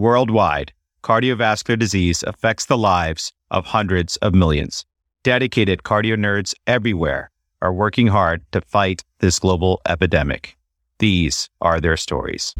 Worldwide, 0.00 0.72
cardiovascular 1.02 1.78
disease 1.78 2.22
affects 2.22 2.64
the 2.64 2.78
lives 2.78 3.34
of 3.50 3.66
hundreds 3.66 4.16
of 4.16 4.32
millions. 4.32 4.86
Dedicated 5.24 5.82
cardio 5.82 6.16
nerds 6.16 6.54
everywhere 6.66 7.30
are 7.60 7.74
working 7.74 8.06
hard 8.06 8.42
to 8.52 8.62
fight 8.62 9.04
this 9.18 9.38
global 9.38 9.82
epidemic. 9.86 10.56
These 11.00 11.50
are 11.60 11.82
their 11.82 11.98
stories. 11.98 12.54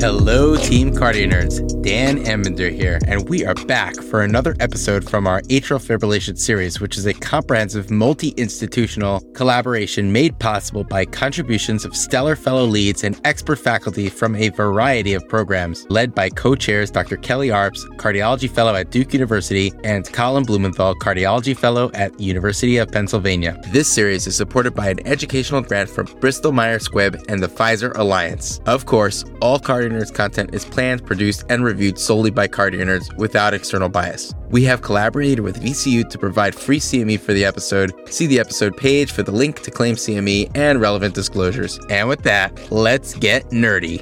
Hello, 0.00 0.56
Team 0.56 0.92
Cardio 0.94 1.30
Nerds. 1.30 1.60
Dan 1.82 2.24
Ambinder 2.24 2.72
here, 2.72 2.98
and 3.06 3.28
we 3.28 3.44
are 3.44 3.54
back 3.66 3.94
for 3.96 4.22
another 4.22 4.56
episode 4.58 5.08
from 5.08 5.26
our 5.26 5.42
atrial 5.42 5.78
fibrillation 5.78 6.38
series, 6.38 6.80
which 6.80 6.96
is 6.96 7.04
a 7.04 7.12
comprehensive 7.12 7.90
multi 7.90 8.28
institutional 8.38 9.20
collaboration 9.34 10.10
made 10.10 10.38
possible 10.38 10.84
by 10.84 11.04
contributions 11.04 11.84
of 11.84 11.94
stellar 11.94 12.34
fellow 12.34 12.64
leads 12.64 13.04
and 13.04 13.20
expert 13.24 13.56
faculty 13.56 14.08
from 14.08 14.34
a 14.36 14.48
variety 14.48 15.12
of 15.12 15.28
programs, 15.28 15.86
led 15.90 16.14
by 16.14 16.30
co 16.30 16.54
chairs 16.54 16.90
Dr. 16.90 17.18
Kelly 17.18 17.48
Arps, 17.48 17.84
Cardiology 17.98 18.48
Fellow 18.48 18.74
at 18.74 18.90
Duke 18.90 19.12
University, 19.12 19.70
and 19.84 20.10
Colin 20.14 20.44
Blumenthal, 20.44 20.94
Cardiology 20.94 21.54
Fellow 21.54 21.90
at 21.92 22.18
University 22.18 22.78
of 22.78 22.90
Pennsylvania. 22.90 23.60
This 23.68 23.86
series 23.86 24.26
is 24.26 24.34
supported 24.34 24.74
by 24.74 24.88
an 24.88 25.06
educational 25.06 25.60
grant 25.60 25.90
from 25.90 26.06
Bristol 26.20 26.52
Myers 26.52 26.88
Squibb 26.88 27.22
and 27.28 27.42
the 27.42 27.48
Pfizer 27.48 27.94
Alliance. 27.98 28.60
Of 28.64 28.86
course, 28.86 29.26
all 29.42 29.58
cardio 29.58 29.89
Nerds 29.90 30.14
content 30.14 30.54
is 30.54 30.64
planned, 30.64 31.04
produced, 31.04 31.44
and 31.48 31.64
reviewed 31.64 31.98
solely 31.98 32.30
by 32.30 32.48
Cardio 32.48 32.82
Nerds 32.82 33.14
without 33.16 33.54
external 33.54 33.88
bias. 33.88 34.34
We 34.48 34.64
have 34.64 34.82
collaborated 34.82 35.40
with 35.40 35.62
VCU 35.62 36.08
to 36.08 36.18
provide 36.18 36.54
free 36.54 36.80
CME 36.80 37.20
for 37.20 37.32
the 37.32 37.44
episode. 37.44 37.92
See 38.08 38.26
the 38.26 38.40
episode 38.40 38.76
page 38.76 39.12
for 39.12 39.22
the 39.22 39.32
link 39.32 39.60
to 39.62 39.70
claim 39.70 39.96
CME 39.96 40.56
and 40.56 40.80
relevant 40.80 41.14
disclosures. 41.14 41.78
And 41.90 42.08
with 42.08 42.22
that, 42.22 42.70
let's 42.72 43.14
get 43.14 43.48
nerdy. 43.50 44.00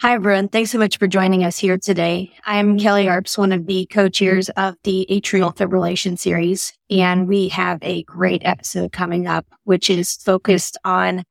Hi, 0.00 0.12
everyone. 0.12 0.48
Thanks 0.48 0.70
so 0.70 0.78
much 0.78 0.98
for 0.98 1.06
joining 1.06 1.42
us 1.42 1.58
here 1.58 1.78
today. 1.78 2.30
I'm 2.44 2.78
Kelly 2.78 3.06
Arps, 3.06 3.38
one 3.38 3.50
of 3.50 3.66
the 3.66 3.86
co-chairs 3.86 4.50
of 4.50 4.76
the 4.84 5.06
atrial 5.10 5.56
fibrillation 5.56 6.18
series, 6.18 6.74
and 6.90 7.26
we 7.26 7.48
have 7.48 7.78
a 7.80 8.02
great 8.02 8.42
episode 8.44 8.92
coming 8.92 9.26
up, 9.26 9.46
which 9.64 9.88
is 9.88 10.16
focused 10.16 10.76
on 10.84 11.24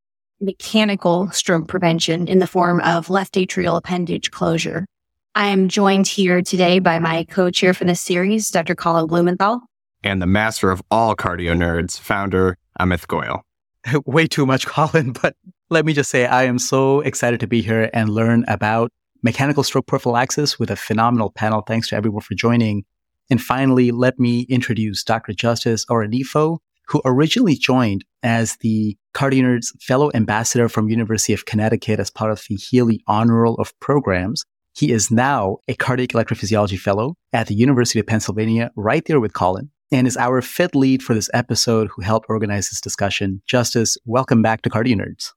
mechanical 0.46 1.30
stroke 1.32 1.68
prevention 1.68 2.28
in 2.28 2.40
the 2.40 2.48
form 2.48 2.80
of 2.82 3.10
left 3.10 3.34
atrial 3.34 3.78
appendage 3.78 4.32
closure. 4.32 4.86
I 5.34 5.48
am 5.48 5.68
joined 5.68 6.08
here 6.08 6.42
today 6.42 6.80
by 6.80 7.00
my 7.00 7.26
co-chair 7.26 7.74
for 7.74 7.84
this 7.84 8.00
series, 8.00 8.50
Dr. 8.52 8.76
Colin 8.76 9.08
Blumenthal. 9.08 9.60
And 10.04 10.22
the 10.22 10.28
master 10.28 10.72
of 10.72 10.82
all 10.92 11.16
cardio 11.16 11.58
nerds, 11.58 12.00
founder 12.00 12.58
Amit 12.80 13.08
Goyal. 13.08 13.42
Way 14.06 14.28
too 14.28 14.46
much, 14.46 14.66
Colin, 14.66 15.12
but 15.12 15.36
let 15.70 15.86
me 15.86 15.94
just 15.94 16.10
say 16.10 16.26
I 16.26 16.44
am 16.44 16.60
so 16.60 17.02
excited 17.02 17.40
to 17.42 17.48
be 17.48 17.62
here 17.62 17.90
and 17.92 18.10
learn 18.10 18.46
about 18.48 18.92
mechanical 19.24 19.64
stroke 19.64 19.88
prophylaxis 19.88 20.60
with 20.60 20.70
a 20.70 20.76
phenomenal 20.76 21.32
panel. 21.32 21.62
Thanks 21.62 21.90
to 21.90 21.96
everyone 21.96 22.22
for 22.22 22.36
joining. 22.36 22.86
And 23.30 23.42
finally, 23.42 23.92
let 23.92 24.20
me 24.20 24.42
introduce 24.42 25.04
Dr. 25.04 25.34
Justice 25.34 25.86
Oranefo, 25.88 26.60
who 26.88 27.02
originally 27.06 27.56
joined 27.56 28.04
as 28.24 28.58
the 28.58 28.98
CardioNerds 29.14 29.68
Fellow 29.82 30.12
Ambassador 30.14 30.68
from 30.70 30.90
University 30.90 31.34
of 31.34 31.46
Connecticut 31.46 32.00
as 32.00 32.12
part 32.12 32.32
of 32.32 32.44
the 32.50 32.56
Healy 32.56 33.02
Honor 33.08 33.42
Roll 33.42 33.56
of 33.56 33.78
Programs. 33.80 34.44
He 34.74 34.92
is 34.92 35.10
now 35.10 35.58
a 35.68 35.76
cardiac 35.76 36.10
electrophysiology 36.10 36.78
fellow 36.78 37.16
at 37.32 37.48
the 37.48 37.56
University 37.56 38.00
of 38.00 38.08
Pennsylvania, 38.08 38.72
right 38.76 39.06
there 39.06 39.20
with 39.20 39.34
Colin, 39.34 39.70
and 39.92 40.06
is 40.06 40.18
our 40.18 40.42
fifth 40.42 40.76
lead 40.76 41.02
for 41.02 41.14
this 41.14 41.30
episode 41.34 41.90
who 41.96 42.02
helped 42.02 42.26
organize 42.30 42.70
this 42.70 42.82
discussion. 42.82 43.42
Justice, 43.46 43.98
welcome 44.06 44.42
back 44.42 44.64
to 44.64 44.70
Cardio 44.70 44.96
Nerds. 44.96 45.32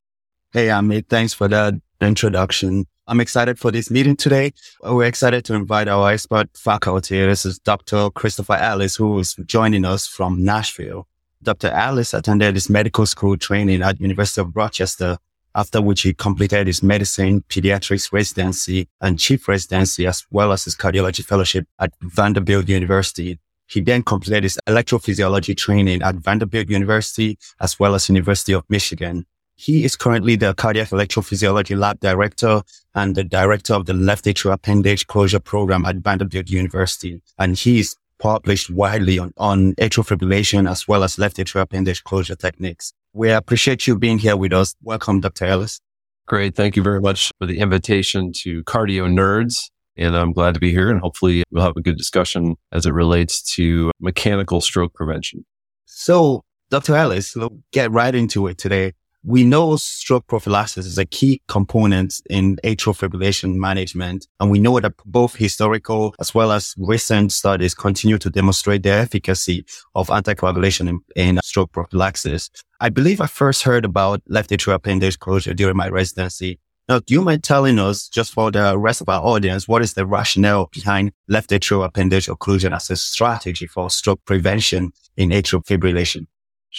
Hey, 0.52 0.68
Amit. 0.68 1.08
Thanks 1.08 1.34
for 1.34 1.46
that 1.48 1.74
introduction. 2.00 2.86
I'm 3.06 3.20
excited 3.20 3.58
for 3.58 3.70
this 3.70 3.90
meeting 3.90 4.16
today. 4.16 4.52
We're 4.82 5.04
excited 5.04 5.44
to 5.46 5.54
invite 5.54 5.88
our 5.88 6.10
expert 6.10 6.48
faculty. 6.56 7.18
This 7.20 7.46
is 7.46 7.58
Dr. 7.58 8.10
Christopher 8.10 8.54
Ellis, 8.54 8.96
who 8.96 9.18
is 9.18 9.34
joining 9.46 9.84
us 9.84 10.06
from 10.06 10.44
Nashville. 10.44 11.06
Dr. 11.42 11.68
Ellis 11.68 12.14
attended 12.14 12.54
his 12.54 12.68
medical 12.68 13.06
school 13.06 13.36
training 13.36 13.82
at 13.82 14.00
University 14.00 14.40
of 14.40 14.54
Rochester, 14.56 15.18
after 15.54 15.80
which 15.80 16.02
he 16.02 16.12
completed 16.14 16.66
his 16.66 16.82
medicine, 16.82 17.42
pediatrics 17.48 18.12
residency, 18.12 18.88
and 19.00 19.18
chief 19.18 19.48
residency, 19.48 20.06
as 20.06 20.24
well 20.30 20.52
as 20.52 20.64
his 20.64 20.76
cardiology 20.76 21.24
fellowship 21.24 21.66
at 21.78 21.92
Vanderbilt 22.00 22.68
University. 22.68 23.38
He 23.66 23.80
then 23.80 24.02
completed 24.02 24.44
his 24.44 24.58
electrophysiology 24.66 25.56
training 25.56 26.02
at 26.02 26.16
Vanderbilt 26.16 26.70
University, 26.70 27.38
as 27.60 27.78
well 27.78 27.94
as 27.94 28.08
University 28.08 28.52
of 28.52 28.64
Michigan. 28.68 29.26
He 29.56 29.84
is 29.84 29.96
currently 29.96 30.36
the 30.36 30.54
cardiac 30.54 30.90
electrophysiology 30.90 31.76
lab 31.76 31.98
director 31.98 32.62
and 32.94 33.14
the 33.14 33.24
director 33.24 33.74
of 33.74 33.86
the 33.86 33.94
left 33.94 34.24
atrial 34.24 34.52
appendage 34.52 35.06
closure 35.08 35.40
program 35.40 35.84
at 35.84 35.96
Vanderbilt 35.96 36.48
University. 36.48 37.20
And 37.38 37.58
he 37.58 37.80
is 37.80 37.96
published 38.18 38.70
widely 38.70 39.18
on, 39.18 39.32
on 39.36 39.74
atrial 39.74 40.06
fibrillation 40.06 40.68
as 40.68 40.86
well 40.86 41.04
as 41.04 41.18
left 41.18 41.36
atrial 41.36 41.62
appendage 41.62 42.04
closure 42.04 42.36
techniques. 42.36 42.92
We 43.12 43.30
appreciate 43.30 43.86
you 43.86 43.98
being 43.98 44.18
here 44.18 44.36
with 44.36 44.52
us. 44.52 44.74
Welcome, 44.82 45.20
Dr. 45.20 45.46
Ellis. 45.46 45.80
Great. 46.26 46.54
Thank 46.54 46.76
you 46.76 46.82
very 46.82 47.00
much 47.00 47.30
for 47.38 47.46
the 47.46 47.58
invitation 47.58 48.32
to 48.42 48.62
Cardio 48.64 49.08
Nerds. 49.08 49.70
And 49.96 50.16
I'm 50.16 50.32
glad 50.32 50.54
to 50.54 50.60
be 50.60 50.70
here 50.70 50.90
and 50.90 51.00
hopefully 51.00 51.42
we'll 51.50 51.64
have 51.64 51.76
a 51.76 51.82
good 51.82 51.96
discussion 51.96 52.56
as 52.70 52.86
it 52.86 52.92
relates 52.92 53.42
to 53.54 53.90
mechanical 53.98 54.60
stroke 54.60 54.94
prevention. 54.94 55.44
So, 55.86 56.44
Dr. 56.70 56.94
Ellis, 56.94 57.34
we'll 57.34 57.58
get 57.72 57.90
right 57.90 58.14
into 58.14 58.46
it 58.46 58.58
today. 58.58 58.92
We 59.24 59.42
know 59.42 59.74
stroke 59.76 60.28
prophylaxis 60.28 60.86
is 60.86 60.96
a 60.96 61.04
key 61.04 61.42
component 61.48 62.22
in 62.30 62.56
atrial 62.62 62.96
fibrillation 62.96 63.56
management. 63.56 64.28
And 64.38 64.48
we 64.48 64.60
know 64.60 64.78
that 64.78 64.94
both 65.04 65.34
historical 65.34 66.14
as 66.20 66.34
well 66.34 66.52
as 66.52 66.72
recent 66.78 67.32
studies 67.32 67.74
continue 67.74 68.18
to 68.18 68.30
demonstrate 68.30 68.84
the 68.84 68.90
efficacy 68.90 69.64
of 69.96 70.08
anticoagulation 70.08 70.88
in, 70.88 71.00
in 71.16 71.40
stroke 71.42 71.72
prophylaxis. 71.72 72.48
I 72.80 72.90
believe 72.90 73.20
I 73.20 73.26
first 73.26 73.64
heard 73.64 73.84
about 73.84 74.22
left 74.28 74.50
atrial 74.50 74.74
appendage 74.74 75.18
closure 75.18 75.52
during 75.52 75.76
my 75.76 75.88
residency. 75.88 76.60
Now, 76.88 77.00
do 77.00 77.12
you 77.12 77.20
mind 77.20 77.42
telling 77.42 77.78
us, 77.78 78.08
just 78.08 78.32
for 78.32 78.50
the 78.50 78.78
rest 78.78 79.00
of 79.00 79.08
our 79.08 79.20
audience, 79.20 79.66
what 79.66 79.82
is 79.82 79.94
the 79.94 80.06
rationale 80.06 80.70
behind 80.72 81.12
left 81.26 81.50
atrial 81.50 81.84
appendage 81.84 82.28
occlusion 82.28 82.74
as 82.74 82.88
a 82.88 82.96
strategy 82.96 83.66
for 83.66 83.90
stroke 83.90 84.24
prevention 84.24 84.92
in 85.16 85.30
atrial 85.30 85.62
fibrillation? 85.66 86.26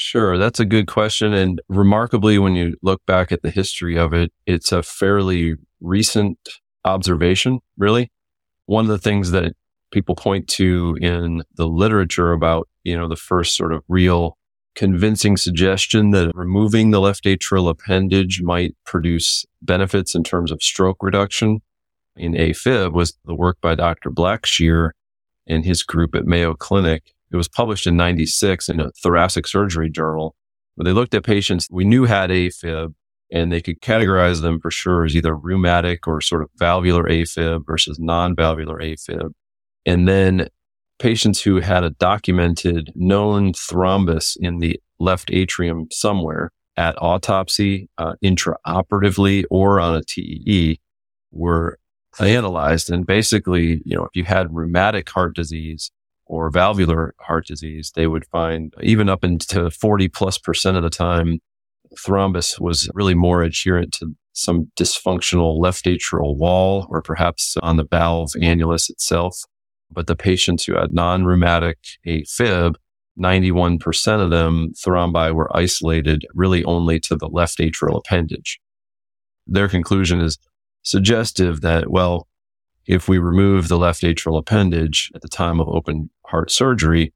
Sure, 0.02 0.38
that's 0.38 0.62
a 0.62 0.66
good 0.66 0.88
question. 0.88 1.34
And 1.34 1.62
remarkably, 1.68 2.40
when 2.40 2.56
you 2.56 2.78
look 2.82 3.06
back 3.06 3.34
at 3.34 3.42
the 3.42 3.50
history 3.50 3.98
of 3.98 4.14
it, 4.14 4.32
it's 4.46 4.72
a 4.72 4.82
fairly 4.82 5.56
recent 5.82 6.40
observation, 6.86 7.60
really. 7.78 8.10
One 8.66 8.86
of 8.86 8.92
the 8.92 8.98
things 8.98 9.32
that 9.32 9.56
people 9.92 10.16
point 10.16 10.48
to 10.52 10.98
in 11.02 11.44
the 11.56 11.68
literature 11.68 12.32
about, 12.32 12.70
you 12.86 12.98
know, 12.98 13.10
the 13.10 13.18
first 13.18 13.58
sort 13.58 13.74
of 13.74 13.84
real 13.90 14.38
convincing 14.74 15.36
suggestion 15.36 16.12
that 16.12 16.32
removing 16.34 16.92
the 16.92 17.02
left 17.02 17.26
atrial 17.26 17.70
appendage 17.70 18.42
might 18.42 18.78
produce 18.86 19.46
benefits 19.62 20.16
in 20.16 20.24
terms 20.24 20.50
of 20.50 20.64
stroke 20.64 21.04
reduction 21.04 21.60
in 22.16 22.36
AFib 22.36 22.94
was 22.94 23.18
the 23.26 23.36
work 23.36 23.58
by 23.60 23.76
Dr. 23.76 24.12
Blackshear 24.12 24.92
and 25.46 25.66
his 25.66 25.84
group 25.84 26.16
at 26.16 26.26
Mayo 26.26 26.54
Clinic 26.54 27.16
it 27.32 27.38
was 27.38 27.48
published 27.48 27.88
in 27.88 27.96
96 27.96 28.70
in 28.70 28.80
a 28.80 28.92
thoracic 29.04 29.48
surgery 29.48 29.90
journal 29.90 30.36
where 30.76 30.86
they 30.86 30.94
looked 30.94 31.14
at 31.14 31.24
patients 31.24 31.68
we 31.72 31.84
knew 31.84 32.06
had 32.06 32.30
AFib 32.30 32.94
and 33.32 33.52
they 33.52 33.62
could 33.62 33.82
categorize 33.82 34.42
them 34.42 34.60
for 34.60 34.72
sure 34.72 35.06
as 35.06 35.16
either 35.16 35.36
rheumatic 35.36 36.08
or 36.08 36.22
sort 36.22 36.42
of 36.42 36.50
valvular 36.58 37.04
AFib 37.04 37.66
versus 37.66 38.00
non-valvular 38.00 38.80
AFib. 38.80 39.32
And 39.86 40.08
then 40.08 40.48
patients 40.98 41.42
who 41.42 41.60
had 41.60 41.84
a 41.84 41.92
documented 41.92 42.92
known 42.96 43.54
thrombus 43.54 44.36
in 44.40 44.60
the 44.60 44.80
left 45.00 45.30
atrium 45.32 45.88
somewhere 45.92 46.52
at 46.76 46.96
autopsy, 47.02 47.90
uh, 47.98 48.14
intraoperatively, 48.24 49.44
or 49.50 49.80
on 49.80 49.96
a 49.96 50.02
TEE 50.04 50.80
were 51.32 51.78
analyzed. 52.20 52.90
And 52.90 53.06
basically, 53.06 53.82
you 53.86 53.96
know, 53.96 54.06
if 54.06 54.12
you 54.16 54.24
had 54.24 54.54
rheumatic 54.54 55.10
heart 55.10 55.36
disease, 55.36 55.92
or 56.30 56.50
valvular 56.52 57.16
heart 57.20 57.48
disease, 57.48 57.92
they 57.96 58.08
would 58.08 58.26
find 58.28 58.74
even 58.82 59.10
up 59.10 59.24
into 59.24 59.70
40 59.70 60.08
plus 60.10 60.38
percent 60.38 60.78
of 60.78 60.84
the 60.84 60.90
time, 60.90 61.40
thrombus 61.98 62.60
was 62.62 62.90
really 62.94 63.16
more 63.16 63.42
adherent 63.42 63.94
to 63.94 64.16
some 64.34 64.72
dysfunctional 64.80 65.60
left 65.60 65.86
atrial 65.86 66.38
wall 66.38 66.88
or 66.90 67.02
perhaps 67.02 67.58
on 67.64 67.78
the 67.78 67.84
valve 67.84 68.32
annulus 68.42 68.90
itself. 68.90 69.42
But 69.92 70.06
the 70.06 70.16
patients 70.16 70.64
who 70.64 70.76
had 70.76 70.94
non-rheumatic 70.94 71.80
AFib, 72.06 72.76
91% 73.20 74.24
of 74.24 74.30
them 74.30 74.72
thrombi 74.78 75.34
were 75.34 75.56
isolated 75.58 76.26
really 76.36 76.64
only 76.64 77.00
to 77.02 77.16
the 77.16 77.28
left 77.28 77.58
atrial 77.58 77.98
appendage. 77.98 78.60
Their 79.48 79.68
conclusion 79.68 80.22
is 80.22 80.38
suggestive 80.84 81.62
that, 81.62 81.90
well, 81.90 82.29
if 82.86 83.08
we 83.08 83.18
remove 83.18 83.68
the 83.68 83.78
left 83.78 84.02
atrial 84.02 84.40
appendage 84.40 85.12
at 85.14 85.22
the 85.22 85.28
time 85.28 85.60
of 85.60 85.68
open 85.68 86.10
heart 86.26 86.52
surgery, 86.52 87.14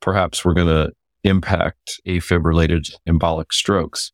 perhaps 0.00 0.44
we're 0.44 0.54
going 0.54 0.68
to 0.68 0.92
impact 1.24 2.00
AFib 2.06 2.44
related 2.44 2.88
embolic 3.08 3.52
strokes. 3.52 4.12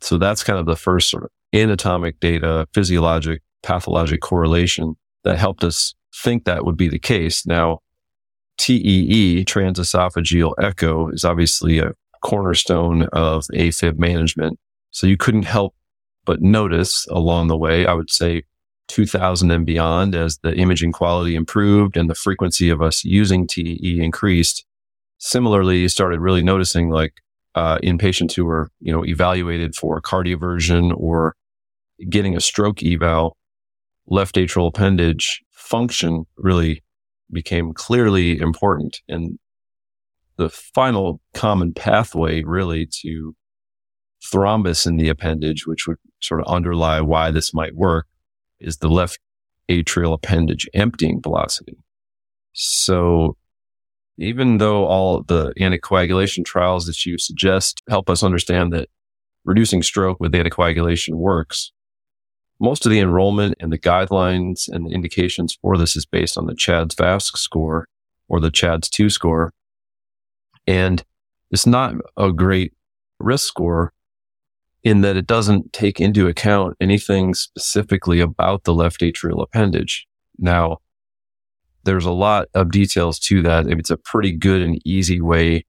So 0.00 0.18
that's 0.18 0.44
kind 0.44 0.58
of 0.58 0.66
the 0.66 0.76
first 0.76 1.10
sort 1.10 1.24
of 1.24 1.30
anatomic 1.52 2.20
data, 2.20 2.66
physiologic, 2.74 3.42
pathologic 3.62 4.20
correlation 4.20 4.94
that 5.24 5.38
helped 5.38 5.64
us 5.64 5.94
think 6.14 6.44
that 6.44 6.64
would 6.64 6.76
be 6.76 6.88
the 6.88 6.98
case. 6.98 7.46
Now, 7.46 7.80
TEE, 8.58 9.44
transesophageal 9.44 10.54
echo, 10.60 11.08
is 11.08 11.24
obviously 11.24 11.78
a 11.78 11.92
cornerstone 12.22 13.04
of 13.12 13.44
AFib 13.54 13.98
management. 13.98 14.58
So 14.90 15.06
you 15.06 15.16
couldn't 15.16 15.44
help 15.44 15.74
but 16.24 16.42
notice 16.42 17.06
along 17.10 17.48
the 17.48 17.56
way, 17.56 17.86
I 17.86 17.94
would 17.94 18.10
say 18.10 18.42
2000 18.88 19.50
and 19.50 19.64
beyond, 19.64 20.14
as 20.14 20.38
the 20.38 20.54
imaging 20.56 20.92
quality 20.92 21.34
improved 21.34 21.96
and 21.96 22.10
the 22.10 22.14
frequency 22.14 22.70
of 22.70 22.82
us 22.82 23.04
using 23.04 23.46
TEE 23.46 24.00
increased. 24.02 24.64
Similarly, 25.18 25.78
you 25.80 25.88
started 25.88 26.20
really 26.20 26.42
noticing 26.42 26.90
like 26.90 27.14
uh, 27.54 27.78
in 27.82 27.98
patients 27.98 28.34
who 28.34 28.44
were, 28.44 28.70
you 28.80 28.92
know, 28.92 29.04
evaluated 29.04 29.74
for 29.74 30.00
cardioversion 30.00 30.92
or 30.96 31.34
getting 32.08 32.36
a 32.36 32.40
stroke 32.40 32.82
eval, 32.82 33.36
left 34.06 34.36
atrial 34.36 34.68
appendage 34.68 35.42
function 35.50 36.24
really 36.36 36.82
became 37.30 37.72
clearly 37.72 38.38
important. 38.38 39.00
And 39.08 39.38
the 40.36 40.48
final 40.48 41.20
common 41.34 41.74
pathway 41.74 42.42
really 42.42 42.88
to 43.02 43.34
thrombus 44.24 44.86
in 44.86 44.96
the 44.96 45.08
appendage, 45.08 45.66
which 45.66 45.86
would 45.86 45.98
sort 46.20 46.40
of 46.40 46.46
underlie 46.46 47.00
why 47.00 47.30
this 47.30 47.52
might 47.52 47.74
work, 47.74 48.06
is 48.60 48.78
the 48.78 48.88
left 48.88 49.18
atrial 49.70 50.14
appendage 50.14 50.68
emptying 50.74 51.20
velocity. 51.22 51.76
So 52.52 53.36
even 54.16 54.58
though 54.58 54.84
all 54.86 55.22
the 55.22 55.52
anticoagulation 55.60 56.44
trials 56.44 56.86
that 56.86 57.06
you 57.06 57.18
suggest 57.18 57.82
help 57.88 58.10
us 58.10 58.22
understand 58.22 58.72
that 58.72 58.88
reducing 59.44 59.82
stroke 59.82 60.18
with 60.18 60.32
anticoagulation 60.32 61.14
works, 61.14 61.72
most 62.60 62.84
of 62.84 62.90
the 62.90 62.98
enrollment 62.98 63.54
and 63.60 63.72
the 63.72 63.78
guidelines 63.78 64.68
and 64.68 64.86
the 64.86 64.90
indications 64.90 65.56
for 65.62 65.76
this 65.76 65.94
is 65.94 66.04
based 66.04 66.36
on 66.36 66.46
the 66.46 66.56
CHADS 66.56 66.96
VASC 66.96 67.36
score 67.36 67.86
or 68.28 68.40
the 68.40 68.50
CHADS 68.50 68.88
2 68.88 69.10
score. 69.10 69.52
And 70.66 71.04
it's 71.50 71.66
not 71.66 71.94
a 72.16 72.32
great 72.32 72.72
risk 73.20 73.46
score 73.46 73.92
in 74.88 75.02
that 75.02 75.16
it 75.16 75.26
doesn't 75.26 75.72
take 75.72 76.00
into 76.00 76.26
account 76.26 76.74
anything 76.80 77.34
specifically 77.34 78.20
about 78.20 78.64
the 78.64 78.72
left 78.72 79.00
atrial 79.02 79.42
appendage. 79.42 80.06
Now, 80.38 80.78
there's 81.84 82.06
a 82.06 82.10
lot 82.10 82.48
of 82.54 82.70
details 82.70 83.18
to 83.20 83.42
that. 83.42 83.66
It's 83.66 83.90
a 83.90 83.96
pretty 83.96 84.32
good 84.32 84.62
and 84.62 84.80
easy 84.86 85.20
way 85.20 85.66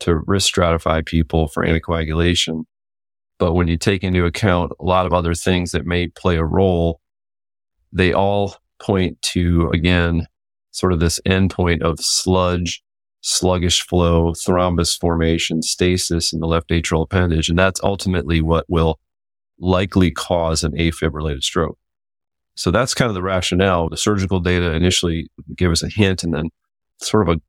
to 0.00 0.20
risk 0.26 0.54
stratify 0.54 1.04
people 1.04 1.48
for 1.48 1.64
anticoagulation. 1.64 2.64
But 3.38 3.54
when 3.54 3.68
you 3.68 3.76
take 3.76 4.04
into 4.04 4.26
account 4.26 4.72
a 4.78 4.84
lot 4.84 5.06
of 5.06 5.12
other 5.12 5.34
things 5.34 5.70
that 5.70 5.86
may 5.86 6.08
play 6.08 6.36
a 6.36 6.44
role, 6.44 7.00
they 7.92 8.12
all 8.12 8.56
point 8.80 9.20
to, 9.22 9.70
again, 9.72 10.26
sort 10.72 10.92
of 10.92 11.00
this 11.00 11.20
endpoint 11.26 11.82
of 11.82 11.98
sludge, 12.00 12.82
sluggish 13.20 13.82
flow, 13.82 14.32
thrombus 14.32 14.98
formation, 14.98 15.62
stasis 15.62 16.32
in 16.32 16.40
the 16.40 16.46
left 16.46 16.70
atrial 16.70 17.04
appendage. 17.04 17.48
And 17.48 17.58
that's 17.58 17.82
ultimately 17.82 18.40
what 18.40 18.64
will 18.68 18.98
likely 19.58 20.10
cause 20.10 20.62
an 20.62 20.72
AFib 20.72 21.12
related 21.12 21.42
stroke. 21.42 21.78
So 22.54 22.70
that's 22.70 22.94
kind 22.94 23.08
of 23.08 23.14
the 23.14 23.22
rationale. 23.22 23.88
The 23.88 23.96
surgical 23.96 24.40
data 24.40 24.72
initially 24.72 25.30
gave 25.56 25.70
us 25.70 25.82
a 25.82 25.88
hint 25.88 26.24
and 26.24 26.34
then 26.34 26.50
sort 27.00 27.28
of 27.28 27.36
a 27.36 27.40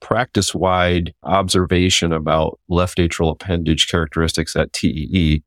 practice 0.00 0.54
wide 0.54 1.14
observation 1.24 2.12
about 2.12 2.58
left 2.68 2.98
atrial 2.98 3.32
appendage 3.32 3.88
characteristics 3.88 4.54
at 4.54 4.72
TEE 4.72 5.42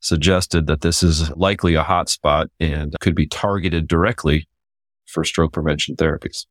suggested 0.00 0.66
that 0.66 0.80
this 0.80 1.02
is 1.02 1.30
likely 1.36 1.74
a 1.74 1.84
hotspot 1.84 2.46
and 2.60 2.94
could 3.00 3.14
be 3.14 3.26
targeted 3.26 3.88
directly 3.88 4.48
for 5.06 5.24
stroke 5.24 5.52
prevention 5.52 5.96
therapies. 5.96 6.46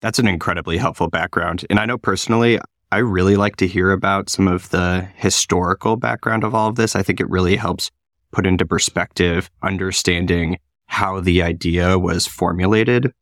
That's 0.00 0.18
an 0.18 0.28
incredibly 0.28 0.78
helpful 0.78 1.08
background. 1.08 1.66
And 1.68 1.78
I 1.78 1.84
know 1.84 1.98
personally, 1.98 2.58
I 2.92 2.98
really 2.98 3.36
like 3.36 3.56
to 3.56 3.66
hear 3.66 3.92
about 3.92 4.30
some 4.30 4.48
of 4.48 4.70
the 4.70 5.08
historical 5.14 5.96
background 5.96 6.42
of 6.42 6.54
all 6.54 6.68
of 6.68 6.76
this. 6.76 6.96
I 6.96 7.02
think 7.02 7.20
it 7.20 7.30
really 7.30 7.56
helps 7.56 7.90
put 8.32 8.46
into 8.46 8.64
perspective 8.64 9.50
understanding 9.62 10.58
how 10.86 11.20
the 11.20 11.42
idea 11.42 11.98
was 11.98 12.26
formulated 12.26 13.12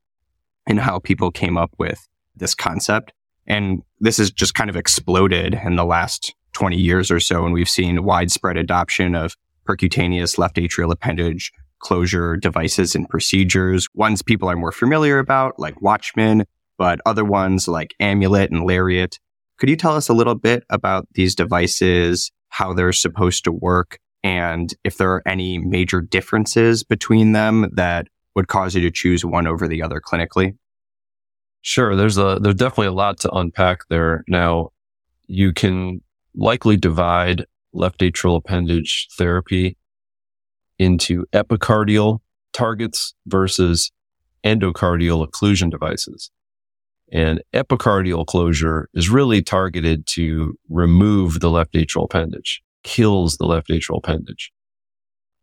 and 0.66 0.80
how 0.80 0.98
people 0.98 1.30
came 1.30 1.58
up 1.58 1.70
with 1.78 2.06
this 2.36 2.54
concept. 2.54 3.12
And 3.46 3.82
this 4.00 4.18
has 4.18 4.30
just 4.30 4.54
kind 4.54 4.70
of 4.70 4.76
exploded 4.76 5.58
in 5.64 5.76
the 5.76 5.84
last 5.84 6.34
20 6.52 6.76
years 6.76 7.10
or 7.10 7.20
so. 7.20 7.44
And 7.44 7.52
we've 7.52 7.68
seen 7.68 8.04
widespread 8.04 8.56
adoption 8.56 9.14
of 9.14 9.36
percutaneous 9.66 10.38
left 10.38 10.56
atrial 10.56 10.92
appendage 10.92 11.52
closure 11.80 12.36
devices 12.36 12.94
and 12.94 13.08
procedures. 13.08 13.86
Ones 13.94 14.22
people 14.22 14.48
are 14.50 14.56
more 14.56 14.72
familiar 14.72 15.18
about, 15.18 15.58
like 15.58 15.80
Watchman, 15.80 16.44
but 16.78 17.00
other 17.04 17.24
ones 17.24 17.68
like 17.68 17.94
Amulet 18.00 18.50
and 18.50 18.64
Lariat. 18.64 19.18
Could 19.58 19.68
you 19.68 19.76
tell 19.76 19.96
us 19.96 20.08
a 20.08 20.14
little 20.14 20.36
bit 20.36 20.62
about 20.70 21.08
these 21.12 21.34
devices, 21.34 22.30
how 22.48 22.72
they're 22.72 22.92
supposed 22.92 23.44
to 23.44 23.52
work, 23.52 23.98
and 24.22 24.72
if 24.84 24.96
there 24.96 25.12
are 25.12 25.22
any 25.26 25.58
major 25.58 26.00
differences 26.00 26.84
between 26.84 27.32
them 27.32 27.70
that 27.74 28.06
would 28.34 28.48
cause 28.48 28.74
you 28.74 28.80
to 28.82 28.90
choose 28.90 29.24
one 29.24 29.46
over 29.46 29.66
the 29.66 29.82
other 29.82 30.00
clinically? 30.00 30.56
Sure. 31.62 31.96
There's 31.96 32.18
a, 32.18 32.38
there's 32.40 32.54
definitely 32.54 32.86
a 32.86 32.92
lot 32.92 33.18
to 33.20 33.30
unpack 33.32 33.80
there. 33.90 34.24
Now, 34.28 34.70
you 35.26 35.52
can 35.52 36.00
likely 36.34 36.76
divide 36.76 37.44
left 37.72 38.00
atrial 38.00 38.36
appendage 38.36 39.08
therapy 39.18 39.76
into 40.78 41.26
epicardial 41.32 42.20
targets 42.52 43.14
versus 43.26 43.90
endocardial 44.44 45.26
occlusion 45.26 45.70
devices. 45.70 46.30
And 47.10 47.42
epicardial 47.54 48.26
closure 48.26 48.88
is 48.92 49.08
really 49.08 49.42
targeted 49.42 50.06
to 50.08 50.54
remove 50.68 51.40
the 51.40 51.50
left 51.50 51.72
atrial 51.72 52.04
appendage, 52.04 52.62
kills 52.84 53.38
the 53.38 53.46
left 53.46 53.68
atrial 53.68 53.98
appendage 53.98 54.52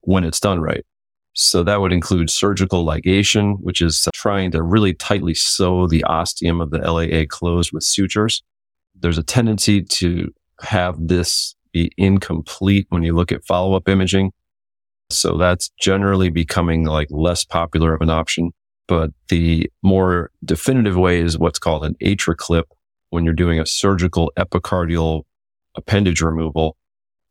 when 0.01 0.23
it's 0.23 0.39
done 0.39 0.61
right. 0.61 0.85
So 1.33 1.63
that 1.63 1.81
would 1.81 1.91
include 1.91 2.29
surgical 2.29 2.85
ligation, 2.85 3.55
which 3.59 3.81
is 3.81 4.07
trying 4.13 4.51
to 4.51 4.63
really 4.63 4.93
tightly 4.93 5.33
sew 5.33 5.85
the 5.85 6.03
ostium 6.05 6.61
of 6.61 6.69
the 6.69 6.79
LAA 6.79 7.25
closed 7.27 7.71
with 7.73 7.83
sutures. 7.83 8.41
There's 8.97 9.17
a 9.17 9.23
tendency 9.23 9.81
to 9.81 10.33
have 10.61 10.95
this 10.97 11.55
be 11.73 11.91
incomplete 11.97 12.85
when 12.87 13.03
you 13.03 13.13
look 13.13 13.33
at 13.33 13.43
follow 13.43 13.75
up 13.75 13.89
imaging. 13.89 14.31
So 15.09 15.37
that's 15.37 15.69
generally 15.77 16.29
becoming 16.29 16.85
like 16.85 17.09
less 17.11 17.43
popular 17.43 17.93
of 17.93 18.01
an 18.01 18.09
option. 18.09 18.51
But 18.87 19.11
the 19.29 19.71
more 19.81 20.31
definitive 20.43 20.95
way 20.95 21.19
is 21.19 21.37
what's 21.37 21.59
called 21.59 21.85
an 21.85 21.95
AtriClip 22.03 22.63
when 23.09 23.23
you're 23.23 23.33
doing 23.33 23.59
a 23.59 23.65
surgical 23.65 24.31
epicardial 24.37 25.23
appendage 25.75 26.21
removal. 26.21 26.77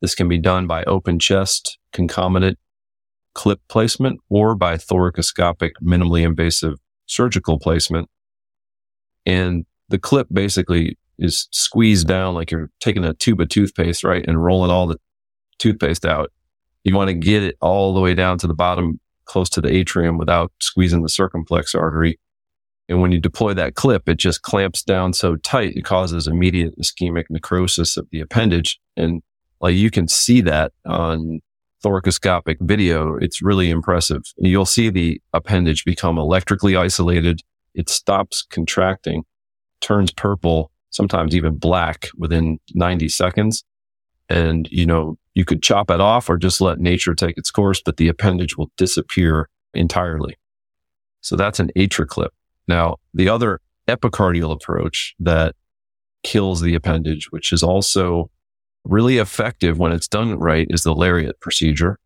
This 0.00 0.14
can 0.14 0.28
be 0.28 0.38
done 0.38 0.66
by 0.66 0.84
open 0.84 1.18
chest 1.18 1.78
concomitant 1.92 2.58
clip 3.34 3.60
placement 3.68 4.20
or 4.28 4.54
by 4.54 4.76
thoracoscopic 4.76 5.72
minimally 5.82 6.24
invasive 6.24 6.74
surgical 7.06 7.58
placement. 7.58 8.08
And 9.26 9.66
the 9.88 9.98
clip 9.98 10.28
basically 10.32 10.98
is 11.18 11.48
squeezed 11.50 12.06
down 12.06 12.34
like 12.34 12.50
you're 12.50 12.70
taking 12.80 13.04
a 13.04 13.14
tube 13.14 13.40
of 13.40 13.48
toothpaste, 13.48 14.04
right? 14.04 14.24
And 14.26 14.42
rolling 14.42 14.70
all 14.70 14.86
the 14.86 14.98
toothpaste 15.58 16.04
out. 16.04 16.32
You 16.82 16.94
want 16.94 17.08
to 17.08 17.14
get 17.14 17.42
it 17.42 17.56
all 17.60 17.94
the 17.94 18.00
way 18.00 18.14
down 18.14 18.38
to 18.38 18.46
the 18.46 18.54
bottom, 18.54 19.00
close 19.26 19.48
to 19.50 19.60
the 19.60 19.72
atrium 19.72 20.18
without 20.18 20.52
squeezing 20.60 21.02
the 21.02 21.08
circumflex 21.08 21.74
artery. 21.74 22.18
And 22.88 23.00
when 23.00 23.12
you 23.12 23.20
deploy 23.20 23.54
that 23.54 23.74
clip, 23.74 24.08
it 24.08 24.18
just 24.18 24.42
clamps 24.42 24.82
down 24.82 25.14
so 25.14 25.36
tight, 25.36 25.76
it 25.76 25.84
causes 25.84 26.26
immediate 26.26 26.78
ischemic 26.78 27.24
necrosis 27.30 27.96
of 27.96 28.06
the 28.10 28.20
appendage. 28.20 28.78
And 28.96 29.22
like 29.60 29.74
you 29.74 29.90
can 29.90 30.06
see 30.08 30.42
that 30.42 30.72
on 30.84 31.40
thoracoscopic 31.84 32.56
video. 32.60 33.16
It's 33.16 33.42
really 33.42 33.70
impressive. 33.70 34.22
You'll 34.38 34.64
see 34.64 34.88
the 34.88 35.20
appendage 35.32 35.84
become 35.84 36.18
electrically 36.18 36.76
isolated. 36.76 37.42
It 37.74 37.90
stops 37.90 38.46
contracting, 38.48 39.24
turns 39.80 40.10
purple, 40.12 40.70
sometimes 40.90 41.34
even 41.34 41.56
black 41.56 42.08
within 42.16 42.58
90 42.74 43.08
seconds. 43.08 43.64
And, 44.28 44.68
you 44.70 44.86
know, 44.86 45.18
you 45.34 45.44
could 45.44 45.62
chop 45.62 45.90
it 45.90 46.00
off 46.00 46.30
or 46.30 46.36
just 46.36 46.60
let 46.60 46.78
nature 46.78 47.14
take 47.14 47.36
its 47.36 47.50
course, 47.50 47.82
but 47.84 47.96
the 47.96 48.08
appendage 48.08 48.56
will 48.56 48.70
disappear 48.76 49.48
entirely. 49.74 50.36
So 51.20 51.36
that's 51.36 51.60
an 51.60 51.70
AtriClip. 51.76 52.28
Now, 52.68 52.96
the 53.12 53.28
other 53.28 53.60
epicardial 53.88 54.52
approach 54.52 55.14
that 55.18 55.54
kills 56.22 56.60
the 56.60 56.74
appendage, 56.74 57.30
which 57.30 57.52
is 57.52 57.62
also 57.62 58.30
really 58.84 59.18
effective 59.18 59.78
when 59.78 59.92
it's 59.92 60.08
done 60.08 60.38
right, 60.38 60.66
is 60.70 60.82
the 60.82 60.94
lariat 60.94 61.40
procedure. 61.40 61.98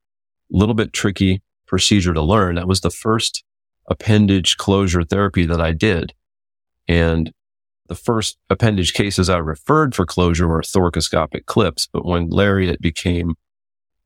A 0.53 0.57
little 0.57 0.75
bit 0.75 0.93
tricky 0.93 1.43
procedure 1.67 2.15
to 2.15 2.23
learn. 2.23 2.55
That 2.55 2.69
was 2.69 2.81
the 2.81 2.91
first 2.91 3.45
appendage 3.89 4.57
closure 4.57 5.05
therapy 5.05 5.47
that 5.47 5.61
I 5.61 5.73
did. 5.73 6.15
And 6.87 7.33
the 7.89 7.95
first 7.95 8.39
appendage 8.51 8.93
cases 8.93 9.29
I 9.29 9.39
referred 9.39 9.95
for 9.95 10.07
closure 10.07 10.47
were 10.47 10.63
thoracoscopic 10.63 11.47
clips, 11.47 11.89
but 11.93 12.05
when 12.05 12.29
lariat 12.29 12.81
became 12.81 13.35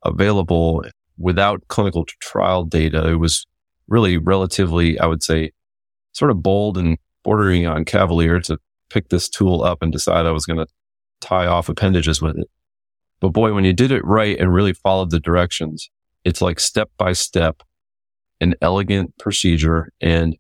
available 0.05 0.85
without 1.19 1.67
clinical 1.69 2.05
trial 2.21 2.65
data. 2.65 3.09
It 3.09 3.17
was 3.17 3.47
really 3.89 4.19
relatively, 4.19 4.99
I 4.99 5.07
would 5.07 5.23
say, 5.23 5.53
sort 6.13 6.31
of 6.31 6.43
bold 6.43 6.79
and 6.79 6.99
bordering 7.23 7.67
on 7.67 7.85
cavalier 7.85 8.41
to 8.41 8.59
pick 8.91 9.09
this 9.09 9.29
tool 9.29 9.63
up 9.63 9.83
and 9.83 9.93
decide 9.93 10.27
I 10.27 10.33
was 10.33 10.47
going 10.47 10.59
to 10.59 10.67
tie 11.21 11.47
off 11.47 11.69
appendages 11.69 12.21
with 12.21 12.37
it. 12.39 12.49
But 13.21 13.31
boy, 13.31 13.55
when 13.55 13.65
you 13.65 13.73
did 13.73 13.93
it 13.93 14.05
right 14.05 14.39
and 14.39 14.53
really 14.53 14.73
followed 14.73 15.11
the 15.11 15.21
directions, 15.21 15.89
it's 16.25 16.43
like 16.43 16.59
step 16.59 16.91
by 16.99 17.13
step, 17.13 17.63
an 18.41 18.55
elegant 18.61 19.17
procedure 19.19 19.91
and 20.01 20.37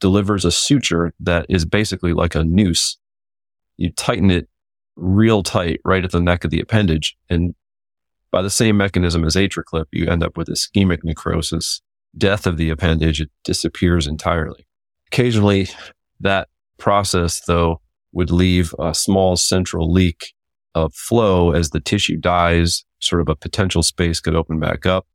delivers 0.00 0.44
a 0.44 0.52
suture 0.52 1.12
that 1.20 1.46
is 1.48 1.64
basically 1.64 2.12
like 2.12 2.34
a 2.34 2.44
noose. 2.44 2.98
You 3.76 3.92
tighten 3.92 4.30
it 4.30 4.48
real 4.96 5.42
tight 5.42 5.80
right 5.84 6.04
at 6.04 6.10
the 6.10 6.20
neck 6.20 6.44
of 6.44 6.50
the 6.50 6.60
appendage. 6.60 7.16
And 7.28 7.54
by 8.30 8.42
the 8.42 8.50
same 8.50 8.76
mechanism 8.76 9.24
as 9.24 9.36
AtriClip, 9.36 9.86
you 9.92 10.08
end 10.08 10.22
up 10.22 10.36
with 10.36 10.48
ischemic 10.48 10.98
necrosis, 11.04 11.80
death 12.16 12.46
of 12.46 12.56
the 12.56 12.70
appendage. 12.70 13.20
It 13.20 13.30
disappears 13.44 14.06
entirely. 14.06 14.66
Occasionally 15.06 15.68
that 16.20 16.48
process, 16.78 17.40
though, 17.46 17.80
would 18.12 18.30
leave 18.30 18.74
a 18.78 18.94
small 18.94 19.36
central 19.36 19.92
leak 19.92 20.34
of 20.74 20.94
flow 20.94 21.52
as 21.52 21.70
the 21.70 21.80
tissue 21.80 22.16
dies, 22.16 22.84
sort 23.00 23.20
of 23.20 23.28
a 23.28 23.36
potential 23.36 23.82
space 23.82 24.20
could 24.20 24.34
open 24.34 24.58
back 24.58 24.86
up. 24.86 25.06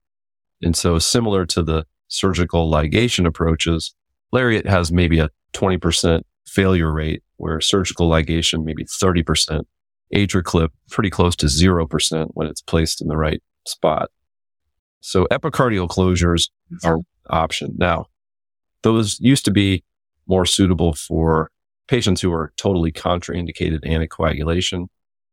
And 0.61 0.75
so 0.75 0.99
similar 0.99 1.45
to 1.47 1.63
the 1.63 1.85
surgical 2.07 2.71
ligation 2.71 3.25
approaches, 3.25 3.93
Lariat 4.33 4.65
has 4.65 4.91
maybe 4.91 5.19
a 5.19 5.29
20% 5.53 6.23
failure 6.47 6.91
rate 6.91 7.21
where 7.37 7.61
surgical 7.61 8.09
ligation, 8.09 8.65
maybe 8.65 8.83
30%, 8.83 9.63
AtriClip 10.13 10.69
pretty 10.89 11.11
close 11.11 11.35
to 11.35 11.45
0% 11.45 12.27
when 12.33 12.47
it's 12.47 12.61
placed 12.61 13.01
in 13.01 13.07
the 13.07 13.15
right 13.15 13.41
spot. 13.67 14.09
So 15.01 15.25
epicardial 15.31 15.87
closures 15.87 16.49
are 16.83 16.99
option. 17.29 17.75
Now, 17.77 18.07
those 18.81 19.19
used 19.19 19.45
to 19.45 19.51
be 19.51 19.83
more 20.27 20.45
suitable 20.45 20.93
for 20.93 21.51
patients 21.87 22.21
who 22.21 22.33
are 22.33 22.53
totally 22.57 22.91
contraindicated 22.91 23.85
anticoagulation 23.85 24.87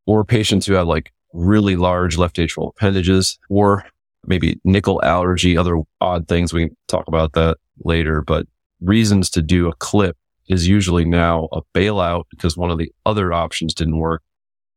or 0.06 0.24
patients 0.24 0.66
who 0.66 0.74
have 0.74 0.86
like 0.86 1.12
really 1.32 1.76
large 1.76 2.18
left 2.18 2.36
atrial 2.36 2.70
appendages 2.70 3.38
or 3.48 3.84
maybe 4.26 4.60
nickel 4.64 5.00
allergy, 5.02 5.56
other 5.56 5.78
odd 6.00 6.28
things. 6.28 6.52
We 6.52 6.68
can 6.68 6.76
talk 6.88 7.08
about 7.08 7.32
that 7.32 7.56
later, 7.84 8.20
but 8.20 8.46
reasons 8.80 9.30
to 9.30 9.42
do 9.42 9.68
a 9.68 9.74
clip 9.74 10.16
is 10.48 10.66
usually 10.66 11.04
now 11.04 11.48
a 11.52 11.62
bailout 11.74 12.24
because 12.30 12.56
one 12.56 12.70
of 12.70 12.78
the 12.78 12.92
other 13.06 13.32
options 13.32 13.74
didn't 13.74 13.98
work 13.98 14.22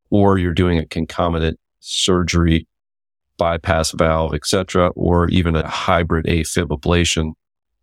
or 0.09 0.37
you're 0.37 0.53
doing 0.53 0.77
a 0.77 0.85
concomitant 0.85 1.59
surgery, 1.79 2.67
bypass 3.37 3.91
valve, 3.91 4.33
etc., 4.33 4.89
or 4.89 5.27
even 5.29 5.55
a 5.55 5.67
hybrid 5.67 6.25
AFib 6.25 6.67
ablation 6.67 7.33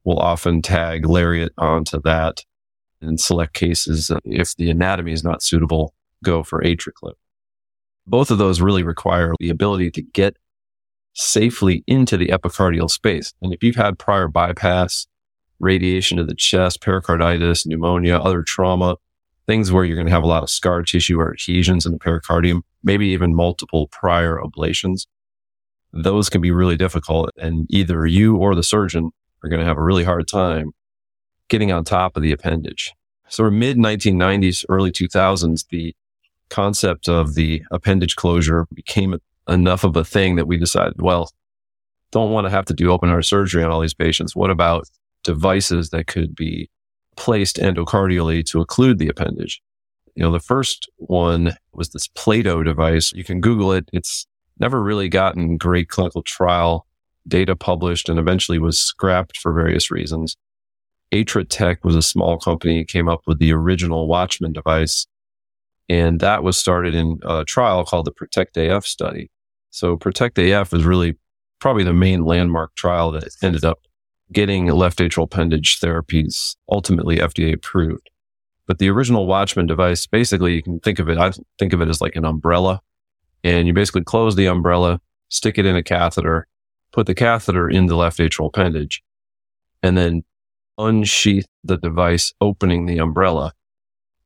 We'll 0.05 0.19
often 0.19 0.63
tag 0.63 1.07
lariat 1.07 1.53
onto 1.59 2.01
that. 2.03 2.45
In 3.03 3.17
select 3.19 3.55
cases, 3.55 4.11
uh, 4.11 4.19
if 4.25 4.57
the 4.57 4.71
anatomy 4.71 5.13
is 5.13 5.25
not 5.25 5.43
suitable, 5.43 5.95
go 6.23 6.43
for 6.43 6.63
AtriClip. 6.63 7.15
Both 8.07 8.31
of 8.31 8.39
those 8.39 8.61
really 8.61 8.83
require 8.83 9.35
the 9.39 9.51
ability 9.51 9.91
to 9.93 10.03
get 10.03 10.37
safely 11.15 11.83
into 11.87 12.17
the 12.17 12.29
epicardial 12.29 12.91
space. 12.91 13.33
And 13.41 13.55
if 13.55 13.63
you've 13.63 13.77
had 13.77 13.99
prior 13.99 14.29
bypass, 14.29 15.07
radiation 15.61 16.17
to 16.17 16.25
the 16.25 16.35
chest, 16.35 16.81
pericarditis, 16.81 17.67
pneumonia, 17.67 18.17
other 18.17 18.43
trauma, 18.43 18.97
things 19.47 19.71
where 19.71 19.85
you're 19.85 19.97
going 19.97 20.07
to 20.07 20.13
have 20.13 20.23
a 20.23 20.29
lot 20.29 20.43
of 20.43 20.51
scar 20.51 20.83
tissue 20.83 21.21
or 21.21 21.33
adhesions 21.33 21.87
in 21.87 21.93
the 21.93 21.99
pericardium, 21.99 22.63
maybe 22.83 23.09
even 23.09 23.35
multiple 23.35 23.89
prior 23.89 24.39
ablations, 24.39 25.07
those 25.93 26.29
can 26.29 26.41
be 26.41 26.51
really 26.51 26.77
difficult. 26.77 27.31
And 27.37 27.67
either 27.69 28.07
you 28.07 28.37
or 28.37 28.55
the 28.55 28.63
surgeon 28.63 29.11
are 29.43 29.49
going 29.49 29.61
to 29.61 29.67
have 29.67 29.79
a 29.79 29.83
really 29.83 30.05
hard 30.05 30.29
time 30.29 30.73
getting 31.49 31.73
on 31.73 31.85
top 31.85 32.17
of 32.17 32.23
the 32.23 32.33
appendage. 32.33 32.93
So 33.29 33.51
mid 33.51 33.77
1990s, 33.77 34.65
early 34.69 34.91
2000s, 34.91 35.67
the 35.69 35.95
concept 36.49 37.09
of 37.09 37.35
the 37.35 37.63
appendage 37.71 38.17
closure 38.17 38.67
became 38.75 39.19
enough 39.49 39.85
of 39.85 39.97
a 39.97 40.05
thing 40.05 40.37
that 40.37 40.47
we 40.47 40.57
decided, 40.57 41.01
well, 41.01 41.31
don't 42.13 42.33
want 42.33 42.47
to 42.47 42.51
have 42.51 42.65
to 42.67 42.75
do 42.75 42.91
open 42.91 43.09
heart 43.09 43.25
surgery 43.25 43.63
on 43.63 43.71
all 43.71 43.81
these 43.81 43.95
patients. 43.95 44.35
What 44.35 44.51
about 44.51 44.89
devices 45.25 45.91
that 45.91 46.07
could 46.07 46.35
be 46.35 46.71
placed 47.17 47.57
endocardially 47.57 48.45
to 48.47 48.65
occlude 48.65 48.99
the 48.99 49.09
appendage? 49.09 49.63
You 50.15 50.23
know, 50.23 50.33
the 50.33 50.41
first 50.41 50.91
one 50.97 51.55
was 51.73 51.91
this 51.91 52.09
PLAATO 52.09 52.65
device. 52.65 53.13
You 53.13 53.25
can 53.25 53.41
Google 53.41 53.73
it. 53.73 53.89
It's 53.93 54.27
never 54.59 54.83
really 54.83 55.09
gotten 55.09 55.57
great 55.57 55.89
clinical 55.89 56.23
trial 56.23 56.87
data 57.27 57.55
published 57.57 58.09
and 58.09 58.19
eventually 58.19 58.59
was 58.59 58.79
scrapped 58.79 59.39
for 59.39 59.53
various 59.53 59.91
reasons. 59.91 60.37
Atritech 61.13 61.79
was 61.83 61.97
a 61.97 62.03
small 62.03 62.39
company, 62.39 62.85
came 62.85 63.09
up 63.09 63.23
with 63.27 63.39
the 63.39 63.53
original 63.53 64.07
Watchman 64.07 64.53
device. 64.53 65.07
And 65.89 66.21
that 66.21 66.45
was 66.45 66.57
started 66.57 66.95
in 66.95 67.19
a 67.25 67.45
trial 67.45 67.85
called 67.85 68.05
the 68.05 68.13
Protect 68.13 68.57
AF 68.57 68.87
study. 68.87 69.31
So 69.71 69.97
Protect 69.97 70.39
AF 70.39 70.73
is 70.73 70.85
really 70.85 71.17
probably 71.59 71.85
the 71.85 71.93
main 71.93 72.25
landmark 72.25 72.75
trial 72.77 73.11
that 73.13 73.29
ended 73.43 73.65
up 73.65 73.81
getting 74.33 74.67
left 74.67 74.99
atrial 74.99 75.25
appendage 75.25 75.81
therapies 75.81 76.57
ultimately 76.71 77.19
FDA 77.19 77.53
approved. 77.53 78.11
But 78.67 78.79
the 78.79 78.89
original 78.89 79.27
Watchman 79.27 79.67
device, 79.67 80.07
basically 80.07 80.55
you 80.55 80.63
can 80.63 80.79
think 80.81 80.99
of 80.99 81.09
it, 81.09 81.19
I 81.19 81.33
think 81.59 81.73
of 81.73 81.81
it 81.81 81.89
as 81.89 82.01
like 82.01 82.17
an 82.17 82.25
umbrella 82.25 82.81
and 83.43 83.67
you 83.67 83.73
basically 83.73 84.05
close 84.05 84.37
the 84.37 84.47
umbrella, 84.47 85.01
stick 85.29 85.59
it 85.59 85.67
in 85.67 85.77
a 85.77 85.83
catheter, 85.83 86.47
put 86.93 87.07
the 87.07 87.15
catheter 87.15 87.69
in 87.69 87.87
the 87.87 87.97
left 87.97 88.19
atrial 88.19 88.49
appendage, 88.49 89.03
and 89.83 89.97
then 89.97 90.23
unsheath 90.79 91.47
the 91.65 91.77
device 91.77 92.33
opening 92.41 92.87
the 92.87 92.99
umbrella. 92.99 93.53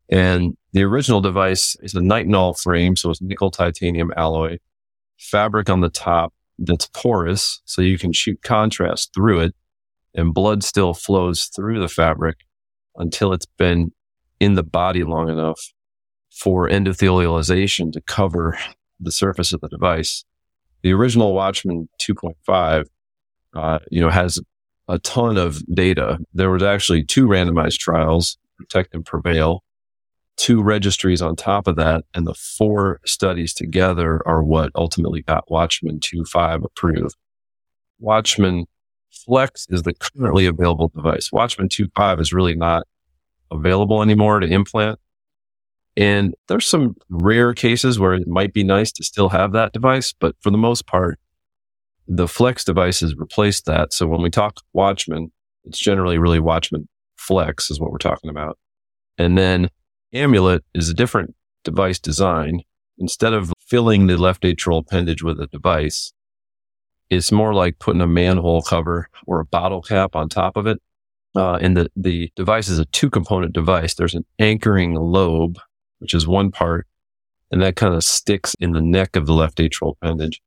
And 0.08 0.56
the 0.73 0.82
original 0.82 1.20
device 1.20 1.76
is 1.82 1.94
a 1.94 2.00
nitinol 2.00 2.61
frame, 2.61 2.96
so 2.96 3.11
it's 3.11 3.23
nickel 3.23 3.50
titanium 3.50 4.12
alloy, 4.16 4.58
fabric 5.18 5.70
on 5.70 5.80
the 5.80 5.88
top 5.88 6.32
that's 6.58 6.87
porous, 6.88 7.61
so 7.64 7.82
you 7.82 7.99
can 7.99 8.12
shoot 8.12 8.42
contrast 8.42 9.12
through 9.14 9.40
it, 9.40 9.54
and 10.14 10.35
blood 10.35 10.62
still 10.62 10.94
flows 10.94 11.50
through 11.54 11.80
the 11.80 11.88
fabric 11.88 12.38
until 12.97 13.33
it's 13.33 13.47
been 13.59 13.92
in 14.40 14.54
the 14.54 14.62
body 14.62 15.02
long 15.02 15.28
enough 15.28 15.73
for 16.30 16.68
endothelialization 16.68 17.92
to 17.92 18.00
cover 18.00 18.59
the 19.00 19.12
surface 19.12 19.52
of 19.52 19.61
the 19.61 19.68
device. 19.68 20.25
The 20.83 20.92
original 20.92 21.33
Watchman 21.33 21.88
2.5, 22.00 22.87
uh, 23.54 23.78
you 23.90 24.00
know, 24.00 24.11
has 24.11 24.40
a 24.88 24.99
ton 24.99 25.37
of 25.38 25.64
data. 25.75 26.18
There 26.35 26.50
was 26.50 26.62
actually 26.62 27.04
two 27.04 27.26
randomized 27.26 27.78
trials, 27.78 28.37
Protect 28.59 28.94
and 28.94 29.04
Prevail, 29.04 29.64
two 30.37 30.62
registries 30.62 31.23
on 31.23 31.37
top 31.37 31.66
of 31.66 31.76
that, 31.76 32.04
and 32.14 32.26
the 32.26 32.35
four 32.35 33.00
studies 33.06 33.54
together 33.54 34.21
are 34.26 34.42
what 34.42 34.71
ultimately 34.75 35.23
got 35.23 35.50
Watchman 35.50 36.00
2.5 36.00 36.64
approved. 36.64 37.16
Watchman 37.99 38.66
Flex 39.24 39.66
is 39.70 39.82
the 39.82 39.94
currently 39.94 40.46
available 40.46 40.88
device. 40.94 41.30
Watchman 41.32 41.68
2.5 41.68 42.20
is 42.20 42.32
really 42.32 42.54
not 42.54 42.86
available 43.50 44.02
anymore 44.02 44.40
to 44.40 44.46
implant. 44.46 44.98
And 45.96 46.34
there's 46.48 46.66
some 46.66 46.96
rare 47.08 47.54
cases 47.54 47.98
where 47.98 48.14
it 48.14 48.26
might 48.26 48.52
be 48.52 48.64
nice 48.64 48.90
to 48.92 49.04
still 49.04 49.28
have 49.28 49.52
that 49.52 49.72
device, 49.72 50.12
but 50.12 50.34
for 50.40 50.50
the 50.50 50.58
most 50.58 50.86
part, 50.86 51.18
the 52.08 52.28
Flex 52.28 52.64
devices 52.64 53.14
replace 53.16 53.62
that. 53.62 53.92
So 53.92 54.06
when 54.06 54.20
we 54.20 54.30
talk 54.30 54.60
Watchman, 54.72 55.30
it's 55.64 55.78
generally 55.78 56.18
really 56.18 56.40
Watchman 56.40 56.88
Flex 57.16 57.70
is 57.70 57.80
what 57.80 57.90
we're 57.90 57.98
talking 57.98 58.28
about. 58.28 58.58
And 59.16 59.38
then 59.38 59.70
Amulet 60.12 60.64
is 60.74 60.88
a 60.88 60.94
different 60.94 61.34
device 61.62 61.98
design. 61.98 62.60
Instead 62.98 63.32
of 63.32 63.52
filling 63.60 64.06
the 64.06 64.16
left 64.16 64.42
atrial 64.42 64.80
appendage 64.80 65.22
with 65.22 65.40
a 65.40 65.46
device, 65.46 66.12
it's 67.14 67.33
more 67.33 67.54
like 67.54 67.78
putting 67.78 68.00
a 68.00 68.06
manhole 68.06 68.62
cover 68.62 69.09
or 69.26 69.40
a 69.40 69.47
bottle 69.47 69.83
cap 69.83 70.14
on 70.14 70.28
top 70.28 70.56
of 70.56 70.66
it. 70.66 70.80
Uh, 71.37 71.54
and 71.56 71.76
the, 71.76 71.90
the 71.97 72.30
device 72.37 72.68
is 72.68 72.78
a 72.78 72.85
two 72.87 73.11
component 73.11 73.52
device. 73.52 73.94
There's 73.94 74.14
an 74.14 74.25
anchoring 74.38 74.94
lobe 74.94 75.59
which 76.04 76.12
is 76.12 76.26
one 76.26 76.50
part. 76.50 76.87
And 77.50 77.62
that 77.62 77.76
kind 77.76 77.94
of 77.94 78.04
sticks 78.04 78.54
in 78.61 78.73
the 78.73 78.83
neck 78.83 79.16
of 79.16 79.25
the 79.25 79.33
left 79.33 79.56
atrial 79.56 79.94
appendage. 79.97 80.42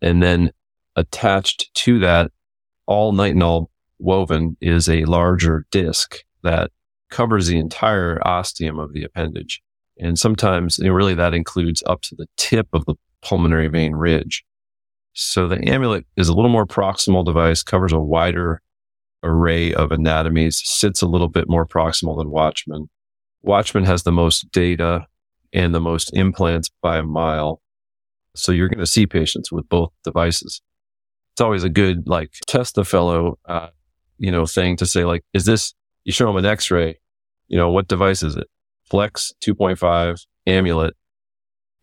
And 0.00 0.22
then 0.22 0.50
attached 0.96 1.74
to 1.74 1.98
that, 1.98 2.32
all 2.86 3.12
nitinol 3.12 3.66
woven 3.98 4.56
is 4.62 4.88
a 4.88 5.04
larger 5.04 5.66
disc 5.70 6.24
that 6.42 6.70
covers 7.10 7.48
the 7.48 7.58
entire 7.58 8.18
ostium 8.26 8.78
of 8.78 8.94
the 8.94 9.04
appendage. 9.04 9.62
And 9.98 10.18
sometimes 10.18 10.78
really 10.78 11.14
that 11.14 11.34
includes 11.34 11.82
up 11.86 12.00
to 12.02 12.14
the 12.14 12.26
tip 12.38 12.68
of 12.72 12.86
the 12.86 12.94
pulmonary 13.22 13.68
vein 13.68 13.92
ridge. 13.92 14.42
So 15.14 15.48
the 15.48 15.66
amulet 15.68 16.06
is 16.16 16.28
a 16.28 16.34
little 16.34 16.50
more 16.50 16.66
proximal 16.66 17.24
device, 17.24 17.62
covers 17.62 17.92
a 17.92 17.98
wider 17.98 18.60
array 19.22 19.72
of 19.72 19.90
anatomies, 19.90 20.60
sits 20.64 21.02
a 21.02 21.06
little 21.06 21.28
bit 21.28 21.48
more 21.48 21.66
proximal 21.66 22.18
than 22.18 22.30
Watchman. 22.30 22.90
Watchman 23.42 23.84
has 23.84 24.02
the 24.02 24.12
most 24.12 24.50
data 24.50 25.06
and 25.52 25.74
the 25.74 25.80
most 25.80 26.14
implants 26.14 26.68
by 26.82 26.98
a 26.98 27.02
mile. 27.02 27.62
So 28.34 28.50
you're 28.50 28.68
going 28.68 28.80
to 28.80 28.86
see 28.86 29.06
patients 29.06 29.52
with 29.52 29.68
both 29.68 29.92
devices. 30.02 30.60
It's 31.32 31.40
always 31.40 31.64
a 31.64 31.68
good, 31.68 32.08
like, 32.08 32.32
test 32.46 32.74
the 32.74 32.84
fellow, 32.84 33.38
uh, 33.46 33.68
you 34.18 34.32
know, 34.32 34.46
thing 34.46 34.76
to 34.78 34.86
say, 34.86 35.04
like, 35.04 35.22
is 35.32 35.44
this, 35.44 35.74
you 36.04 36.12
show 36.12 36.26
them 36.26 36.36
an 36.36 36.44
x-ray, 36.44 36.98
you 37.48 37.56
know, 37.56 37.70
what 37.70 37.88
device 37.88 38.22
is 38.22 38.36
it? 38.36 38.48
Flex 38.84 39.32
2.5, 39.44 40.26
amulet. 40.46 40.94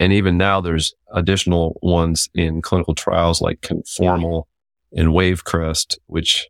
And 0.02 0.12
even 0.14 0.36
now 0.36 0.62
there's 0.62 0.96
additional 1.14 1.78
ones 1.84 2.28
in 2.34 2.64
clinical 2.64 2.96
trials 2.96 3.40
like 3.40 3.62
conformal 3.62 4.46
and 4.92 5.10
wavecrest, 5.10 6.00
which 6.08 6.50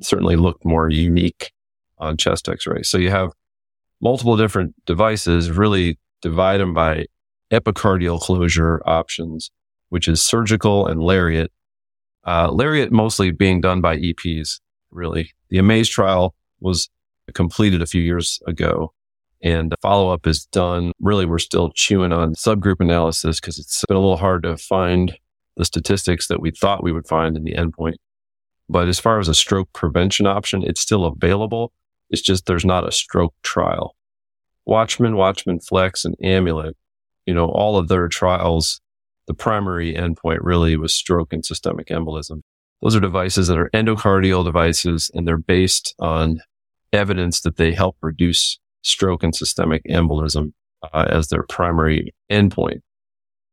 certainly 0.00 0.34
look 0.34 0.64
more 0.64 0.88
unique 0.88 1.52
on 1.98 2.16
chest 2.16 2.48
x-ray. 2.48 2.82
So 2.82 2.96
you 2.96 3.10
have 3.10 3.32
multiple 4.00 4.34
different 4.38 4.74
devices, 4.86 5.50
really 5.50 5.98
divide 6.22 6.62
them 6.62 6.72
by 6.72 7.04
epicardial 7.52 8.18
closure 8.18 8.80
options, 8.86 9.50
which 9.90 10.08
is 10.08 10.22
surgical 10.22 10.86
and 10.86 11.02
lariat. 11.02 11.52
Uh, 12.26 12.50
lariat 12.50 12.90
mostly 12.90 13.30
being 13.30 13.60
done 13.60 13.82
by 13.82 13.98
EPs, 13.98 14.58
really. 14.90 15.32
The 15.50 15.58
AMAZE 15.58 15.90
trial 15.90 16.34
was 16.60 16.88
completed 17.34 17.82
a 17.82 17.86
few 17.86 18.00
years 18.00 18.40
ago 18.46 18.94
and 19.42 19.72
the 19.72 19.76
follow 19.80 20.10
up 20.12 20.26
is 20.26 20.46
done. 20.46 20.92
Really, 21.00 21.26
we're 21.26 21.38
still 21.38 21.70
chewing 21.74 22.12
on 22.12 22.34
subgroup 22.34 22.80
analysis 22.80 23.40
because 23.40 23.58
it's 23.58 23.84
been 23.88 23.96
a 23.96 24.00
little 24.00 24.16
hard 24.16 24.42
to 24.42 24.56
find 24.56 25.16
the 25.56 25.64
statistics 25.64 26.28
that 26.28 26.40
we 26.40 26.50
thought 26.50 26.82
we 26.82 26.92
would 26.92 27.06
find 27.06 27.36
in 27.36 27.44
the 27.44 27.54
endpoint. 27.54 27.96
But 28.68 28.88
as 28.88 29.00
far 29.00 29.18
as 29.18 29.28
a 29.28 29.34
stroke 29.34 29.72
prevention 29.72 30.26
option, 30.26 30.62
it's 30.62 30.80
still 30.80 31.04
available. 31.04 31.72
It's 32.08 32.22
just 32.22 32.46
there's 32.46 32.64
not 32.64 32.86
a 32.86 32.92
stroke 32.92 33.34
trial. 33.42 33.96
Watchman, 34.66 35.16
Watchman 35.16 35.60
Flex, 35.60 36.04
and 36.04 36.14
Amulet, 36.22 36.76
you 37.26 37.34
know, 37.34 37.46
all 37.46 37.76
of 37.76 37.88
their 37.88 38.08
trials, 38.08 38.80
the 39.26 39.34
primary 39.34 39.94
endpoint 39.94 40.38
really 40.42 40.76
was 40.76 40.94
stroke 40.94 41.32
and 41.32 41.44
systemic 41.44 41.88
embolism. 41.88 42.42
Those 42.82 42.96
are 42.96 43.00
devices 43.00 43.48
that 43.48 43.58
are 43.58 43.70
endocardial 43.74 44.44
devices 44.44 45.10
and 45.14 45.26
they're 45.26 45.36
based 45.36 45.94
on 45.98 46.40
evidence 46.92 47.40
that 47.42 47.56
they 47.56 47.72
help 47.72 47.96
reduce 48.00 48.58
stroke 48.82 49.22
and 49.22 49.34
systemic 49.34 49.82
embolism 49.84 50.52
uh, 50.92 51.06
as 51.08 51.28
their 51.28 51.42
primary 51.42 52.14
endpoint. 52.30 52.80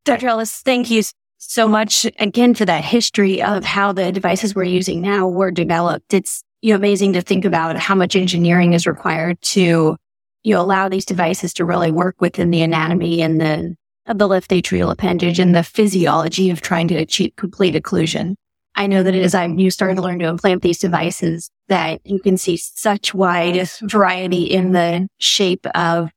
Dr. 0.05 0.27
Ellis, 0.27 0.61
thank 0.61 0.89
you 0.89 1.03
so 1.37 1.67
much 1.67 2.05
again 2.19 2.53
for 2.53 2.65
that 2.65 2.83
history 2.83 3.41
of 3.41 3.63
how 3.63 3.91
the 3.91 4.11
devices 4.11 4.55
we're 4.55 4.63
using 4.63 5.01
now 5.01 5.27
were 5.27 5.51
developed. 5.51 6.13
It's 6.13 6.43
you 6.61 6.73
know, 6.73 6.77
amazing 6.77 7.13
to 7.13 7.21
think 7.21 7.45
about 7.45 7.77
how 7.77 7.93
much 7.93 8.15
engineering 8.15 8.73
is 8.73 8.87
required 8.87 9.39
to 9.41 9.97
you 10.43 10.53
know, 10.53 10.61
allow 10.61 10.89
these 10.89 11.05
devices 11.05 11.53
to 11.53 11.65
really 11.65 11.91
work 11.91 12.15
within 12.19 12.51
the 12.51 12.61
anatomy 12.61 13.21
and 13.21 13.39
the 13.39 13.75
of 14.05 14.17
the 14.17 14.27
left 14.27 14.51
atrial 14.51 14.89
appendage 14.89 15.37
and 15.37 15.53
the 15.53 15.63
physiology 15.63 16.49
of 16.49 16.61
trying 16.61 16.87
to 16.87 16.95
achieve 16.95 17.35
complete 17.35 17.75
occlusion. 17.75 18.35
I 18.75 18.87
know 18.87 19.03
that 19.03 19.13
as 19.13 19.35
I'm 19.35 19.59
you 19.59 19.69
starting 19.69 19.97
to 19.97 20.01
learn 20.01 20.19
to 20.19 20.27
implant 20.27 20.61
these 20.61 20.79
devices, 20.79 21.49
that 21.67 22.01
you 22.05 22.19
can 22.19 22.37
see 22.37 22.57
such 22.57 23.13
wide 23.13 23.69
variety 23.81 24.43
in 24.43 24.71
the 24.71 25.07
shape 25.17 25.65
of 25.75 26.09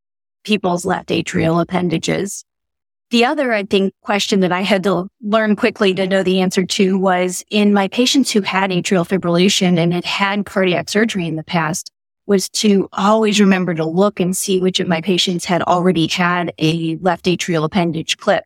people's 0.45 0.85
left 0.85 1.09
atrial 1.09 1.61
appendages. 1.61 2.45
The 3.11 3.25
other, 3.25 3.53
I 3.53 3.65
think, 3.65 3.93
question 4.03 4.41
that 4.41 4.53
I 4.53 4.61
had 4.61 4.85
to 4.85 5.09
learn 5.21 5.57
quickly 5.57 5.93
to 5.95 6.07
know 6.07 6.23
the 6.23 6.41
answer 6.41 6.65
to 6.65 6.97
was 6.97 7.45
in 7.51 7.75
my 7.75 7.89
patients 7.89 8.31
who 8.31 8.41
had 8.43 8.71
atrial 8.71 9.07
fibrillation 9.07 9.79
and 9.79 9.93
had 9.93 10.05
had 10.05 10.47
cardiac 10.47 10.89
surgery 10.89 11.27
in 11.27 11.35
the 11.35 11.43
past 11.43 11.91
was 12.27 12.49
to 12.49 12.89
always 12.93 13.41
remember 13.41 13.75
to 13.75 13.85
look 13.85 14.21
and 14.21 14.37
see 14.37 14.61
which 14.61 14.79
of 14.79 14.87
my 14.87 15.01
patients 15.01 15.45
had 15.45 15.63
already 15.63 16.07
had 16.07 16.53
a 16.59 16.97
left 17.01 17.25
atrial 17.25 17.65
appendage 17.65 18.17
clip 18.19 18.45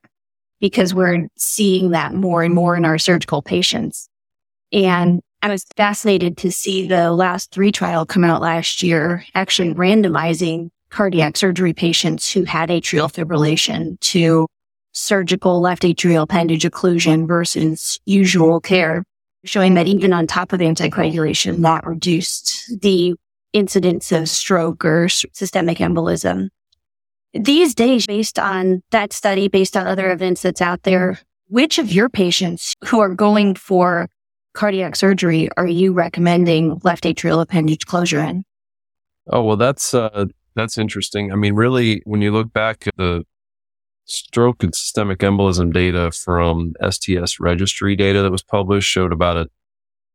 because 0.61 0.95
we're 0.95 1.29
seeing 1.37 1.91
that 1.91 2.15
more 2.15 2.43
and 2.43 2.55
more 2.55 2.75
in 2.75 2.87
our 2.87 2.97
surgical 2.97 3.43
patients. 3.43 4.09
And 4.73 5.21
I 5.45 5.49
was 5.49 5.67
fascinated 5.77 6.39
to 6.39 6.51
see 6.51 6.89
the 6.89 7.13
LAAOS 7.13 7.51
3 7.51 7.71
trial 7.71 8.07
come 8.07 8.25
out 8.25 8.41
last 8.41 8.83
year, 8.83 9.27
actually 9.35 9.75
randomizing 9.75 10.71
cardiac 10.89 11.37
surgery 11.37 11.75
patients 11.75 12.33
who 12.33 12.45
had 12.45 12.71
atrial 12.71 13.13
fibrillation 13.13 14.01
to 14.01 14.47
surgical 14.93 15.61
left 15.61 15.83
atrial 15.83 16.23
appendage 16.23 16.63
occlusion 16.63 17.29
versus 17.29 18.01
usual 18.07 18.59
care, 18.59 19.05
showing 19.45 19.75
that 19.75 19.87
even 19.87 20.15
on 20.15 20.27
top 20.27 20.55
of 20.55 20.61
anticoagulation, 20.61 21.61
that 21.61 21.87
reduced 21.87 22.81
the 22.81 23.15
incidence 23.53 24.13
of 24.13 24.31
stroke 24.31 24.83
or 24.83 25.11
systemic 25.11 25.77
embolism. 25.77 26.49
These 27.35 27.75
days, 27.75 28.07
based 28.07 28.39
on 28.39 28.81
that 28.93 29.13
study, 29.13 29.49
based 29.49 29.77
on 29.77 29.87
other 29.87 30.11
evidence 30.11 30.41
that's 30.41 30.63
out 30.63 30.85
there, 30.85 31.21
which 31.49 31.79
of 31.79 31.93
your 31.93 32.09
patients 32.09 32.73
who 32.87 33.01
are 33.01 33.15
going 33.15 33.57
for 33.57 34.09
cardiac 34.55 34.97
surgery 34.97 35.49
are 35.57 35.67
you 35.67 35.93
recommending 35.93 36.81
left 36.85 37.05
atrial 37.05 37.43
appendage 37.43 37.87
closure 37.87 38.21
in? 38.21 38.45
Oh, 39.29 39.43
well, 39.43 39.57
that's, 39.57 39.95
uh, 39.95 40.27
that's 40.55 40.79
interesting. 40.79 41.33
I 41.33 41.37
mean, 41.37 41.55
really, 41.55 42.03
when 42.05 42.23
you 42.23 42.33
look 42.33 42.53
back 42.53 42.87
at 42.87 42.97
the 42.97 43.25
stroke 44.07 44.63
and 44.63 44.75
systemic 44.75 45.19
embolism 45.21 45.73
data 45.73 46.11
from 46.13 46.75
STS 46.89 47.41
registry 47.41 47.97
data 47.97 48.23
that 48.23 48.31
was 48.31 48.43
published 48.43 48.89
showed 48.89 49.13
about 49.13 49.37
a 49.37 49.49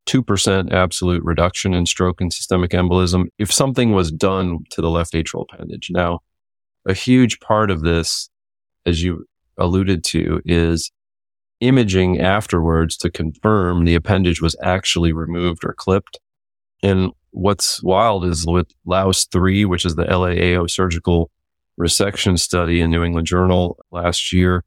2% 0.05 0.71
absolute 0.71 1.23
reduction 1.23 1.73
in 1.73 1.85
stroke 1.85 2.21
and 2.21 2.33
systemic 2.33 2.71
embolism 2.71 3.25
if 3.37 3.51
something 3.51 3.91
was 3.91 4.11
done 4.11 4.59
to 4.71 4.81
the 4.81 4.89
left 4.89 5.13
atrial 5.13 5.45
appendage. 5.51 5.89
Now, 5.91 6.19
a 6.87 6.93
huge 6.93 7.39
part 7.39 7.69
of 7.69 7.81
this, 7.81 8.29
as 8.85 9.03
you 9.03 9.25
alluded 9.57 10.03
to, 10.05 10.41
is 10.45 10.91
imaging 11.59 12.19
afterwards 12.19 12.97
to 12.97 13.09
confirm 13.09 13.85
the 13.85 13.95
appendage 13.95 14.41
was 14.41 14.55
actually 14.61 15.13
removed 15.13 15.63
or 15.63 15.73
clipped. 15.73 16.19
And 16.81 17.11
what's 17.31 17.83
wild 17.83 18.25
is 18.25 18.45
with 18.45 18.67
LAAOS 18.87 19.29
3, 19.31 19.65
which 19.65 19.85
is 19.85 19.95
the 19.95 20.05
LAAO 20.05 20.69
surgical 20.69 21.29
resection 21.79 22.39
study 22.39 22.81
in 22.81 22.91
New 22.91 23.03
England 23.03 23.27
Journal 23.27 23.77
last 23.91 24.33
year, 24.33 24.63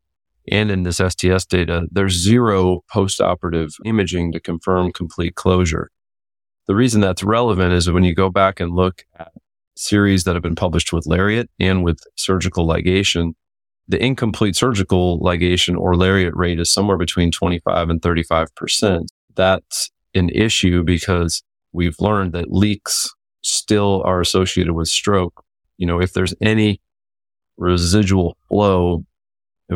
and 0.50 0.70
in 0.70 0.82
this 0.82 0.96
STS 0.96 1.46
data, 1.46 1.86
there's 1.90 2.14
zero 2.14 2.82
postoperative 2.92 3.72
imaging 3.84 4.32
to 4.32 4.40
confirm 4.40 4.92
complete 4.92 5.34
closure. 5.36 5.90
The 6.66 6.74
reason 6.74 7.00
that's 7.00 7.22
relevant 7.22 7.72
is 7.74 7.90
when 7.90 8.04
you 8.04 8.14
go 8.14 8.30
back 8.30 8.60
and 8.60 8.72
look 8.72 9.04
at 9.18 9.32
series 9.76 10.24
that 10.24 10.34
have 10.34 10.42
been 10.42 10.54
published 10.54 10.92
with 10.92 11.06
Lariat 11.06 11.48
and 11.60 11.84
with 11.84 12.00
surgical 12.16 12.66
ligation, 12.66 13.34
the 13.92 14.02
incomplete 14.02 14.56
surgical 14.56 15.20
ligation 15.20 15.76
or 15.76 15.94
lariat 15.94 16.34
rate 16.34 16.58
is 16.58 16.72
somewhere 16.72 16.96
between 16.96 17.30
25 17.30 17.90
and 17.90 18.00
35%. 18.00 19.04
That's 19.34 19.90
an 20.14 20.30
issue 20.30 20.82
because 20.82 21.42
we've 21.72 22.00
learned 22.00 22.32
that 22.32 22.50
leaks 22.50 23.10
still 23.42 24.02
are 24.06 24.22
associated 24.22 24.72
with 24.72 24.88
stroke. 24.88 25.44
You 25.76 25.86
know, 25.86 26.00
if 26.00 26.14
there's 26.14 26.32
any 26.40 26.80
residual 27.58 28.38
flow 28.48 29.04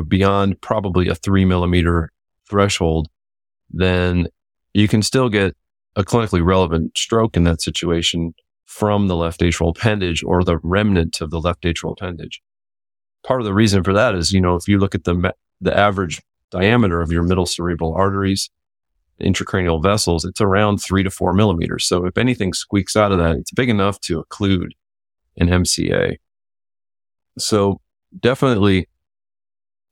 beyond 0.08 0.62
probably 0.62 1.08
a 1.08 1.14
three 1.14 1.44
millimeter 1.44 2.10
threshold, 2.48 3.08
then 3.68 4.28
you 4.72 4.88
can 4.88 5.02
still 5.02 5.28
get 5.28 5.54
a 5.94 6.04
clinically 6.04 6.42
relevant 6.42 6.96
stroke 6.96 7.36
in 7.36 7.44
that 7.44 7.60
situation 7.60 8.32
from 8.64 9.08
the 9.08 9.16
left 9.16 9.42
atrial 9.42 9.76
appendage 9.76 10.24
or 10.24 10.42
the 10.42 10.58
remnant 10.62 11.20
of 11.20 11.30
the 11.30 11.40
left 11.40 11.64
atrial 11.64 11.92
appendage 11.92 12.40
part 13.26 13.40
of 13.40 13.44
the 13.44 13.52
reason 13.52 13.82
for 13.82 13.92
that 13.92 14.14
is, 14.14 14.32
you 14.32 14.40
know, 14.40 14.54
if 14.54 14.68
you 14.68 14.78
look 14.78 14.94
at 14.94 15.04
the, 15.04 15.34
the 15.60 15.76
average 15.76 16.22
diameter 16.50 17.00
of 17.00 17.10
your 17.10 17.24
middle 17.24 17.44
cerebral 17.44 17.92
arteries, 17.92 18.48
intracranial 19.20 19.82
vessels, 19.82 20.24
it's 20.24 20.40
around 20.40 20.78
three 20.78 21.02
to 21.02 21.10
four 21.10 21.32
millimeters. 21.32 21.86
So 21.86 22.06
if 22.06 22.16
anything 22.16 22.52
squeaks 22.52 22.96
out 22.96 23.12
of 23.12 23.18
that, 23.18 23.36
it's 23.36 23.50
big 23.50 23.68
enough 23.68 24.00
to 24.02 24.22
occlude 24.22 24.70
an 25.36 25.48
MCA. 25.48 26.18
So 27.38 27.80
definitely, 28.18 28.88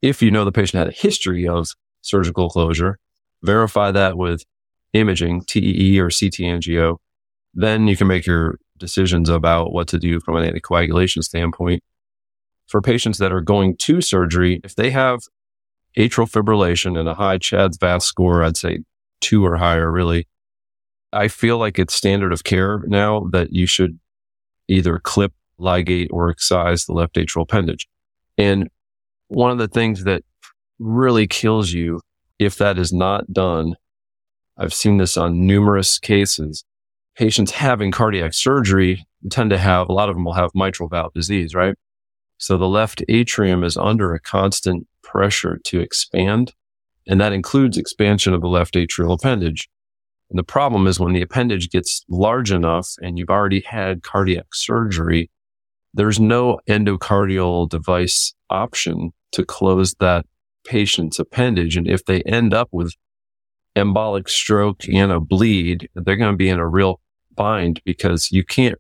if 0.01 0.23
you 0.23 0.31
know 0.31 0.45
the 0.45 0.53
patient 0.53 0.79
had 0.79 0.89
a 0.89 0.97
history 0.97 1.49
of 1.49 1.67
surgical 2.03 2.49
closure, 2.49 2.99
verify 3.43 3.91
that 3.91 4.17
with 4.17 4.45
imaging, 4.93 5.43
TEE 5.43 5.99
or 5.99 6.09
CT 6.09 6.39
angio, 6.41 6.99
then 7.53 7.89
you 7.89 7.97
can 7.97 8.07
make 8.07 8.27
your 8.27 8.59
decisions 8.79 9.29
about 9.29 9.73
what 9.73 9.89
to 9.89 9.99
do 9.99 10.21
from 10.21 10.37
an 10.37 10.49
anticoagulation 10.49 11.23
standpoint 11.23 11.83
for 12.67 12.81
patients 12.81 13.19
that 13.19 13.33
are 13.33 13.41
going 13.41 13.77
to 13.77 14.01
surgery, 14.01 14.61
if 14.65 14.75
they 14.75 14.91
have 14.91 15.21
atrial 15.97 16.31
fibrillation 16.31 16.99
and 16.99 17.09
a 17.09 17.15
high 17.15 17.39
CHADS 17.39 17.77
VAS 17.79 18.05
score, 18.05 18.43
I'd 18.43 18.57
say 18.57 18.81
two 19.21 19.45
or 19.45 19.57
higher, 19.57 19.91
really. 19.91 20.27
I 21.13 21.29
feel 21.29 21.59
like 21.59 21.79
it's 21.79 21.95
standard 21.95 22.33
of 22.33 22.45
care 22.45 22.83
now 22.87 23.29
that 23.33 23.53
you 23.53 23.67
should 23.67 23.99
either 24.67 24.99
clip, 24.99 25.33
ligate, 25.61 26.09
or 26.11 26.29
excise 26.31 26.87
the 26.87 26.93
left 26.93 27.15
atrial 27.15 27.43
appendage. 27.43 27.87
And 28.37 28.69
one 29.29 29.51
of 29.51 29.59
the 29.59 29.69
things 29.69 30.05
that 30.05 30.25
really 30.79 31.27
kills 31.27 31.73
you 31.73 32.01
if 32.39 32.57
that 32.57 32.79
is 32.79 32.93
not 32.93 33.33
done, 33.33 33.77
I've 34.59 34.75
seen 34.75 34.99
this 34.99 35.17
on 35.17 35.47
numerous 35.47 35.99
cases. 35.99 36.65
Patients 37.17 37.53
having 37.53 37.93
cardiac 37.93 38.35
surgery 38.35 39.07
tend 39.31 39.51
to 39.51 39.59
have, 39.59 39.89
a 39.89 39.93
lot 39.93 40.09
of 40.09 40.17
them 40.17 40.25
will 40.25 40.33
have 40.33 40.51
mitral 40.55 40.89
valve 40.89 41.13
disease, 41.15 41.55
right? 41.55 41.77
So 42.39 42.59
the 42.59 42.69
left 42.69 43.03
atrium 43.09 43.65
is 43.65 43.77
under 43.77 44.15
a 44.15 44.21
constant 44.21 44.87
pressure 45.03 45.59
to 45.65 45.81
expand. 45.81 46.53
And 47.07 47.21
that 47.21 47.33
includes 47.33 47.77
expansion 47.77 48.35
of 48.35 48.41
the 48.41 48.49
left 48.49 48.75
atrial 48.75 49.15
appendage. 49.15 49.69
And 50.31 50.39
the 50.39 50.45
problem 50.45 50.87
is 50.87 50.99
when 50.99 51.13
the 51.13 51.23
appendage 51.23 51.71
gets 51.71 52.05
large 52.09 52.51
enough 52.51 52.95
and 53.03 53.19
you've 53.19 53.31
already 53.31 53.61
had 53.61 54.03
cardiac 54.03 54.55
surgery, 54.55 55.31
there's 55.93 56.19
no 56.19 56.59
endocardial 56.69 57.69
device 57.69 58.35
option 58.51 59.13
to 59.33 59.45
close 59.45 59.95
that 60.01 60.27
patient's 60.65 61.19
appendage. 61.19 61.77
And 61.77 61.87
if 61.87 62.05
they 62.05 62.23
end 62.23 62.53
up 62.53 62.69
with 62.73 62.95
embolic 63.77 64.29
stroke 64.29 64.89
and 64.93 65.13
a 65.13 65.21
bleed, 65.21 65.89
they're 65.95 66.17
going 66.17 66.33
to 66.33 66.37
be 66.37 66.49
in 66.49 66.59
a 66.59 66.69
real 66.69 67.01
bind 67.37 67.81
because 67.85 68.31
you 68.33 68.45
can't 68.45 68.79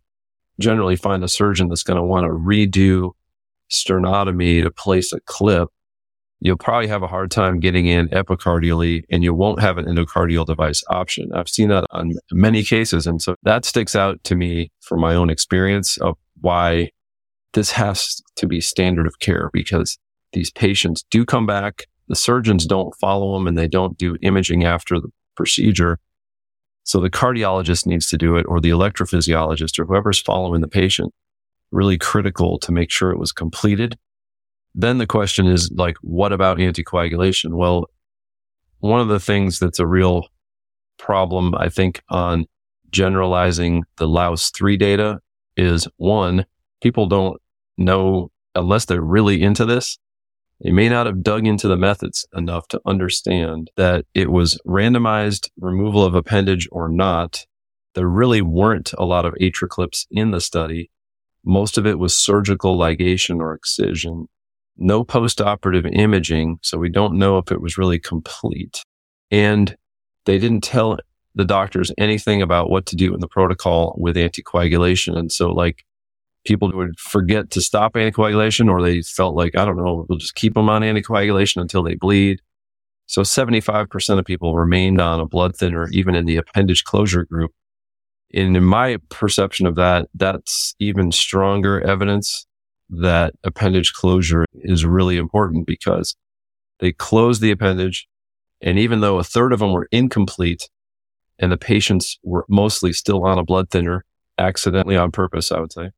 generally 0.58 0.96
find 0.96 1.22
a 1.22 1.28
surgeon 1.28 1.68
that's 1.68 1.82
going 1.82 1.96
to 1.96 2.02
want 2.02 2.24
to 2.24 2.30
redo 2.30 3.12
sternotomy 3.74 4.62
to 4.62 4.70
place 4.70 5.12
a 5.12 5.20
clip. 5.20 5.68
You'll 6.40 6.58
probably 6.58 6.88
have 6.88 7.02
a 7.02 7.06
hard 7.06 7.30
time 7.30 7.58
getting 7.58 7.86
in 7.86 8.08
epicardially 8.08 9.04
and 9.10 9.24
you 9.24 9.32
won't 9.32 9.60
have 9.60 9.78
an 9.78 9.86
endocardial 9.86 10.44
device 10.44 10.82
option. 10.90 11.30
I've 11.34 11.48
seen 11.48 11.68
that 11.68 11.86
on 11.90 12.12
many 12.32 12.62
cases. 12.62 13.06
And 13.06 13.22
so 13.22 13.36
that 13.44 13.64
sticks 13.64 13.96
out 13.96 14.22
to 14.24 14.34
me 14.34 14.70
from 14.80 15.00
my 15.00 15.14
own 15.14 15.30
experience 15.30 15.96
of 15.98 16.16
why 16.40 16.90
this 17.54 17.70
has 17.72 18.20
to 18.36 18.46
be 18.46 18.60
standard 18.60 19.06
of 19.06 19.20
care 19.20 19.48
because 19.52 19.98
these 20.32 20.50
patients 20.50 21.04
do 21.10 21.24
come 21.24 21.46
back. 21.46 21.86
The 22.08 22.16
surgeons 22.16 22.66
don't 22.66 22.94
follow 22.96 23.34
them 23.34 23.46
and 23.46 23.56
they 23.56 23.68
don't 23.68 23.96
do 23.96 24.18
imaging 24.20 24.64
after 24.64 25.00
the 25.00 25.08
procedure. 25.36 25.98
So 26.82 27.00
the 27.00 27.08
cardiologist 27.08 27.86
needs 27.86 28.08
to 28.10 28.18
do 28.18 28.36
it 28.36 28.44
or 28.46 28.60
the 28.60 28.70
electrophysiologist 28.70 29.78
or 29.78 29.86
whoever's 29.86 30.20
following 30.20 30.60
the 30.60 30.68
patient. 30.68 31.14
Really 31.74 31.98
critical 31.98 32.60
to 32.60 32.70
make 32.70 32.92
sure 32.92 33.10
it 33.10 33.18
was 33.18 33.32
completed. 33.32 33.98
Then 34.76 34.98
the 34.98 35.08
question 35.08 35.48
is 35.48 35.72
like, 35.74 35.96
what 36.02 36.32
about 36.32 36.58
anticoagulation? 36.58 37.56
Well, 37.56 37.90
one 38.78 39.00
of 39.00 39.08
the 39.08 39.18
things 39.18 39.58
that's 39.58 39.80
a 39.80 39.86
real 39.86 40.28
problem, 40.98 41.52
I 41.56 41.68
think, 41.68 42.00
on 42.08 42.46
generalizing 42.92 43.82
the 43.96 44.06
LAAOS 44.06 44.54
3 44.54 44.76
data 44.76 45.18
is 45.56 45.88
one, 45.96 46.46
people 46.80 47.06
don't 47.06 47.42
know 47.76 48.30
unless 48.54 48.84
they're 48.84 49.00
really 49.00 49.42
into 49.42 49.64
this. 49.64 49.98
They 50.60 50.70
may 50.70 50.88
not 50.88 51.06
have 51.06 51.24
dug 51.24 51.44
into 51.44 51.66
the 51.66 51.76
methods 51.76 52.24
enough 52.36 52.68
to 52.68 52.80
understand 52.86 53.72
that 53.76 54.06
it 54.14 54.30
was 54.30 54.60
randomized 54.64 55.48
removal 55.58 56.04
of 56.04 56.14
appendage 56.14 56.68
or 56.70 56.88
not. 56.88 57.46
There 57.96 58.08
really 58.08 58.42
weren't 58.42 58.92
a 58.92 59.04
lot 59.04 59.26
of 59.26 59.34
AtriClips 59.40 60.06
in 60.12 60.30
the 60.30 60.40
study. 60.40 60.92
Most 61.44 61.78
of 61.78 61.86
it 61.86 61.98
was 61.98 62.16
surgical 62.16 62.78
ligation 62.78 63.40
or 63.40 63.54
excision. 63.54 64.28
No 64.76 65.04
postoperative 65.04 65.88
imaging, 65.92 66.58
so 66.62 66.78
we 66.78 66.88
don't 66.88 67.18
know 67.18 67.38
if 67.38 67.52
it 67.52 67.60
was 67.60 67.78
really 67.78 67.98
complete. 67.98 68.82
And 69.30 69.76
they 70.24 70.38
didn't 70.38 70.62
tell 70.62 70.98
the 71.34 71.44
doctors 71.44 71.92
anything 71.98 72.42
about 72.42 72.70
what 72.70 72.86
to 72.86 72.96
do 72.96 73.12
in 73.14 73.20
the 73.20 73.28
protocol 73.28 73.94
with 73.98 74.16
anticoagulation. 74.16 75.16
And 75.16 75.30
so 75.30 75.52
like 75.52 75.84
people 76.44 76.70
would 76.72 76.98
forget 76.98 77.50
to 77.50 77.60
stop 77.60 77.94
anticoagulation 77.94 78.70
or 78.70 78.82
they 78.82 79.02
felt 79.02 79.34
like, 79.34 79.56
I 79.56 79.64
don't 79.64 79.76
know, 79.76 80.06
we'll 80.08 80.18
just 80.18 80.34
keep 80.34 80.54
them 80.54 80.68
on 80.68 80.82
anticoagulation 80.82 81.60
until 81.60 81.82
they 81.82 81.94
bleed. 81.94 82.40
So 83.06 83.22
75% 83.22 84.18
of 84.18 84.24
people 84.24 84.56
remained 84.56 85.00
on 85.00 85.20
a 85.20 85.26
blood 85.26 85.56
thinner, 85.56 85.88
even 85.90 86.14
in 86.14 86.24
the 86.24 86.36
appendage 86.36 86.84
closure 86.84 87.24
group. 87.24 87.52
And 88.34 88.56
in 88.56 88.64
my 88.64 88.98
perception 89.10 89.66
of 89.66 89.76
that, 89.76 90.08
that's 90.14 90.74
even 90.80 91.12
stronger 91.12 91.80
evidence 91.80 92.46
that 92.90 93.34
appendage 93.44 93.92
closure 93.92 94.44
is 94.54 94.84
really 94.84 95.16
important 95.16 95.66
because 95.66 96.16
they 96.80 96.92
closed 96.92 97.40
the 97.40 97.52
appendage. 97.52 98.08
And 98.60 98.78
even 98.78 99.00
though 99.00 99.18
a 99.18 99.24
third 99.24 99.52
of 99.52 99.60
them 99.60 99.72
were 99.72 99.88
incomplete 99.92 100.68
and 101.38 101.52
the 101.52 101.56
patients 101.56 102.18
were 102.22 102.44
mostly 102.48 102.92
still 102.92 103.24
on 103.24 103.38
a 103.38 103.44
blood 103.44 103.70
thinner, 103.70 104.04
accidentally 104.36 104.96
on 104.96 105.12
purpose, 105.12 105.52
I 105.52 105.60
would 105.60 105.72
say, 105.72 105.90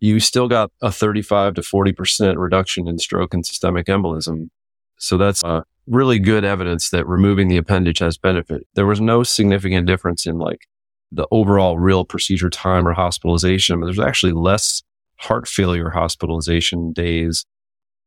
you 0.00 0.20
still 0.20 0.48
got 0.48 0.70
a 0.82 0.90
35 0.90 1.54
to 1.54 1.60
40% 1.62 2.36
reduction 2.36 2.88
in 2.88 2.98
stroke 2.98 3.32
and 3.32 3.46
systemic 3.46 3.86
embolism. 3.86 4.50
So 4.98 5.16
that's 5.16 5.42
uh, 5.44 5.62
really 5.86 6.18
good 6.18 6.44
evidence 6.44 6.90
that 6.90 7.06
removing 7.06 7.48
the 7.48 7.56
appendage 7.56 8.00
has 8.00 8.18
benefit. 8.18 8.66
There 8.74 8.86
was 8.86 9.00
no 9.00 9.22
significant 9.22 9.86
difference 9.86 10.26
in 10.26 10.38
like 10.38 10.66
the 11.12 11.26
overall 11.30 11.78
real 11.78 12.04
procedure 12.04 12.50
time 12.50 12.86
or 12.86 12.92
hospitalization, 12.92 13.80
but 13.80 13.86
there's 13.86 14.00
actually 14.00 14.32
less 14.32 14.82
heart 15.16 15.48
failure 15.48 15.90
hospitalization 15.90 16.92
days 16.92 17.44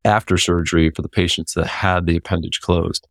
after 0.04 0.36
surgery 0.38 0.90
for 0.90 1.02
the 1.02 1.08
patients 1.08 1.54
that 1.54 1.66
had 1.66 2.06
the 2.06 2.16
appendage 2.16 2.60
closed. 2.60 3.06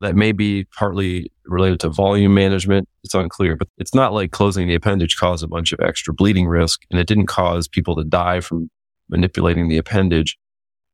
That 0.00 0.16
may 0.16 0.32
be 0.32 0.64
partly 0.78 1.30
related 1.44 1.80
to 1.80 1.90
volume 1.90 2.32
management. 2.32 2.88
It's 3.04 3.14
unclear, 3.14 3.56
but 3.56 3.68
it's 3.76 3.94
not 3.94 4.14
like 4.14 4.30
closing 4.30 4.66
the 4.66 4.74
appendage 4.74 5.16
caused 5.16 5.44
a 5.44 5.48
bunch 5.48 5.72
of 5.72 5.80
extra 5.80 6.14
bleeding 6.14 6.46
risk 6.46 6.80
and 6.90 6.98
it 6.98 7.06
didn't 7.06 7.26
cause 7.26 7.68
people 7.68 7.96
to 7.96 8.04
die 8.04 8.40
from 8.40 8.70
manipulating 9.10 9.68
the 9.68 9.76
appendage. 9.76 10.38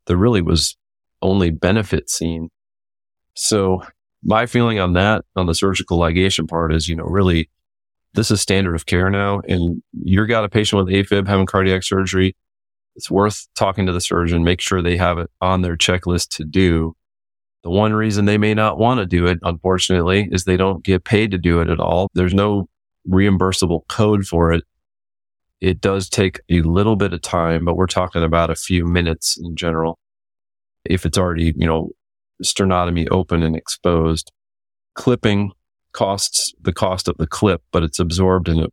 There 0.07 0.17
really 0.17 0.43
was 0.43 0.77
only 1.23 1.51
benefit 1.51 2.11
seen. 2.11 2.49
So 3.35 3.83
my 4.25 4.47
feeling 4.47 4.81
on 4.81 4.95
that, 4.95 5.25
on 5.37 5.47
the 5.47 5.55
surgical 5.55 5.99
ligation 5.99 6.49
part 6.49 6.73
is, 6.73 6.89
you 6.89 6.97
know, 6.97 7.05
really 7.05 7.49
this 8.17 8.31
is 8.31 8.41
standard 8.41 8.75
of 8.75 8.87
care 8.87 9.11
now. 9.11 9.41
And 9.49 9.83
you've 9.93 10.29
got 10.29 10.45
a 10.45 10.49
patient 10.49 10.85
with 10.85 10.93
AFib 10.93 11.29
having 11.29 11.47
cardiac 11.47 11.85
surgery. 11.85 12.35
It's 12.97 13.11
worth 13.11 13.47
talking 13.55 13.87
to 13.87 13.93
the 13.93 14.01
surgeon, 14.01 14.43
make 14.43 14.61
sure 14.61 14.83
they 14.83 14.97
have 14.97 15.19
it 15.19 15.31
on 15.41 15.63
their 15.63 15.77
checklist 15.77 16.29
to 16.37 16.45
do 16.45 16.97
the 17.67 17.71
one 17.71 17.93
reason 17.93 18.27
they 18.27 18.39
may 18.39 18.55
not 18.55 18.79
want 18.79 19.01
to 19.01 19.07
do 19.07 19.27
it, 19.27 19.41
unfortunately, 19.43 20.29
is 20.31 20.45
they 20.45 20.57
don't 20.57 20.85
get 20.85 21.03
paid 21.03 21.33
to 21.33 21.39
do 21.39 21.61
it 21.61 21.69
at 21.69 21.81
all. 21.81 22.07
There's 22.15 22.33
no 22.33 22.69
reimbursable 23.09 23.89
code 23.89 24.25
for 24.25 24.53
it. 24.53 24.63
It 25.61 25.81
does 25.81 26.09
take 26.09 26.39
a 26.49 26.61
little 26.61 26.95
bit 26.95 27.13
of 27.13 27.23
time, 27.23 27.65
but 27.65 27.77
we're 27.77 27.89
talking 27.89 28.23
about 28.23 28.51
a 28.51 28.55
few 28.55 28.85
minutes 28.85 29.37
in 29.37 29.57
general. 29.57 29.99
If 30.85 31.05
it's 31.05 31.19
already, 31.19 31.55
you 31.57 31.67
know, 31.67 31.91
sternotomy 32.45 33.09
open 33.11 33.43
and 33.43 33.57
exposed, 33.57 34.31
clipping 34.95 35.51
costs 35.93 36.55
the 36.61 36.73
cost 36.73 37.09
of 37.09 37.17
the 37.19 37.27
clip, 37.27 37.63
but 37.73 37.83
it's 37.83 37.99
absorbed 37.99 38.49
in 38.49 38.61
a 38.61 38.69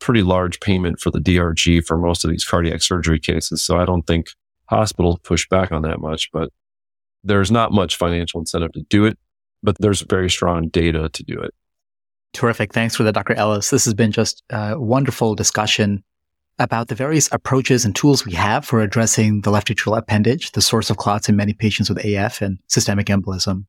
pretty 0.00 0.22
large 0.22 0.60
payment 0.60 1.00
for 1.00 1.10
the 1.10 1.18
DRG 1.18 1.84
for 1.84 1.98
most 1.98 2.24
of 2.24 2.30
these 2.30 2.44
cardiac 2.44 2.82
surgery 2.82 3.18
cases. 3.18 3.62
So 3.62 3.78
I 3.78 3.84
don't 3.84 4.06
think 4.06 4.28
hospitals 4.66 5.18
push 5.24 5.48
back 5.48 5.72
on 5.72 5.82
that 5.82 6.00
much, 6.00 6.30
but 6.32 6.50
there's 7.24 7.50
not 7.50 7.72
much 7.72 7.96
financial 7.96 8.40
incentive 8.40 8.72
to 8.72 8.82
do 8.88 9.04
it, 9.04 9.18
but 9.62 9.76
there's 9.78 10.02
very 10.02 10.30
strong 10.30 10.68
data 10.68 11.08
to 11.08 11.22
do 11.24 11.40
it. 11.40 11.52
Terrific. 12.32 12.72
Thanks 12.72 12.94
for 12.94 13.02
that, 13.02 13.14
Dr. 13.14 13.34
Ellis. 13.34 13.70
This 13.70 13.84
has 13.86 13.94
been 13.94 14.12
just 14.12 14.42
a 14.50 14.78
wonderful 14.78 15.34
discussion 15.34 16.04
about 16.60 16.88
the 16.88 16.94
various 16.94 17.28
approaches 17.32 17.84
and 17.84 17.94
tools 17.94 18.26
we 18.26 18.32
have 18.32 18.64
for 18.64 18.80
addressing 18.80 19.40
the 19.42 19.50
left 19.50 19.68
atrial 19.68 19.96
appendage, 19.96 20.52
the 20.52 20.60
source 20.60 20.90
of 20.90 20.96
clots 20.96 21.28
in 21.28 21.36
many 21.36 21.54
patients 21.54 21.88
with 21.88 22.04
AF 22.04 22.42
and 22.42 22.58
systemic 22.66 23.06
embolism, 23.06 23.64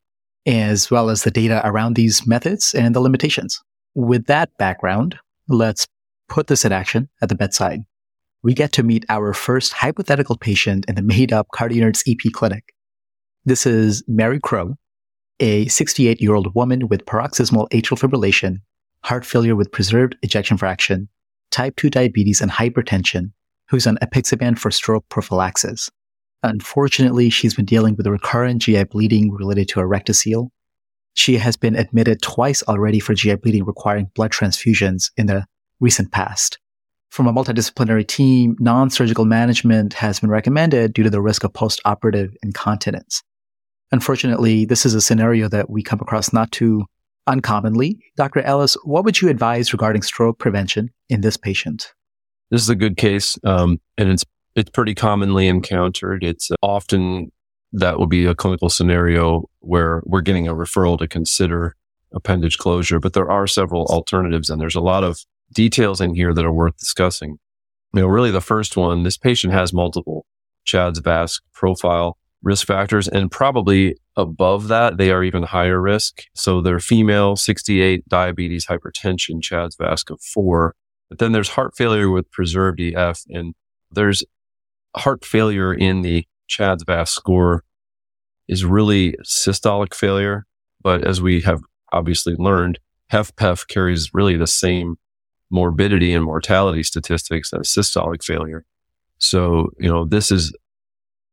as 0.46 0.90
well 0.90 1.10
as 1.10 1.24
the 1.24 1.32
data 1.32 1.62
around 1.66 1.96
these 1.96 2.26
methods 2.26 2.74
and 2.74 2.96
the 2.96 3.00
limitations. 3.00 3.62
With 3.96 4.26
that 4.28 4.50
background, 4.58 5.18
let's 5.48 5.88
put 6.28 6.48
this 6.48 6.66
in 6.66 6.72
action 6.72 7.10
at 7.22 7.30
the 7.30 7.36
bedside. 7.36 7.82
We 8.42 8.54
get 8.54 8.72
to 8.74 8.84
meet 8.84 9.06
our 9.10 9.34
first 9.34 9.74
hypothetical 9.74 10.38
patient 10.38 10.86
in 10.88 10.96
the 10.96 11.02
made 11.02 11.34
up 11.34 11.48
CardioNerds 11.54 12.04
EP 12.08 12.32
clinic. 12.32 12.74
This 13.44 13.66
is 13.66 14.04
Mary 14.08 14.40
Crow, 14.40 14.76
a 15.40 15.68
68 15.68 16.22
year 16.22 16.36
old 16.36 16.56
woman 16.56 16.88
with 16.88 17.06
paroxysmal 17.06 17.68
atrial 17.70 18.00
fibrillation, 18.00 18.58
heart 19.04 19.26
failure 19.26 19.56
with 19.56 19.72
preserved 19.72 20.16
ejection 20.22 20.58
fraction, 20.58 21.10
type 21.52 21.76
2 21.78 21.90
diabetes, 21.90 22.42
and 22.42 22.52
hypertension, 22.52 23.32
who's 23.70 23.88
on 23.88 23.98
apixaban 23.98 24.58
for 24.58 24.72
stroke 24.72 25.08
prophylaxis. 25.10 25.90
Unfortunately, 26.44 27.30
she's 27.30 27.54
been 27.54 27.66
dealing 27.66 27.96
with 27.96 28.08
a 28.08 28.12
recurrent 28.12 28.62
GI 28.62 28.86
bleeding 28.86 29.32
related 29.32 29.68
to 29.70 29.82
a 29.82 29.84
rectocele. 29.84 30.50
She 31.14 31.38
has 31.38 31.58
been 31.58 31.76
admitted 31.76 32.22
twice 32.22 32.64
already 32.64 33.00
for 33.00 33.14
GI 33.14 33.36
bleeding 33.36 33.66
requiring 33.66 34.10
blood 34.16 34.32
transfusions 34.32 35.12
in 35.18 35.26
the 35.26 35.46
recent 35.80 36.12
past. 36.12 36.60
From 37.10 37.28
a 37.28 37.34
multidisciplinary 37.34 38.08
team, 38.08 38.56
non-surgical 38.60 39.26
management 39.26 39.94
has 39.96 40.20
been 40.20 40.30
recommended 40.30 40.94
due 40.94 41.04
to 41.04 41.10
the 41.10 41.22
risk 41.22 41.44
of 41.44 41.54
post-operative 41.54 42.36
incontinence. 42.44 43.24
Unfortunately, 43.92 44.66
this 44.66 44.86
is 44.86 44.94
a 44.94 45.02
scenario 45.02 45.50
that 45.50 45.70
we 45.70 45.82
come 45.82 46.00
across 46.00 46.32
not 46.32 46.52
too 46.52 46.86
uncommonly. 47.26 48.00
Dr. 48.16 48.42
Ellis, 48.42 48.76
what 48.84 49.04
would 49.04 49.20
you 49.20 49.30
advise 49.30 49.74
regarding 49.74 50.04
stroke 50.04 50.38
prevention 50.38 50.92
in 51.10 51.22
this 51.22 51.38
patient? 51.38 51.94
This 52.52 52.62
is 52.62 52.70
a 52.70 52.76
good 52.76 52.98
case, 52.98 53.38
um, 53.44 53.80
and 53.98 54.10
it's 54.10 54.26
it's 54.60 54.70
pretty 54.70 54.94
commonly 54.94 55.48
encountered. 55.48 56.24
It's 56.24 56.52
uh, 56.52 56.56
often 56.62 57.32
that 57.72 57.98
will 57.98 58.08
be 58.08 58.26
a 58.26 58.36
clinical 58.36 58.70
scenario 58.70 59.50
where 59.60 60.02
we're 60.06 60.22
getting 60.22 60.48
a 60.48 60.54
referral 60.54 60.98
to 61.00 61.08
consider 61.08 61.76
appendage 62.14 62.58
closure, 62.58 63.00
but 63.00 63.14
there 63.14 63.30
are 63.30 63.48
several 63.48 63.86
alternatives, 63.86 64.50
and 64.50 64.60
there's 64.60 64.76
a 64.76 64.82
lot 64.82 65.04
of 65.04 65.20
details 65.54 66.02
in 66.02 66.16
here 66.16 66.34
that 66.34 66.46
are 66.46 66.54
worth 66.54 66.78
discussing. 66.78 67.38
You 67.94 68.02
know, 68.02 68.08
really 68.08 68.32
the 68.32 68.42
first 68.42 68.76
one, 68.76 69.04
this 69.04 69.18
patient 69.18 69.54
has 69.54 69.74
multiple 69.74 70.26
CHADS 70.66 71.00
VASc 71.02 71.42
profile 71.54 72.18
risk 72.42 72.68
factors. 72.68 73.08
And 73.08 73.32
probably 73.32 73.96
above 74.16 74.68
that, 74.68 74.98
they 74.98 75.12
are 75.12 75.24
even 75.24 75.44
higher 75.44 75.82
risk. 75.82 76.24
So 76.36 76.62
they're 76.62 76.80
female, 76.80 77.36
68, 77.36 78.08
diabetes, 78.08 78.68
hypertension, 78.68 79.42
CHADS 79.42 79.76
VASC 79.78 80.12
of 80.12 80.22
four. 80.22 80.76
But 81.10 81.20
then 81.20 81.32
there's 81.32 81.50
heart 81.50 81.76
failure 81.76 82.10
with 82.10 82.32
preserved 82.32 82.80
EF 82.80 83.24
and 83.30 83.56
there's 83.92 84.24
heart 84.96 85.26
failure 85.26 85.74
in 85.74 86.02
the 86.02 86.26
CHADS 86.48 86.84
VASC 86.84 87.10
score 87.10 87.64
is 88.48 88.66
really 88.66 89.16
systolic 89.24 89.94
failure. 89.94 90.46
But 90.82 91.06
as 91.06 91.22
we 91.22 91.42
have 91.42 91.62
obviously 91.92 92.36
learned, 92.36 92.80
HFpEF 93.12 93.68
carries 93.68 94.14
really 94.14 94.38
the 94.38 94.48
same 94.48 94.96
morbidity 95.50 96.14
and 96.14 96.24
mortality 96.24 96.84
statistics 96.84 97.54
as 97.54 97.68
systolic 97.68 98.24
failure. 98.24 98.66
So, 99.18 99.72
you 99.80 99.90
know, 99.90 100.06
this 100.06 100.32
is 100.32 100.54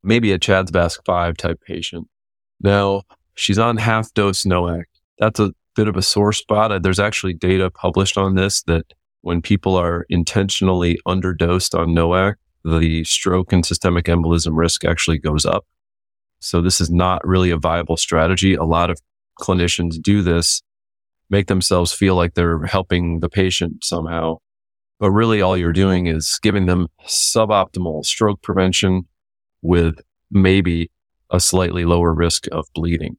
maybe 0.03 0.33
a 0.33 0.39
CHADS 0.39 0.71
VASC 0.71 1.05
5 1.05 1.37
type 1.37 1.61
patient. 1.67 2.09
Now, 2.61 3.03
she's 3.35 3.59
on 3.59 3.77
half 3.77 4.13
dose 4.15 4.45
NOAC. 4.45 4.85
That's 5.19 5.41
a 5.41 5.53
bit 5.75 5.89
of 5.89 5.97
a 5.97 6.03
sore 6.03 6.33
spot. 6.33 6.73
Uh, 6.73 6.79
there's 6.79 6.99
actually 6.99 7.35
data 7.35 7.71
published 7.71 8.17
on 8.17 8.35
this 8.35 8.63
that 8.63 8.93
when 9.21 9.43
people 9.43 9.77
are 9.77 10.07
intentionally 10.09 10.99
underdosed 11.07 11.79
on 11.79 11.89
NOAC, 11.89 12.35
the 12.67 13.05
stroke 13.05 13.53
and 13.53 13.65
systemic 13.65 14.07
embolism 14.07 14.57
risk 14.57 14.85
actually 14.85 15.19
goes 15.19 15.47
up. 15.47 15.65
So 16.41 16.61
this 16.61 16.81
is 16.81 16.91
not 16.91 17.27
really 17.27 17.51
a 17.51 17.57
viable 17.57 17.97
strategy. 17.97 18.55
A 18.55 18.65
lot 18.65 18.91
of 18.91 19.01
clinicians 19.41 20.01
do 20.01 20.23
this, 20.23 20.63
make 21.31 21.47
themselves 21.47 21.93
feel 21.93 22.15
like 22.17 22.35
they're 22.35 22.65
helping 22.65 23.21
the 23.21 23.29
patient 23.29 23.85
somehow. 23.85 24.39
But 24.99 25.11
really 25.11 25.41
all 25.41 25.57
you're 25.57 25.73
doing 25.73 26.07
is 26.07 26.39
giving 26.43 26.67
them 26.67 26.89
suboptimal 27.07 28.05
stroke 28.05 28.43
prevention 28.43 29.03
with 29.63 30.01
maybe 30.31 30.91
a 31.31 31.39
slightly 31.39 31.85
lower 31.85 32.13
risk 32.15 32.47
of 32.51 32.67
bleeding. 32.75 33.17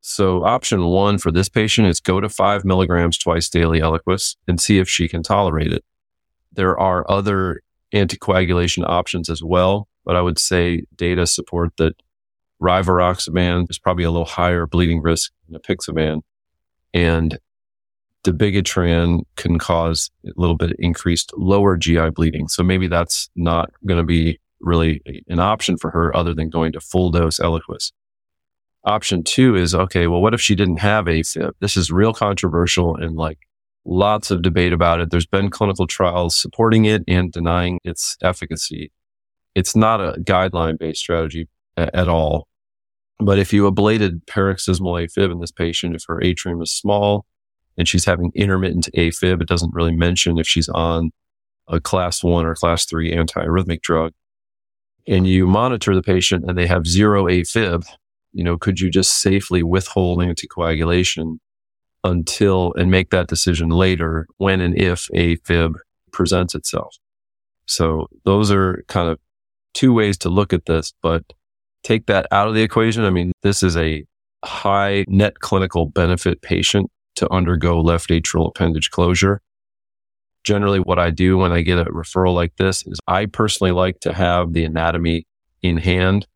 So 0.00 0.44
option 0.44 0.84
one 0.84 1.18
for 1.18 1.30
this 1.30 1.48
patient 1.48 1.88
is 1.88 2.00
go 2.00 2.20
to 2.20 2.28
five 2.28 2.64
milligrams 2.64 3.16
twice 3.16 3.48
daily 3.48 3.80
Eliquis 3.80 4.36
and 4.46 4.60
see 4.60 4.78
if 4.78 4.88
she 4.88 5.08
can 5.08 5.22
tolerate 5.22 5.72
it. 5.72 5.82
There 6.52 6.78
are 6.78 7.10
other 7.10 7.62
anticoagulation 7.94 8.88
options 8.88 9.30
as 9.30 9.42
well, 9.42 9.88
but 10.04 10.16
I 10.16 10.20
would 10.20 10.38
say 10.38 10.84
data 10.96 11.26
support 11.26 11.76
that 11.78 11.94
rivaroxaban 12.60 13.70
is 13.70 13.78
probably 13.78 14.04
a 14.04 14.10
little 14.10 14.26
higher 14.26 14.66
bleeding 14.66 15.00
risk 15.02 15.32
than 15.48 15.60
apixaban. 15.60 16.22
And 16.92 17.38
dabigatran 18.24 19.22
can 19.36 19.58
cause 19.58 20.10
a 20.26 20.30
little 20.36 20.56
bit 20.56 20.74
increased 20.78 21.32
lower 21.36 21.76
GI 21.76 22.10
bleeding. 22.10 22.48
So 22.48 22.62
maybe 22.62 22.88
that's 22.88 23.30
not 23.36 23.70
going 23.86 23.98
to 23.98 24.06
be 24.06 24.40
really 24.60 25.02
an 25.28 25.38
option 25.38 25.76
for 25.76 25.90
her 25.90 26.16
other 26.16 26.34
than 26.34 26.48
going 26.48 26.72
to 26.72 26.80
full 26.80 27.10
dose 27.10 27.38
Eliquis. 27.38 27.92
Option 28.84 29.22
two 29.22 29.56
is, 29.56 29.74
okay, 29.74 30.06
well, 30.06 30.20
what 30.20 30.34
if 30.34 30.40
she 30.40 30.54
didn't 30.54 30.78
have 30.78 31.06
AFib? 31.06 31.52
This 31.60 31.76
is 31.76 31.90
real 31.90 32.12
controversial 32.12 32.96
and 32.96 33.16
like 33.16 33.38
lots 33.84 34.30
of 34.30 34.42
debate 34.42 34.72
about 34.72 35.00
it. 35.00 35.10
There's 35.10 35.26
been 35.26 35.50
clinical 35.50 35.86
trials 35.86 36.36
supporting 36.36 36.84
it 36.84 37.02
and 37.06 37.32
denying 37.32 37.78
its 37.84 38.16
efficacy. 38.22 38.92
It's 39.54 39.76
not 39.76 40.00
a 40.00 40.20
guideline 40.20 40.78
based 40.78 41.00
strategy 41.00 41.48
uh, 41.76 41.90
at 41.92 42.08
all. 42.08 42.48
But 43.18 43.38
if 43.38 43.52
you 43.52 43.70
ablated 43.70 44.26
paroxysmal 44.26 44.94
AFib 44.94 45.30
in 45.30 45.40
this 45.40 45.52
patient, 45.52 45.94
if 45.94 46.04
her 46.08 46.22
atrium 46.22 46.60
is 46.62 46.72
small 46.72 47.26
and 47.76 47.86
she's 47.86 48.04
having 48.04 48.32
intermittent 48.34 48.88
AFib, 48.96 49.40
it 49.40 49.48
doesn't 49.48 49.74
really 49.74 49.94
mention 49.94 50.38
if 50.38 50.48
she's 50.48 50.68
on 50.68 51.10
a 51.68 51.80
class 51.80 52.22
one 52.22 52.44
or 52.44 52.54
class 52.54 52.84
three 52.84 53.12
antiarrhythmic 53.12 53.80
drug 53.80 54.12
and 55.06 55.26
you 55.26 55.46
monitor 55.46 55.94
the 55.94 56.02
patient 56.02 56.44
and 56.46 56.56
they 56.56 56.66
have 56.66 56.86
zero 56.86 57.24
AFib, 57.24 57.86
you 58.32 58.42
know, 58.42 58.56
could 58.56 58.80
you 58.80 58.90
just 58.90 59.20
safely 59.20 59.62
withhold 59.62 60.18
anticoagulation 60.18 61.38
until 62.04 62.72
and 62.74 62.90
make 62.90 63.10
that 63.10 63.28
decision 63.28 63.70
later 63.70 64.26
when 64.36 64.60
and 64.60 64.76
if 64.80 65.08
a 65.14 65.36
fib 65.36 65.78
presents 66.12 66.54
itself? 66.54 66.96
So 67.66 68.06
those 68.24 68.50
are 68.50 68.84
kind 68.88 69.08
of 69.08 69.18
two 69.72 69.92
ways 69.92 70.18
to 70.18 70.28
look 70.28 70.52
at 70.52 70.66
this, 70.66 70.92
but 71.02 71.24
take 71.82 72.06
that 72.06 72.26
out 72.30 72.48
of 72.48 72.54
the 72.54 72.62
equation. 72.62 73.04
I 73.04 73.10
mean, 73.10 73.32
this 73.42 73.62
is 73.62 73.76
a 73.76 74.04
high 74.44 75.04
net 75.08 75.40
clinical 75.40 75.86
benefit 75.86 76.42
patient 76.42 76.90
to 77.16 77.32
undergo 77.32 77.80
left 77.80 78.10
atrial 78.10 78.48
appendage 78.48 78.90
closure 78.90 79.40
generally 80.44 80.78
what 80.78 80.98
I 80.98 81.10
do 81.10 81.38
when 81.38 81.50
I 81.52 81.62
get 81.62 81.78
a 81.78 81.86
referral 81.86 82.34
like 82.34 82.54
this 82.56 82.86
is 82.86 83.00
I 83.08 83.26
personally 83.26 83.72
like 83.72 84.00
to 84.00 84.12
have 84.12 84.52
the 84.52 84.64
anatomy 84.64 85.26
in 85.62 85.78
hand, 85.78 86.26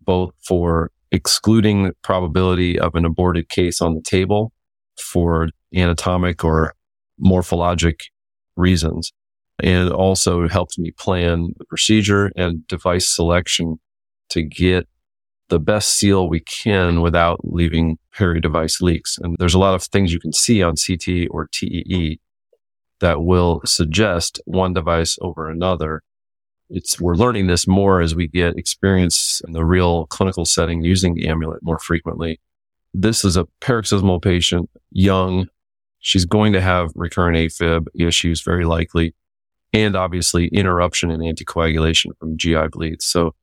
both 0.00 0.32
for 0.40 0.90
excluding 1.10 1.82
the 1.82 1.94
probability 2.02 2.78
of 2.78 2.94
an 2.94 3.04
aborted 3.04 3.48
case 3.48 3.80
on 3.82 3.94
the 3.94 4.02
table 4.02 4.52
for 5.00 5.48
anatomic 5.74 6.44
or 6.44 6.74
morphologic 7.24 8.00
reasons. 8.56 9.12
And 9.60 9.90
also 9.90 10.46
helps 10.46 10.78
me 10.78 10.92
plan 10.92 11.54
the 11.58 11.64
procedure 11.64 12.30
and 12.36 12.64
device 12.68 13.12
selection 13.12 13.80
to 14.30 14.42
get 14.42 14.86
the 15.48 15.58
best 15.58 15.96
seal 15.96 16.28
we 16.28 16.40
can 16.40 17.00
without 17.00 17.40
leaving 17.42 17.98
peri-device 18.14 18.80
leaks. 18.80 19.18
And 19.18 19.36
there's 19.38 19.54
a 19.54 19.58
lot 19.58 19.74
of 19.74 19.82
things 19.82 20.12
you 20.12 20.20
can 20.20 20.32
see 20.32 20.62
on 20.62 20.74
CT 20.76 21.28
or 21.30 21.48
TEE 21.52 22.20
that 23.00 23.22
will 23.22 23.62
suggest 23.64 24.40
one 24.44 24.74
device 24.74 25.18
over 25.20 25.48
another. 25.48 26.02
It's, 26.70 27.00
we're 27.00 27.14
learning 27.14 27.46
this 27.46 27.66
more 27.66 28.00
as 28.00 28.14
we 28.14 28.28
get 28.28 28.58
experience 28.58 29.40
in 29.46 29.54
the 29.54 29.64
real 29.64 30.06
clinical 30.06 30.44
setting 30.44 30.84
using 30.84 31.14
the 31.14 31.28
amulet 31.28 31.60
more 31.62 31.78
frequently. 31.78 32.40
This 32.94 33.24
is 33.24 33.36
a 33.36 33.46
paroxysmal 33.60 34.20
patient, 34.20 34.70
young. 34.90 35.48
She's 36.00 36.24
going 36.24 36.52
to 36.52 36.60
have 36.60 36.90
recurrent 36.94 37.36
AFib 37.36 37.86
issues, 37.94 38.40
very 38.40 38.64
likely, 38.64 39.14
and 39.72 39.96
obviously 39.96 40.48
interruption 40.48 41.10
in 41.10 41.20
anticoagulation 41.20 42.16
from 42.18 42.36
GI 42.36 42.68
bleeds. 42.72 43.04
So 43.04 43.34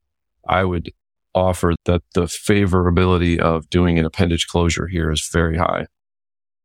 I 0.47 0.63
would 0.63 0.91
offer 1.33 1.75
that 1.85 2.01
the 2.13 2.23
favorability 2.23 3.37
of 3.39 3.69
doing 3.69 3.99
an 3.99 4.05
appendage 4.05 4.47
closure 4.47 4.87
here 4.87 5.11
is 5.11 5.27
very 5.31 5.57
high. 5.57 5.85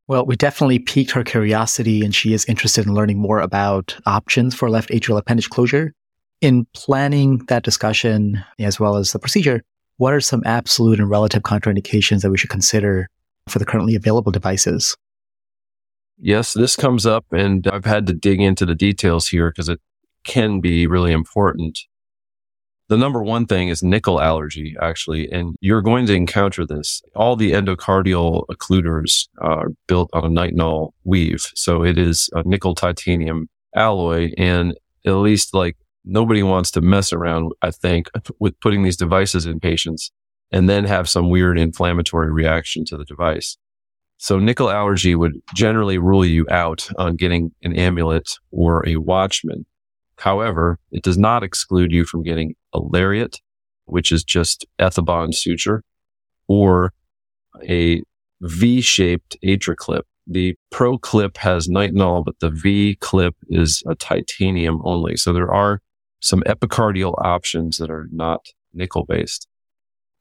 Well, 0.07 0.27
we 0.27 0.37
definitely 0.37 0.79
piqued 0.79 1.13
her 1.13 1.23
curiosity 1.23 2.05
and 2.05 2.15
she 2.15 2.33
is 2.33 2.45
interested 2.47 2.87
in 2.87 2.95
learning 2.95 3.19
more 3.19 3.41
about 3.41 3.97
options 4.07 4.55
for 4.55 4.71
left 4.71 4.91
atrial 4.91 5.19
appendage 5.19 5.51
closure. 5.51 5.93
In 6.41 6.67
planning 6.75 7.39
that 7.49 7.65
discussion, 7.65 8.43
as 8.59 8.81
well 8.81 8.97
as 8.97 9.13
the 9.13 9.19
procedure, 9.19 9.63
what 10.01 10.15
are 10.15 10.21
some 10.21 10.43
absolute 10.47 10.99
and 10.99 11.11
relative 11.11 11.43
contraindications 11.43 12.23
that 12.23 12.31
we 12.31 12.39
should 12.39 12.49
consider 12.49 13.07
for 13.49 13.59
the 13.59 13.67
currently 13.67 13.95
available 13.95 14.33
devices? 14.33 14.97
Yes, 16.19 16.55
this 16.55 16.75
comes 16.75 17.05
up 17.05 17.27
and 17.33 17.69
I've 17.69 17.85
had 17.85 18.07
to 18.07 18.15
dig 18.15 18.41
into 18.41 18.65
the 18.65 18.75
details 18.75 19.29
here 19.29 19.51
because 19.51 19.69
it 19.69 19.79
can 20.25 20.63
be 20.63 20.87
really 20.87 21.13
important. 21.13 21.79
The 22.89 22.97
number 22.97 23.23
one 23.23 23.45
thing 23.45 23.69
is 23.69 23.83
nickel 23.83 24.23
allergy, 24.23 24.75
actually, 24.81 25.31
and 25.31 25.55
you're 25.61 25.83
going 25.83 26.07
to 26.07 26.15
encounter 26.15 26.65
this. 26.65 27.03
All 27.15 27.37
the 27.37 27.53
endocardial 27.53 28.47
occluders 28.51 29.29
are 29.43 29.69
built 29.87 30.09
on 30.15 30.25
a 30.25 30.29
nitinol 30.29 30.93
weave. 31.05 31.47
So 31.55 31.85
it 31.85 31.99
is 31.99 32.31
a 32.33 32.43
nickel 32.47 32.75
titanium 32.75 33.51
alloy. 33.77 34.31
And 34.39 34.75
at 35.05 35.13
least 35.13 35.53
like 35.53 35.77
nobody 36.05 36.43
wants 36.43 36.71
to 36.73 36.81
mess 36.81 37.13
around, 37.13 37.53
I 37.63 37.71
think, 37.71 38.09
with 38.39 38.59
putting 38.61 38.83
these 38.83 38.97
devices 38.97 39.47
in 39.47 39.61
patients 39.61 40.11
and 40.53 40.69
then 40.69 40.85
have 40.85 41.09
some 41.09 41.31
weird 41.31 41.59
inflammatory 41.59 42.33
reaction 42.33 42.85
to 42.87 42.97
the 42.97 43.05
device. 43.05 43.57
So 44.19 44.39
nickel 44.39 44.71
allergy 44.71 45.15
would 45.15 45.41
generally 45.55 45.97
rule 45.97 46.27
you 46.27 46.47
out 46.51 46.89
on 46.99 47.17
getting 47.17 47.53
an 47.63 47.75
amulet 47.75 48.33
or 48.51 48.87
a 48.87 48.97
watchman. 48.97 49.65
However, 50.19 50.79
it 50.93 51.03
does 51.03 51.17
not 51.17 51.43
exclude 51.43 51.93
you 51.93 52.05
from 52.05 52.23
getting 52.23 52.55
a 52.75 52.81
lariat, 52.81 53.41
which 53.87 54.13
is 54.13 54.23
just 54.23 54.67
ethibond 54.79 55.35
suture, 55.35 55.83
or 56.49 56.93
a 57.67 58.03
V-shaped 58.43 59.37
AtriClip. 59.43 60.03
The 60.27 60.55
Pro 60.71 60.99
clip 60.99 61.39
has 61.39 61.69
nitinol, 61.69 62.25
but 62.25 62.39
the 62.41 62.51
V 62.51 62.97
clip 63.01 63.35
is 63.49 63.83
a 63.89 63.95
titanium 63.95 64.81
only. 64.85 65.17
So 65.17 65.33
there 65.33 65.53
are 65.53 65.81
some 66.21 66.43
epicardial 66.43 67.15
options 67.23 67.79
that 67.79 67.91
are 67.91 68.09
not 68.13 68.47
nickel 68.73 69.05
based. 69.05 69.49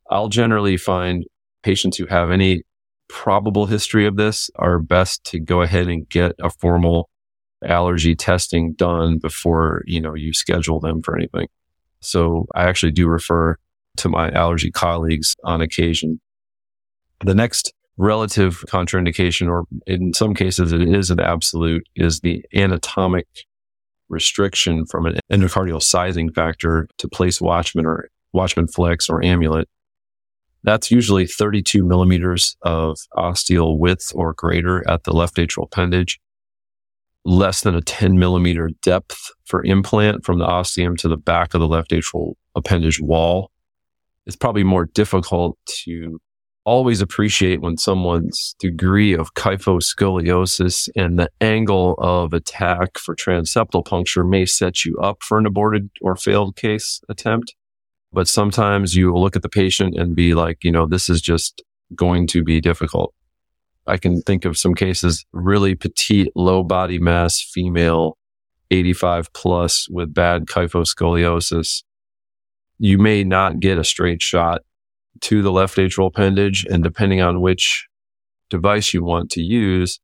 I'll 0.09 0.29
generally 0.29 0.77
find 0.77 1.25
patients 1.63 1.97
who 1.97 2.05
have 2.07 2.31
any 2.31 2.63
probable 3.09 3.65
history 3.65 4.05
of 4.05 4.15
this 4.15 4.49
are 4.55 4.79
best 4.79 5.23
to 5.25 5.39
go 5.39 5.61
ahead 5.61 5.87
and 5.87 6.07
get 6.09 6.33
a 6.39 6.49
formal 6.49 7.09
allergy 7.65 8.15
testing 8.15 8.73
done 8.73 9.17
before, 9.17 9.83
you 9.85 9.99
know, 9.99 10.13
you 10.13 10.33
schedule 10.33 10.79
them 10.79 11.01
for 11.01 11.17
anything. 11.17 11.47
So 11.99 12.45
I 12.55 12.63
actually 12.63 12.93
do 12.93 13.07
refer 13.07 13.57
to 13.97 14.09
my 14.09 14.31
allergy 14.31 14.71
colleagues 14.71 15.35
on 15.43 15.61
occasion. 15.61 16.21
The 17.25 17.35
next 17.35 17.73
relative 17.97 18.63
contraindication, 18.67 19.49
or 19.49 19.65
in 19.85 20.13
some 20.13 20.33
cases 20.33 20.71
it 20.71 20.81
is 20.81 21.11
an 21.11 21.19
absolute, 21.19 21.85
is 21.95 22.21
the 22.21 22.45
anatomic 22.55 23.27
restriction 24.09 24.85
from 24.85 25.05
an 25.05 25.19
endocardial 25.31 25.81
sizing 25.81 26.31
factor 26.31 26.87
to 26.97 27.07
place 27.07 27.39
Watchman 27.39 27.85
or 27.85 28.09
Watchman 28.33 28.67
Flex 28.67 29.09
or 29.09 29.23
amulet. 29.23 29.67
That's 30.63 30.91
usually 30.91 31.25
32 31.25 31.85
millimeters 31.85 32.57
of 32.63 32.97
ostial 33.15 33.77
width 33.77 34.11
or 34.13 34.33
greater 34.33 34.87
at 34.89 35.03
the 35.03 35.13
left 35.13 35.37
atrial 35.37 35.63
appendage, 35.63 36.19
less 37.23 37.61
than 37.61 37.75
a 37.75 37.81
10 37.81 38.19
millimeter 38.19 38.69
depth 38.81 39.31
for 39.45 39.63
implant 39.63 40.25
from 40.25 40.39
the 40.39 40.45
ostium 40.45 40.97
to 40.97 41.07
the 41.07 41.17
back 41.17 41.53
of 41.53 41.61
the 41.61 41.67
left 41.67 41.91
atrial 41.91 42.33
appendage 42.55 42.99
wall. 42.99 43.51
It's 44.25 44.35
probably 44.35 44.63
more 44.63 44.85
difficult 44.85 45.57
to 45.85 46.19
always 46.69 47.01
appreciate 47.01 47.61
when 47.61 47.77
someone's 47.77 48.55
degree 48.59 49.15
of 49.15 49.33
kyphoscoliosis 49.33 50.87
and 50.95 51.17
the 51.17 51.27
angle 51.41 51.95
of 51.97 52.31
attack 52.31 52.99
for 52.99 53.15
transeptal 53.15 53.83
puncture 53.83 54.23
may 54.23 54.45
set 54.45 54.85
you 54.85 54.95
up 54.99 55.23
for 55.23 55.39
an 55.39 55.47
aborted 55.47 55.89
or 55.99 56.15
failed 56.15 56.55
case 56.55 57.01
attempt. 57.09 57.55
But 58.13 58.27
sometimes 58.27 58.95
you 58.95 59.15
look 59.15 59.35
at 59.35 59.41
the 59.41 59.49
patient 59.49 59.95
and 59.97 60.15
be 60.15 60.35
like, 60.35 60.63
you 60.63 60.71
know, 60.71 60.85
this 60.85 61.09
is 61.09 61.21
just 61.21 61.63
going 61.95 62.27
to 62.27 62.43
be 62.43 62.61
difficult. 62.61 63.15
I 63.87 63.97
can 63.97 64.21
think 64.21 64.45
of 64.45 64.55
some 64.55 64.75
cases, 64.75 65.25
really 65.33 65.73
petite, 65.73 66.31
low 66.35 66.61
body 66.61 66.99
mass 66.99 67.41
female, 67.41 68.15
85 68.69 69.33
plus 69.33 69.87
with 69.89 70.13
bad 70.13 70.45
kyphoscoliosis. 70.45 71.81
You 72.77 72.99
may 72.99 73.23
not 73.23 73.59
get 73.59 73.79
a 73.79 73.83
straight 73.83 74.21
shot 74.21 74.61
to 75.21 75.41
the 75.41 75.51
left 75.51 75.77
atrial 75.77 76.07
appendage. 76.07 76.65
And 76.65 76.83
depending 76.83 77.21
on 77.21 77.41
which 77.41 77.87
device 78.49 78.93
you 78.93 79.03
want 79.03 79.29
to 79.31 79.41
use, 79.41 79.99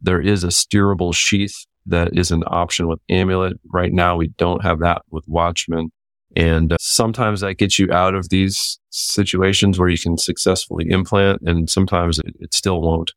there 0.00 0.20
is 0.20 0.44
a 0.44 0.48
steerable 0.48 1.14
sheath 1.14 1.66
that 1.86 2.16
is 2.16 2.30
an 2.30 2.42
option 2.46 2.88
with 2.88 3.00
Amulet. 3.08 3.54
Right 3.72 3.92
now, 3.92 4.16
we 4.16 4.28
don't 4.28 4.62
have 4.62 4.80
that 4.80 5.02
with 5.10 5.24
Watchman. 5.28 5.90
And 6.34 6.72
uh, 6.72 6.76
sometimes 6.80 7.40
that 7.40 7.54
gets 7.54 7.78
you 7.78 7.90
out 7.92 8.14
of 8.14 8.28
these 8.28 8.78
situations 8.90 9.78
where 9.78 9.88
you 9.88 9.98
can 9.98 10.18
successfully 10.18 10.86
implant, 10.90 11.40
and 11.42 11.70
sometimes 11.70 12.18
it, 12.18 12.34
it 12.40 12.52
still 12.52 12.82
won't. 12.82 13.12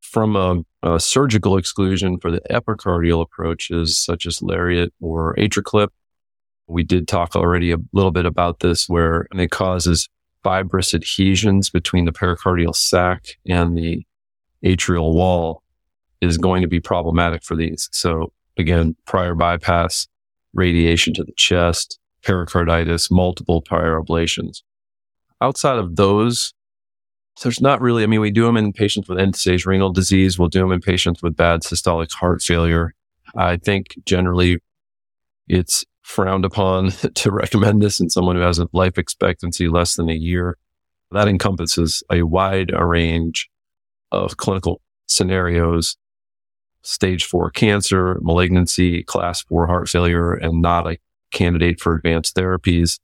From 0.00 0.36
a, 0.36 0.62
a, 0.82 0.98
surgical 0.98 1.58
exclusion 1.58 2.18
for 2.18 2.30
the 2.30 2.40
epicardial 2.50 3.20
approaches, 3.20 4.02
such 4.02 4.24
as 4.24 4.40
Lariat 4.40 4.94
or 5.00 5.34
AtriClip, 5.36 5.88
we 6.66 6.82
did 6.82 7.06
talk 7.06 7.36
already 7.36 7.72
a 7.72 7.78
little 7.92 8.10
bit 8.10 8.24
about 8.24 8.60
this, 8.60 8.88
where 8.88 9.26
it 9.34 9.50
causes 9.50 10.08
fibrous 10.48 10.94
adhesions 10.94 11.68
between 11.68 12.06
the 12.06 12.12
pericardial 12.12 12.74
sac 12.74 13.36
and 13.46 13.76
the 13.76 14.02
atrial 14.64 15.12
wall 15.12 15.62
is 16.22 16.38
going 16.38 16.62
to 16.62 16.68
be 16.68 16.80
problematic 16.80 17.44
for 17.44 17.54
these. 17.54 17.90
So 17.92 18.32
again, 18.56 18.96
prior 19.04 19.34
bypass, 19.34 20.08
radiation 20.54 21.12
to 21.14 21.22
the 21.22 21.34
chest, 21.36 21.98
pericarditis, 22.24 23.10
multiple 23.10 23.60
prior 23.60 24.00
ablations. 24.00 24.62
Outside 25.42 25.76
of 25.76 25.96
those, 25.96 26.54
there's 27.42 27.60
not 27.60 27.82
really, 27.82 28.02
I 28.02 28.06
mean, 28.06 28.22
we 28.22 28.30
do 28.30 28.46
them 28.46 28.56
in 28.56 28.72
patients 28.72 29.06
with 29.06 29.18
end 29.18 29.36
stage 29.36 29.66
renal 29.66 29.92
disease. 29.92 30.38
We'll 30.38 30.48
do 30.48 30.60
them 30.60 30.72
in 30.72 30.80
patients 30.80 31.22
with 31.22 31.36
bad 31.36 31.60
systolic 31.60 32.10
heart 32.12 32.40
failure. 32.40 32.94
I 33.36 33.58
think 33.58 33.96
generally 34.06 34.62
it's 35.46 35.84
frowned 36.08 36.46
upon 36.46 36.90
to 37.14 37.30
recommend 37.30 37.82
this 37.82 38.00
in 38.00 38.08
someone 38.08 38.34
who 38.34 38.42
has 38.42 38.58
a 38.58 38.68
life 38.72 38.98
expectancy 38.98 39.68
less 39.68 39.94
than 39.94 40.08
a 40.08 40.14
year. 40.14 40.56
That 41.12 41.28
encompasses 41.28 42.02
a 42.10 42.22
wide 42.22 42.72
range 42.72 43.48
of 44.10 44.38
clinical 44.38 44.80
scenarios, 45.06 45.96
stage 46.82 47.24
four 47.24 47.50
cancer, 47.50 48.18
malignancy, 48.22 49.02
class 49.02 49.42
four 49.42 49.66
heart 49.66 49.88
failure, 49.88 50.32
and 50.32 50.62
not 50.62 50.86
a 50.86 50.98
candidate 51.30 51.78
for 51.78 51.94
advanced 51.94 52.34
therapies. 52.34 52.98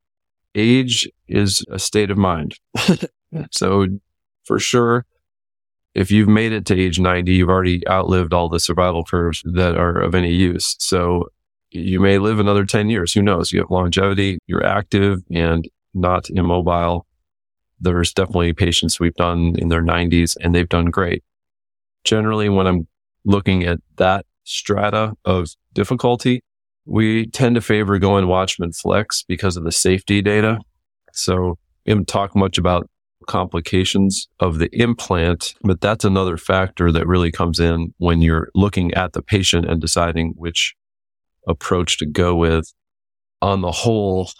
Age 0.54 1.08
is 1.28 1.64
a 1.70 1.78
state 1.78 2.10
of 2.10 2.16
mind. 2.16 2.54
so 3.50 3.86
for 4.44 4.58
sure, 4.58 5.04
if 5.94 6.10
you've 6.10 6.28
made 6.28 6.52
it 6.52 6.64
to 6.66 6.78
age 6.78 6.98
90, 6.98 7.32
you've 7.32 7.48
already 7.48 7.86
outlived 7.88 8.32
all 8.32 8.48
the 8.48 8.60
survival 8.60 9.04
curves 9.04 9.42
that 9.44 9.76
are 9.76 10.00
of 10.00 10.14
any 10.14 10.32
use. 10.32 10.76
So 10.78 11.28
you 11.74 11.98
may 12.00 12.18
live 12.18 12.38
another 12.38 12.64
10 12.64 12.88
years. 12.88 13.12
Who 13.12 13.22
knows? 13.22 13.52
You 13.52 13.60
have 13.60 13.70
longevity, 13.70 14.38
you're 14.46 14.64
active 14.64 15.20
and 15.30 15.68
not 15.92 16.30
immobile. 16.30 17.06
There's 17.80 18.12
definitely 18.12 18.52
patients 18.52 19.00
we've 19.00 19.14
done 19.14 19.56
in 19.58 19.68
their 19.68 19.82
90s 19.82 20.36
and 20.40 20.54
they've 20.54 20.68
done 20.68 20.86
great. 20.86 21.24
Generally, 22.04 22.50
when 22.50 22.66
I'm 22.66 22.86
looking 23.24 23.64
at 23.64 23.80
that 23.96 24.24
strata 24.44 25.14
of 25.24 25.48
difficulty, 25.72 26.42
we 26.86 27.26
tend 27.26 27.56
to 27.56 27.60
favor 27.60 27.98
going 27.98 28.28
Watchman 28.28 28.72
Flex 28.72 29.24
because 29.26 29.56
of 29.56 29.64
the 29.64 29.72
safety 29.72 30.22
data. 30.22 30.58
So 31.12 31.58
we 31.84 31.90
haven't 31.90 32.08
talked 32.08 32.36
much 32.36 32.56
about 32.56 32.88
complications 33.26 34.28
of 34.38 34.58
the 34.58 34.68
implant, 34.78 35.54
but 35.62 35.80
that's 35.80 36.04
another 36.04 36.36
factor 36.36 36.92
that 36.92 37.06
really 37.06 37.32
comes 37.32 37.58
in 37.58 37.94
when 37.98 38.22
you're 38.22 38.50
looking 38.54 38.92
at 38.94 39.12
the 39.14 39.22
patient 39.22 39.66
and 39.66 39.80
deciding 39.80 40.34
which 40.36 40.74
approach 41.48 41.98
to 41.98 42.06
go 42.06 42.34
with. 42.34 42.72
On 43.42 43.60
the 43.60 43.72
whole, 43.72 44.30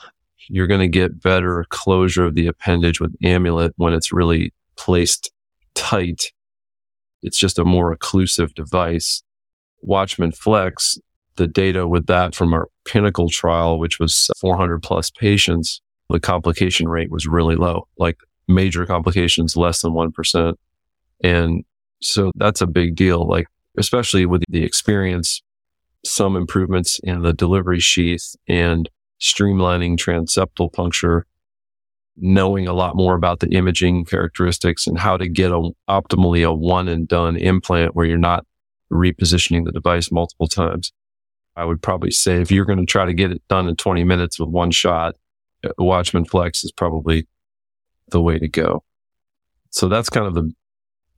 you're 0.48 0.66
going 0.66 0.80
to 0.80 0.88
get 0.88 1.22
better 1.22 1.66
closure 1.68 2.24
of 2.24 2.34
the 2.34 2.46
appendage 2.46 3.00
with 3.00 3.14
amulet 3.22 3.72
when 3.76 3.92
it's 3.92 4.12
really 4.12 4.52
placed 4.76 5.30
tight. 5.74 6.32
It's 7.22 7.38
just 7.38 7.58
a 7.58 7.64
more 7.64 7.94
occlusive 7.94 8.54
device. 8.54 9.22
Watchman 9.82 10.32
Flex 10.32 10.98
the 11.36 11.46
data 11.46 11.86
with 11.86 12.06
that 12.06 12.34
from 12.34 12.52
our 12.52 12.68
pinnacle 12.84 13.28
trial, 13.28 13.78
which 13.78 13.98
was 13.98 14.30
400 14.40 14.82
plus 14.82 15.10
patients, 15.10 15.80
the 16.10 16.20
complication 16.20 16.88
rate 16.88 17.10
was 17.10 17.26
really 17.26 17.56
low, 17.56 17.88
like 17.98 18.18
major 18.46 18.86
complications 18.86 19.56
less 19.56 19.82
than 19.82 19.92
1%. 19.92 20.54
And 21.22 21.64
so 22.02 22.30
that's 22.36 22.60
a 22.60 22.66
big 22.66 22.94
deal. 22.94 23.26
Like, 23.26 23.46
especially 23.78 24.26
with 24.26 24.44
the 24.48 24.64
experience, 24.64 25.42
some 26.04 26.36
improvements 26.36 27.00
in 27.02 27.22
the 27.22 27.32
delivery 27.32 27.80
sheath 27.80 28.34
and 28.48 28.88
streamlining 29.20 29.96
transeptal 29.96 30.72
puncture, 30.72 31.26
knowing 32.16 32.68
a 32.68 32.72
lot 32.72 32.96
more 32.96 33.14
about 33.14 33.40
the 33.40 33.48
imaging 33.48 34.04
characteristics 34.04 34.86
and 34.86 34.98
how 34.98 35.16
to 35.16 35.28
get 35.28 35.50
a 35.50 35.70
optimally 35.88 36.46
a 36.46 36.52
one 36.52 36.88
and 36.88 37.08
done 37.08 37.36
implant 37.36 37.94
where 37.94 38.06
you're 38.06 38.18
not 38.18 38.46
repositioning 38.92 39.64
the 39.64 39.72
device 39.72 40.12
multiple 40.12 40.46
times. 40.46 40.92
I 41.56 41.64
would 41.64 41.82
probably 41.82 42.10
say 42.10 42.40
if 42.40 42.50
you're 42.50 42.64
going 42.64 42.80
to 42.80 42.86
try 42.86 43.04
to 43.04 43.14
get 43.14 43.30
it 43.30 43.42
done 43.48 43.68
in 43.68 43.76
20 43.76 44.04
minutes 44.04 44.38
with 44.38 44.48
one 44.48 44.70
shot, 44.70 45.14
uh, 45.64 45.70
Watchman 45.78 46.24
Flex 46.24 46.64
is 46.64 46.72
probably 46.72 47.26
the 48.10 48.20
way 48.20 48.38
to 48.38 48.48
go. 48.48 48.84
So 49.70 49.88
that's 49.88 50.10
kind 50.10 50.26
of 50.26 50.34
the 50.34 50.52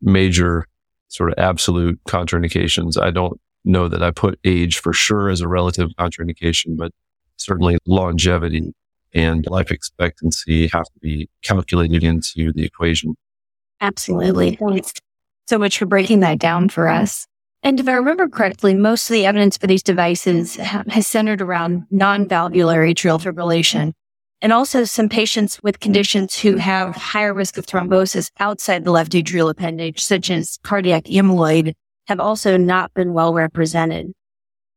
major 0.00 0.66
sort 1.08 1.32
of 1.32 1.38
absolute 1.38 1.98
contraindications. 2.08 3.00
I 3.00 3.10
don't 3.10 3.40
know 3.66 3.88
that 3.88 4.02
I 4.02 4.10
put 4.10 4.38
age 4.44 4.78
for 4.78 4.92
sure 4.92 5.28
as 5.28 5.40
a 5.40 5.48
relative 5.48 5.90
contraindication, 5.98 6.76
but 6.76 6.92
certainly 7.36 7.76
longevity 7.86 8.72
and 9.14 9.46
life 9.48 9.70
expectancy 9.70 10.68
have 10.68 10.84
to 10.84 11.00
be 11.00 11.28
calculated 11.42 12.02
into 12.02 12.52
the 12.52 12.64
equation. 12.64 13.14
Absolutely. 13.80 14.56
Thanks 14.56 14.92
so 15.46 15.58
much 15.58 15.78
for 15.78 15.86
breaking 15.86 16.20
that 16.20 16.38
down 16.38 16.68
for 16.68 16.88
us. 16.88 17.26
And 17.62 17.80
if 17.80 17.88
I 17.88 17.92
remember 17.92 18.28
correctly, 18.28 18.74
most 18.74 19.10
of 19.10 19.14
the 19.14 19.26
evidence 19.26 19.56
for 19.56 19.66
these 19.66 19.82
devices 19.82 20.56
has 20.56 21.06
centered 21.06 21.42
around 21.42 21.84
non-valvular 21.90 22.80
atrial 22.80 23.20
fibrillation 23.20 23.92
and 24.42 24.52
also 24.52 24.84
some 24.84 25.08
patients 25.08 25.62
with 25.62 25.80
conditions 25.80 26.38
who 26.38 26.56
have 26.56 26.94
higher 26.94 27.32
risk 27.32 27.56
of 27.58 27.66
thrombosis 27.66 28.30
outside 28.38 28.84
the 28.84 28.90
left 28.90 29.12
atrial 29.12 29.50
appendage, 29.50 30.02
such 30.04 30.30
as 30.30 30.58
cardiac 30.62 31.04
amyloid, 31.04 31.74
have 32.06 32.20
also 32.20 32.56
not 32.56 32.94
been 32.94 33.12
well 33.12 33.34
represented. 33.34 34.12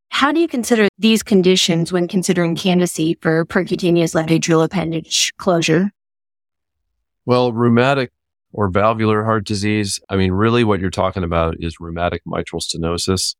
How 0.10 0.32
do 0.32 0.40
you 0.40 0.48
consider 0.48 0.88
these 0.98 1.24
conditions 1.24 1.92
when 1.92 2.08
considering 2.08 2.56
candidacy 2.56 3.18
for 3.22 3.46
percutaneous 3.46 4.16
left 4.16 4.30
atrial 4.30 4.64
appendage 4.64 5.32
closure? 5.38 5.92
Well, 7.26 7.54
rheumatic 7.54 8.12
or 8.52 8.70
valvular 8.70 9.24
heart 9.24 9.46
disease, 9.46 10.00
I 10.10 10.16
mean, 10.16 10.32
really 10.32 10.64
what 10.64 10.80
you're 10.80 10.90
talking 10.90 11.24
about 11.24 11.58
is 11.60 11.80
rheumatic 11.80 12.24
mitral 12.26 12.62
stenosis. 12.62 13.36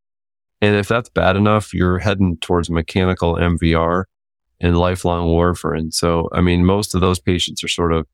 And 0.62 0.76
if 0.76 0.88
that's 0.88 1.10
bad 1.10 1.36
enough, 1.36 1.74
you're 1.74 1.98
heading 1.98 2.38
towards 2.38 2.70
mechanical 2.70 3.36
MVR 3.36 4.04
and 4.62 4.78
lifelong 4.78 5.30
warfarin. 5.30 5.92
So, 5.94 6.30
I 6.34 6.42
mean, 6.42 6.66
most 6.66 6.94
of 6.94 7.02
those 7.02 7.20
patients 7.20 7.64
are 7.64 7.70
sort 7.70 7.94
of 7.94 8.06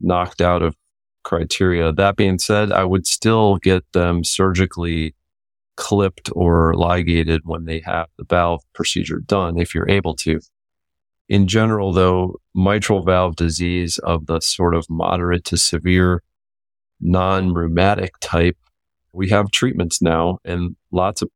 knocked 0.00 0.40
out 0.40 0.62
of 0.62 0.74
criteria. 1.22 1.92
That 1.92 2.16
being 2.16 2.38
said, 2.38 2.72
I 2.72 2.84
would 2.84 3.06
still 3.06 3.58
get 3.58 3.84
them 3.92 4.24
surgically 4.24 5.14
clipped 5.80 6.30
or 6.36 6.74
ligated 6.74 7.40
when 7.44 7.64
they 7.64 7.80
have 7.80 8.06
the 8.18 8.24
valve 8.24 8.62
procedure 8.74 9.18
done, 9.18 9.58
if 9.58 9.74
you're 9.74 9.88
able 9.88 10.14
to. 10.14 10.38
In 11.28 11.48
general, 11.48 11.92
though, 11.92 12.36
mitral 12.54 13.02
valve 13.02 13.34
disease 13.34 13.98
of 13.98 14.26
the 14.26 14.40
sort 14.40 14.74
of 14.74 14.84
moderate 14.90 15.44
to 15.46 15.56
severe 15.56 16.22
non-rheumatic 17.00 18.12
type, 18.20 18.58
we 19.12 19.30
have 19.30 19.50
treatments 19.50 20.02
now 20.02 20.38
and 20.44 20.76
lots 20.92 21.22
of 21.22 21.30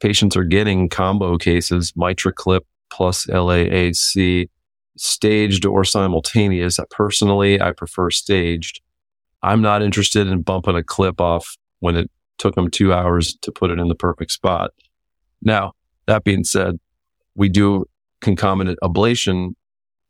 patients 0.00 0.36
are 0.36 0.44
getting 0.44 0.88
combo 0.88 1.36
cases, 1.36 1.92
MitraClip 1.92 2.60
plus 2.90 3.26
LAAC 3.26 4.48
staged 4.96 5.66
or 5.66 5.84
simultaneous. 5.84 6.78
Personally, 6.90 7.60
I 7.60 7.72
prefer 7.72 8.10
staged. 8.10 8.80
I'm 9.42 9.60
not 9.60 9.82
interested 9.82 10.28
in 10.28 10.42
bumping 10.42 10.76
a 10.76 10.84
clip 10.84 11.20
off 11.20 11.56
when 11.80 11.96
it 11.96 12.10
took 12.38 12.54
them 12.54 12.70
two 12.70 12.92
hours 12.92 13.36
to 13.42 13.52
put 13.52 13.70
it 13.70 13.78
in 13.78 13.88
the 13.88 13.94
perfect 13.94 14.30
spot. 14.30 14.70
Now, 15.42 15.72
that 16.06 16.24
being 16.24 16.44
said, 16.44 16.78
we 17.34 17.48
do 17.48 17.84
concomitant 18.20 18.78
ablation, 18.82 19.54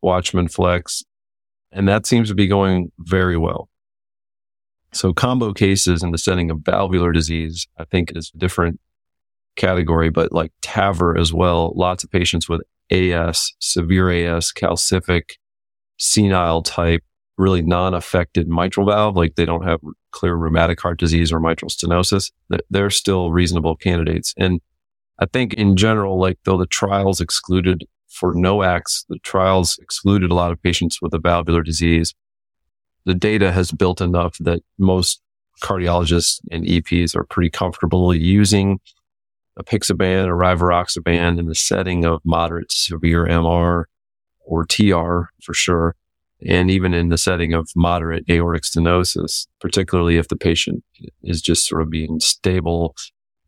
Watchman 0.01 0.47
Flex, 0.47 1.03
and 1.71 1.87
that 1.87 2.05
seems 2.05 2.29
to 2.29 2.35
be 2.35 2.47
going 2.47 2.91
very 2.99 3.37
well. 3.37 3.69
So 4.91 5.13
combo 5.13 5.53
cases 5.53 6.01
in 6.01 6.11
the 6.11 6.17
setting 6.17 6.49
of 6.49 6.61
valvular 6.63 7.11
disease, 7.11 7.67
I 7.77 7.85
think 7.85 8.15
is 8.15 8.31
a 8.33 8.37
different 8.37 8.79
category, 9.55 10.09
but 10.09 10.31
like 10.31 10.51
TAVR 10.63 11.19
as 11.19 11.31
well, 11.31 11.73
lots 11.75 12.03
of 12.03 12.09
patients 12.09 12.49
with 12.49 12.61
AS, 12.89 13.53
severe 13.59 14.09
AS, 14.09 14.51
calcific, 14.51 15.33
senile 15.97 16.63
type, 16.63 17.03
really 17.39 17.61
non-affected 17.61 18.47
mitral 18.47 18.85
valve, 18.85 19.15
like 19.15 19.35
they 19.35 19.45
don't 19.45 19.65
have 19.65 19.79
clear 20.11 20.35
rheumatic 20.35 20.79
heart 20.81 20.99
disease 20.99 21.31
or 21.31 21.39
mitral 21.39 21.69
stenosis, 21.69 22.31
they're 22.69 22.89
still 22.89 23.31
reasonable 23.31 23.75
candidates. 23.77 24.33
And 24.37 24.59
I 25.19 25.25
think 25.25 25.53
in 25.53 25.75
general, 25.77 26.19
like 26.19 26.37
though 26.43 26.57
the 26.57 26.67
trials 26.67 27.21
excluded 27.21 27.85
for 28.09 28.35
NOACs, 28.35 29.05
the 29.07 29.19
trials 29.19 29.79
excluded 29.81 30.31
a 30.31 30.35
lot 30.35 30.51
of 30.51 30.61
patients 30.61 31.01
with 31.01 31.13
a 31.13 31.19
valvular 31.19 31.63
disease. 31.63 32.13
The 33.05 33.13
data 33.13 33.53
has 33.53 33.71
built 33.71 34.01
enough 34.01 34.37
that 34.39 34.61
most 34.77 35.21
cardiologists 35.63 36.41
and 36.51 36.65
EPs 36.65 37.15
are 37.15 37.23
pretty 37.23 37.49
comfortable 37.49 38.13
using 38.13 38.79
a 39.57 39.63
apixaban 39.63 40.25
or 40.25 40.35
rivaroxaban 40.35 41.39
in 41.39 41.45
the 41.47 41.55
setting 41.55 42.05
of 42.05 42.21
moderate 42.25 42.69
to 42.69 42.75
severe 42.75 43.25
MR 43.25 43.85
or 44.45 44.65
TR 44.65 45.29
for 45.41 45.53
sure. 45.53 45.95
And 46.47 46.71
even 46.71 46.93
in 46.93 47.09
the 47.09 47.17
setting 47.17 47.53
of 47.53 47.69
moderate 47.75 48.23
aortic 48.29 48.63
stenosis, 48.63 49.47
particularly 49.59 50.17
if 50.17 50.29
the 50.29 50.37
patient 50.37 50.83
is 51.21 51.41
just 51.41 51.67
sort 51.67 51.81
of 51.81 51.89
being 51.89 52.19
stable, 52.19 52.95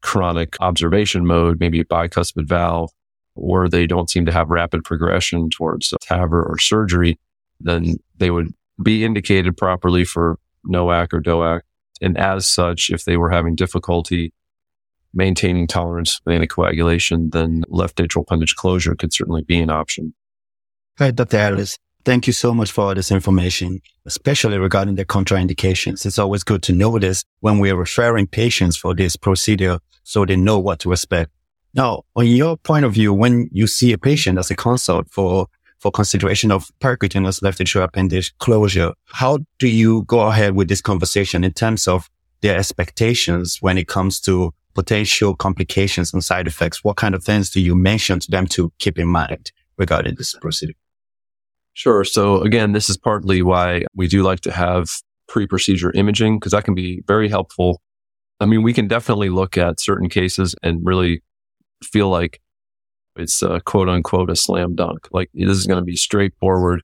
chronic 0.01 0.57
observation 0.59 1.25
mode, 1.25 1.59
maybe 1.59 1.83
bicuspid 1.83 2.47
valve, 2.47 2.91
or 3.35 3.69
they 3.69 3.87
don't 3.87 4.09
seem 4.09 4.25
to 4.25 4.31
have 4.31 4.49
rapid 4.49 4.83
progression 4.83 5.49
towards 5.49 5.93
TAVR 6.03 6.45
or 6.45 6.57
surgery, 6.59 7.17
then 7.59 7.95
they 8.17 8.29
would 8.29 8.53
be 8.83 9.05
indicated 9.05 9.55
properly 9.55 10.03
for 10.03 10.37
NOAC 10.65 11.13
or 11.13 11.21
DOAC. 11.21 11.61
And 12.01 12.17
as 12.17 12.47
such, 12.47 12.89
if 12.89 13.05
they 13.05 13.15
were 13.15 13.29
having 13.29 13.55
difficulty 13.55 14.33
maintaining 15.13 15.67
tolerance 15.67 16.19
with 16.25 16.41
anticoagulation, 16.41 17.31
then 17.31 17.63
left 17.67 17.97
atrial 17.97 18.23
appendage 18.23 18.55
closure 18.55 18.95
could 18.95 19.13
certainly 19.13 19.43
be 19.43 19.59
an 19.59 19.69
option. 19.69 20.13
Right, 20.99 21.15
Dr. 21.15 21.37
Ellis. 21.37 21.77
Thank 22.03 22.25
you 22.25 22.33
so 22.33 22.53
much 22.53 22.71
for 22.71 22.85
all 22.85 22.95
this 22.95 23.11
information, 23.11 23.79
especially 24.05 24.57
regarding 24.57 24.95
the 24.95 25.05
contraindications. 25.05 26.03
It's 26.05 26.17
always 26.17 26.43
good 26.43 26.63
to 26.63 26.73
know 26.73 26.97
this 26.97 27.23
when 27.41 27.59
we're 27.59 27.75
referring 27.75 28.25
patients 28.25 28.75
for 28.75 28.95
this 28.95 29.15
procedure 29.15 29.79
so 30.03 30.25
they 30.25 30.35
know 30.35 30.57
what 30.57 30.79
to 30.79 30.91
expect. 30.91 31.31
Now, 31.75 32.03
on 32.15 32.25
your 32.25 32.57
point 32.57 32.85
of 32.85 32.93
view, 32.93 33.13
when 33.13 33.49
you 33.51 33.67
see 33.67 33.93
a 33.93 33.97
patient 33.97 34.39
as 34.39 34.49
a 34.51 34.55
consult 34.55 35.09
for 35.09 35.47
for 35.79 35.91
consideration 35.91 36.51
of 36.51 36.69
percutaneous 36.79 37.41
left 37.41 37.57
atrial 37.57 37.83
appendage 37.83 38.37
closure, 38.37 38.93
how 39.05 39.39
do 39.57 39.67
you 39.67 40.03
go 40.03 40.19
ahead 40.27 40.53
with 40.53 40.67
this 40.67 40.81
conversation 40.81 41.43
in 41.43 41.53
terms 41.53 41.87
of 41.87 42.07
their 42.41 42.55
expectations 42.55 43.57
when 43.61 43.79
it 43.79 43.87
comes 43.87 44.19
to 44.21 44.53
potential 44.75 45.35
complications 45.35 46.13
and 46.13 46.23
side 46.23 46.45
effects? 46.45 46.83
What 46.83 46.97
kind 46.97 47.15
of 47.15 47.23
things 47.23 47.49
do 47.49 47.59
you 47.59 47.75
mention 47.75 48.19
to 48.19 48.29
them 48.29 48.45
to 48.47 48.71
keep 48.77 48.99
in 48.99 49.07
mind 49.07 49.51
regarding 49.77 50.15
this 50.15 50.35
procedure? 50.39 50.75
Sure. 51.73 52.03
So 52.03 52.41
again, 52.41 52.73
this 52.73 52.89
is 52.89 52.97
partly 52.97 53.41
why 53.41 53.83
we 53.95 54.07
do 54.07 54.23
like 54.23 54.41
to 54.41 54.51
have 54.51 54.89
pre-procedure 55.27 55.91
imaging 55.93 56.39
because 56.39 56.51
that 56.51 56.65
can 56.65 56.75
be 56.75 57.01
very 57.07 57.29
helpful. 57.29 57.81
I 58.39 58.45
mean, 58.45 58.63
we 58.63 58.73
can 58.73 58.87
definitely 58.87 59.29
look 59.29 59.57
at 59.57 59.79
certain 59.79 60.09
cases 60.09 60.55
and 60.61 60.81
really 60.83 61.23
feel 61.83 62.09
like 62.09 62.41
it's 63.15 63.41
a 63.41 63.61
quote 63.61 63.89
unquote 63.89 64.29
a 64.29 64.35
slam 64.35 64.75
dunk. 64.75 65.07
Like 65.11 65.29
this 65.33 65.57
is 65.57 65.67
going 65.67 65.79
to 65.79 65.85
be 65.85 65.95
straightforward, 65.95 66.81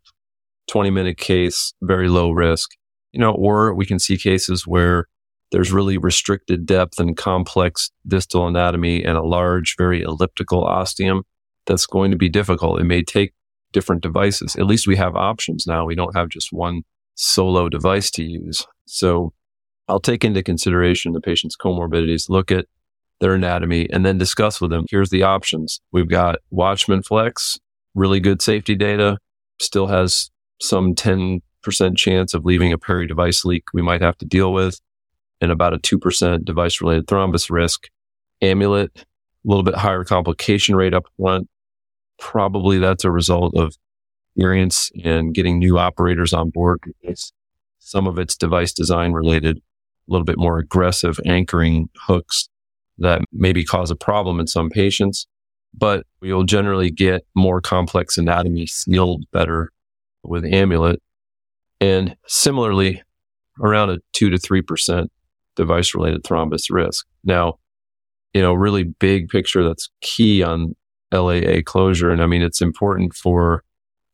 20 0.67 0.89
minute 0.89 1.17
case, 1.17 1.73
very 1.81 2.07
low 2.09 2.31
risk, 2.31 2.71
you 3.11 3.19
know, 3.19 3.31
or 3.31 3.73
we 3.73 3.85
can 3.85 3.99
see 3.99 4.17
cases 4.17 4.65
where 4.65 5.07
there's 5.51 5.71
really 5.71 5.97
restricted 5.97 6.65
depth 6.65 6.99
and 6.99 7.15
complex 7.15 7.91
distal 8.07 8.47
anatomy 8.47 9.03
and 9.03 9.17
a 9.17 9.23
large, 9.23 9.75
very 9.77 10.01
elliptical 10.01 10.63
ostium. 10.63 11.23
That's 11.65 11.85
going 11.85 12.11
to 12.11 12.17
be 12.17 12.29
difficult. 12.29 12.79
It 12.79 12.85
may 12.85 13.03
take 13.03 13.33
different 13.73 14.01
devices. 14.01 14.55
At 14.55 14.65
least 14.65 14.87
we 14.87 14.95
have 14.95 15.15
options 15.15 15.65
now. 15.67 15.85
We 15.85 15.95
don't 15.95 16.15
have 16.15 16.29
just 16.29 16.49
one 16.51 16.81
solo 17.15 17.69
device 17.69 18.11
to 18.11 18.23
use. 18.23 18.65
So 18.85 19.33
I'll 19.87 19.99
take 19.99 20.23
into 20.23 20.43
consideration 20.43 21.13
the 21.13 21.21
patient's 21.21 21.57
comorbidities, 21.57 22.29
look 22.29 22.51
at 22.51 22.65
their 23.19 23.33
anatomy, 23.33 23.89
and 23.91 24.05
then 24.05 24.17
discuss 24.17 24.61
with 24.61 24.69
them. 24.69 24.85
Here's 24.89 25.09
the 25.09 25.23
options. 25.23 25.81
We've 25.91 26.09
got 26.09 26.39
Watchman 26.51 27.03
Flex, 27.03 27.59
really 27.95 28.19
good 28.19 28.41
safety 28.41 28.75
data, 28.75 29.17
still 29.59 29.87
has 29.87 30.29
some 30.61 30.93
10% 30.93 31.41
chance 31.95 32.33
of 32.33 32.45
leaving 32.45 32.71
a 32.71 32.77
peri 32.77 33.07
device 33.07 33.43
leak 33.43 33.63
we 33.73 33.81
might 33.81 34.01
have 34.01 34.17
to 34.19 34.25
deal 34.25 34.53
with, 34.53 34.79
and 35.41 35.51
about 35.51 35.73
a 35.73 35.79
2% 35.79 36.45
device 36.45 36.81
related 36.81 37.07
thrombus 37.07 37.49
risk. 37.49 37.89
Amulet, 38.41 38.91
a 38.95 39.05
little 39.45 39.63
bit 39.63 39.75
higher 39.75 40.03
complication 40.03 40.75
rate 40.75 40.93
up 40.93 41.07
front, 41.17 41.47
probably 42.19 42.79
that's 42.79 43.03
a 43.03 43.11
result 43.11 43.55
of 43.55 43.75
experience 44.35 44.91
and 45.03 45.33
getting 45.33 45.59
new 45.59 45.77
operators 45.77 46.33
on 46.33 46.49
board. 46.49 46.79
It's, 47.01 47.33
some 47.79 48.07
of 48.07 48.19
it's 48.19 48.35
device 48.35 48.73
design 48.73 49.13
related, 49.13 49.57
a 49.57 50.11
little 50.11 50.25
bit 50.25 50.37
more 50.37 50.59
aggressive 50.59 51.19
anchoring 51.25 51.89
hooks 51.95 52.49
that 52.99 53.21
maybe 53.31 53.63
cause 53.63 53.91
a 53.91 53.95
problem 53.95 54.39
in 54.39 54.47
some 54.47 54.69
patients, 54.69 55.27
but 55.73 56.05
we'll 56.21 56.43
generally 56.43 56.91
get 56.91 57.25
more 57.35 57.61
complex 57.61 58.17
anatomy 58.17 58.67
sealed 58.67 59.23
better 59.31 59.71
with 60.23 60.45
amulet. 60.45 61.01
And 61.79 62.15
similarly, 62.27 63.01
around 63.61 63.89
a 63.89 63.97
two 64.13 64.29
to 64.29 64.37
3% 64.37 65.07
device 65.55 65.93
related 65.93 66.23
thrombus 66.23 66.65
risk. 66.69 67.05
Now, 67.23 67.59
you 68.33 68.41
know, 68.41 68.53
really 68.53 68.83
big 68.83 69.29
picture 69.29 69.63
that's 69.63 69.89
key 70.01 70.43
on 70.43 70.75
LAA 71.11 71.61
closure. 71.65 72.09
And 72.11 72.21
I 72.21 72.27
mean, 72.27 72.41
it's 72.41 72.61
important 72.61 73.13
for 73.13 73.63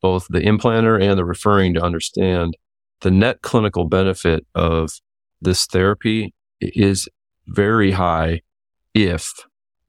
both 0.01 0.27
the 0.29 0.41
implanter 0.41 1.01
and 1.01 1.17
the 1.17 1.25
referring 1.25 1.73
to 1.73 1.81
understand 1.81 2.55
the 3.01 3.11
net 3.11 3.41
clinical 3.41 3.85
benefit 3.85 4.45
of 4.55 4.91
this 5.41 5.65
therapy 5.65 6.33
is 6.59 7.07
very 7.47 7.91
high 7.91 8.41
if 8.93 9.31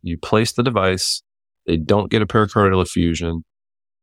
you 0.03 0.19
place 0.19 0.53
the 0.53 0.63
device, 0.63 1.23
they 1.67 1.77
don't 1.77 2.11
get 2.11 2.23
a 2.23 2.27
pericardial 2.27 2.83
effusion, 2.83 3.45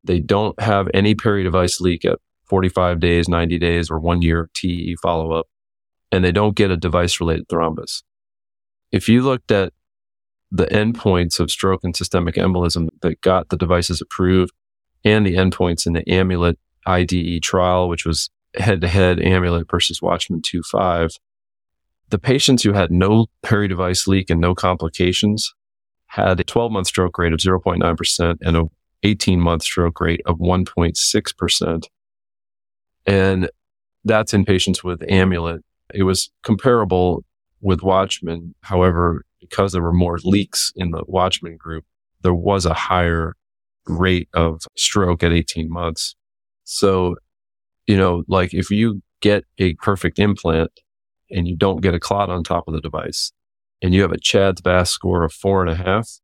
they 0.04 0.20
don't 0.20 0.60
have 0.60 0.88
any 0.94 1.16
peri 1.16 1.44
device 1.44 1.80
leak 1.80 2.06
at 2.06 2.20
45 2.46 3.00
days, 3.00 3.30
90 3.30 3.60
days, 3.60 3.90
or 3.90 4.00
one 4.00 4.22
year 4.22 4.50
TE 4.54 4.96
follow 5.02 5.32
up, 5.32 5.48
and 6.12 6.24
they 6.24 6.32
don't 6.32 6.56
get 6.56 6.72
a 6.72 6.78
device 6.78 7.20
related 7.20 7.48
thrombus. 7.48 8.04
If 8.92 9.08
you 9.08 9.22
looked 9.22 9.52
at 9.52 9.74
the 10.52 10.66
endpoints 10.66 11.40
of 11.40 11.50
stroke 11.50 11.84
and 11.84 11.96
systemic 11.96 12.36
embolism 12.36 12.90
that 13.02 13.22
got 13.22 13.50
the 13.50 13.58
devices 13.58 14.02
approved 14.02 14.52
and 15.04 15.26
the 15.26 15.36
endpoints 15.36 15.88
in 15.88 15.94
the 15.94 16.08
Amulet 16.10 16.60
IDE 16.86 17.42
trial, 17.42 17.88
which 17.88 18.06
was 18.06 18.30
head 18.56 18.82
to 18.82 18.88
head 18.88 19.22
Amulet 19.22 19.70
versus 19.70 20.02
Watchman 20.02 20.42
2.5. 20.42 21.16
The 22.10 22.20
patients 22.20 22.64
who 22.64 22.74
had 22.74 22.92
no 22.92 23.28
peri 23.42 23.70
device 23.70 24.08
leak 24.08 24.30
and 24.30 24.42
no 24.42 24.54
complications 24.54 25.54
had 26.08 26.40
a 26.40 26.44
12 26.44 26.72
month 26.72 26.88
stroke 26.88 27.18
rate 27.18 27.32
of 27.32 27.40
0.9% 27.40 28.38
and 28.42 28.58
a 28.58 28.64
18 29.04 29.40
month 29.40 29.64
stroke 29.64 30.02
rate 30.02 30.22
of 30.26 30.38
1.6%. 30.40 31.84
And 33.06 33.50
that's 34.04 34.34
in 34.34 34.46
patients 34.46 34.84
with 34.84 35.02
Amulet. 35.10 35.64
It 35.94 36.04
was 36.04 36.30
comparable 36.44 37.24
with 37.62 37.82
Watchman. 37.82 38.56
However, 38.62 39.24
because 39.42 39.74
there 39.74 39.82
were 39.82 39.92
more 39.92 40.20
leaks 40.24 40.72
in 40.76 40.92
the 40.92 41.04
Watchman 41.08 41.58
group, 41.58 41.84
there 42.22 42.34
was 42.34 42.66
a 42.66 42.74
higher 42.74 43.36
rate 43.88 44.30
of 44.34 44.62
stroke 44.78 45.24
at 45.24 45.34
18 45.34 45.70
months. 45.70 46.16
So, 46.64 47.16
you 47.88 47.98
know, 47.98 48.24
like 48.28 48.54
if 48.54 48.70
you 48.70 49.02
get 49.22 49.44
a 49.58 49.74
perfect 49.76 50.20
implant 50.20 50.72
and 51.30 51.48
you 51.48 51.56
don't 51.56 51.82
get 51.82 51.94
a 51.94 52.00
clot 52.00 52.30
on 52.30 52.44
top 52.44 52.68
of 52.68 52.74
the 52.74 52.82
device 52.82 53.32
and 53.82 53.94
you 53.94 54.02
have 54.02 54.12
a 54.12 54.18
CHA2DS2-VASc 54.18 54.88
score 54.88 55.24
of 55.24 55.34
four 55.34 55.62
and 55.62 55.72
a 55.72 55.76
half, 55.76 56.20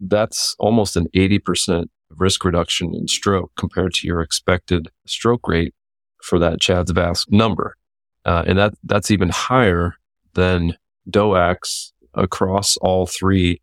that's 0.00 0.56
almost 0.58 0.96
an 0.96 1.06
80% 1.14 1.86
risk 2.10 2.44
reduction 2.44 2.94
in 2.94 3.08
stroke 3.08 3.52
compared 3.56 3.94
to 3.94 4.06
your 4.06 4.20
expected 4.20 4.88
stroke 5.06 5.46
rate 5.46 5.74
for 6.22 6.38
that 6.38 6.58
CHA2DS2-VASc 6.58 7.30
number. 7.30 7.76
Uh, 8.24 8.44
and 8.46 8.58
that, 8.58 8.74
that's 8.84 9.10
even 9.10 9.28
higher 9.28 9.94
than 10.34 10.76
DOACs 11.10 11.92
across 12.14 12.76
all 12.78 13.06
three 13.06 13.60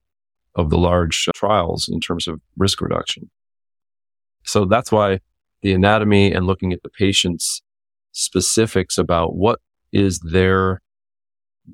of 0.56 0.70
the 0.70 0.78
large 0.78 1.28
trials 1.36 1.88
in 1.88 2.00
terms 2.00 2.28
of 2.28 2.42
risk 2.58 2.82
reduction. 2.82 3.30
So 4.44 4.66
that's 4.66 4.92
why 4.92 5.20
the 5.62 5.74
anatomy 5.74 6.32
and 6.32 6.48
looking 6.48 6.74
at 6.74 6.82
the 6.84 6.90
patient's 6.90 7.62
specifics 8.12 8.98
about 8.98 9.36
what 9.36 9.60
is 9.92 10.20
their 10.20 10.82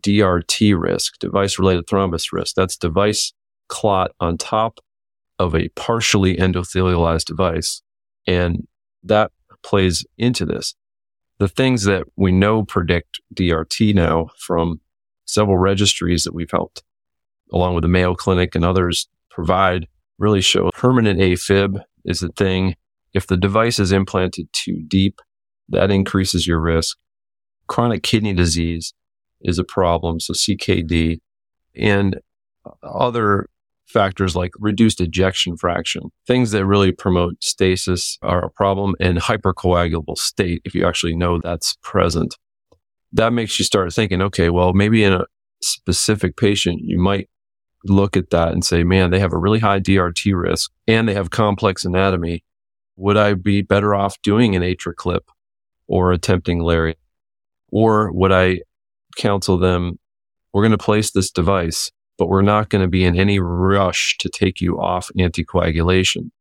DRT 0.02 0.80
risk, 0.80 1.18
device 1.20 1.58
related 1.58 1.88
thrombus 1.88 2.32
risk. 2.32 2.56
That's 2.56 2.78
device 2.78 3.34
clot 3.68 4.12
on 4.20 4.38
top 4.38 4.80
of 5.40 5.56
a 5.56 5.70
partially 5.70 6.36
endothelialized 6.38 7.26
device. 7.26 7.82
And 8.28 8.68
that 9.04 9.32
plays 9.64 10.06
into 10.18 10.46
this. 10.46 10.76
The 11.38 11.48
things 11.48 11.84
that 11.84 12.06
we 12.16 12.32
know 12.32 12.64
predict 12.64 13.20
DRT 13.34 13.94
now 13.94 14.30
from 14.40 14.80
several 15.26 15.58
registries 15.58 16.24
that 16.24 16.34
we've 16.34 16.52
helped, 16.52 16.84
along 17.52 17.76
with 17.76 17.82
the 17.84 17.88
Mayo 17.88 18.16
Clinic 18.16 18.56
and 18.56 18.66
others 18.66 19.08
provide, 19.30 19.88
really 20.18 20.42
show 20.42 20.70
permanent 20.74 21.20
AFib 21.20 21.82
is 22.06 22.22
the 22.22 22.30
thing. 22.30 22.76
If 23.14 23.28
the 23.28 23.38
device 23.38 23.80
is 23.80 23.92
implanted 23.92 24.48
too 24.54 24.84
deep, 24.88 25.22
that 25.70 25.92
increases 25.92 26.48
your 26.48 26.60
risk. 26.60 26.98
Chronic 27.68 28.04
kidney 28.04 28.34
disease 28.34 28.94
is 29.42 29.58
a 29.58 29.64
problem. 29.64 30.20
So 30.20 30.34
CKD 30.34 31.20
and 31.76 32.20
other 32.84 33.48
factors 33.86 34.36
like 34.36 34.52
reduced 34.60 35.00
ejection 35.00 35.58
fraction, 35.58 36.12
things 36.28 36.52
that 36.52 36.66
really 36.66 36.92
promote 36.92 37.44
stasis 37.44 38.18
are 38.22 38.46
a 38.46 38.50
problem 38.50 38.96
and 39.00 39.18
hypercoagulable 39.18 40.18
state. 40.18 40.62
If 40.66 40.74
you 40.76 40.86
actually 40.86 41.16
know 41.16 41.40
that's 41.40 41.78
present, 41.82 42.36
that 43.14 43.34
makes 43.34 43.58
you 43.60 43.66
start 43.66 43.94
thinking, 43.94 44.22
okay, 44.22 44.50
well, 44.50 44.74
maybe 44.74 45.04
in 45.04 45.14
a 45.14 45.26
specific 45.62 46.36
patient, 46.38 46.82
you 46.84 47.00
might 47.00 47.30
look 47.86 48.18
at 48.18 48.32
that 48.32 48.52
and 48.52 48.66
say, 48.66 48.84
man, 48.84 49.12
they 49.12 49.20
have 49.20 49.34
a 49.34 49.38
really 49.38 49.60
high 49.60 49.80
DRT 49.80 50.40
risk 50.40 50.72
and 50.88 51.08
they 51.08 51.14
have 51.14 51.30
complex 51.30 51.86
anatomy. 51.86 52.44
Would 52.98 53.18
I 53.18 53.34
be 53.34 53.62
better 53.62 53.94
off 53.94 54.22
doing 54.22 54.56
an 54.56 54.62
AtriClip 54.62 55.22
or 55.88 56.12
attempting 56.12 56.62
Lariat? 56.62 56.98
Or 57.70 58.12
would 58.12 58.32
I 58.32 58.62
counsel 59.18 59.58
them, 59.58 60.00
we're 60.54 60.64
going 60.64 60.72
to 60.72 60.78
place 60.78 61.12
this 61.12 61.32
device, 61.32 61.92
but 62.18 62.28
we're 62.28 62.42
not 62.42 62.70
going 62.70 62.82
to 62.82 62.88
be 62.88 63.04
in 63.04 63.18
any 63.18 63.40
rush 63.40 64.18
to 64.20 64.30
take 64.30 64.62
you 64.62 64.80
off 64.80 65.10
anticoagulation. 65.18 66.32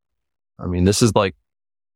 I 0.59 0.67
mean, 0.67 0.85
this 0.85 1.03
is 1.03 1.13
like, 1.15 1.35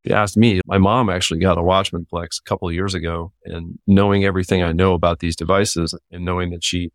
you 0.08 0.14
asked 0.14 0.36
me, 0.36 0.60
my 0.66 0.78
mom 0.78 1.10
actually 1.10 1.40
got 1.40 1.58
a 1.58 1.62
Watchman 1.62 2.06
Flex 2.06 2.38
a 2.38 2.48
couple 2.48 2.68
of 2.68 2.74
years 2.74 2.94
ago 2.94 3.32
and 3.44 3.78
knowing 3.86 4.24
everything 4.24 4.62
I 4.62 4.72
know 4.72 4.94
about 4.94 5.20
these 5.20 5.36
devices 5.36 5.94
and 6.10 6.24
knowing 6.24 6.50
that 6.50 6.64
she 6.64 6.90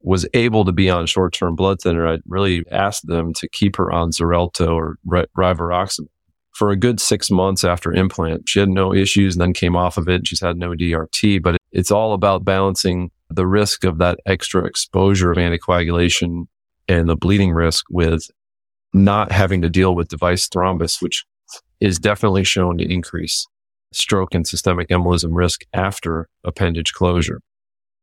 was 0.00 0.26
able 0.34 0.64
to 0.64 0.72
be 0.72 0.90
on 0.90 1.06
short-term 1.06 1.56
blood 1.56 1.80
thinner, 1.80 2.06
I 2.06 2.18
really 2.26 2.64
asked 2.70 3.06
them 3.06 3.32
to 3.34 3.48
keep 3.48 3.76
her 3.76 3.90
on 3.90 4.10
Xarelto 4.10 4.74
or 4.74 4.98
rivaroxaban 5.06 6.08
for 6.52 6.70
a 6.70 6.76
good 6.76 7.00
six 7.00 7.30
months 7.30 7.64
after 7.64 7.92
implant. 7.92 8.48
She 8.48 8.58
had 8.58 8.68
no 8.68 8.92
issues 8.92 9.34
and 9.34 9.40
then 9.40 9.52
came 9.52 9.76
off 9.76 9.96
of 9.96 10.08
it. 10.08 10.26
She's 10.26 10.40
had 10.40 10.56
no 10.56 10.70
DRT, 10.70 11.42
but 11.42 11.56
it's 11.72 11.90
all 11.90 12.12
about 12.12 12.44
balancing 12.44 13.10
the 13.30 13.46
risk 13.46 13.84
of 13.84 13.98
that 13.98 14.18
extra 14.26 14.64
exposure 14.64 15.30
of 15.30 15.38
anticoagulation 15.38 16.46
and 16.88 17.08
the 17.08 17.16
bleeding 17.16 17.52
risk 17.52 17.84
with 17.90 18.28
not 18.92 19.30
having 19.30 19.62
to 19.62 19.70
deal 19.70 19.94
with 19.94 20.08
device 20.08 20.48
thrombus, 20.48 21.02
which 21.02 21.24
is 21.80 21.98
definitely 21.98 22.44
shown 22.44 22.78
to 22.78 22.92
increase 22.92 23.46
stroke 23.92 24.34
and 24.34 24.46
systemic 24.46 24.88
embolism 24.88 25.30
risk 25.32 25.62
after 25.72 26.28
appendage 26.44 26.92
closure. 26.92 27.40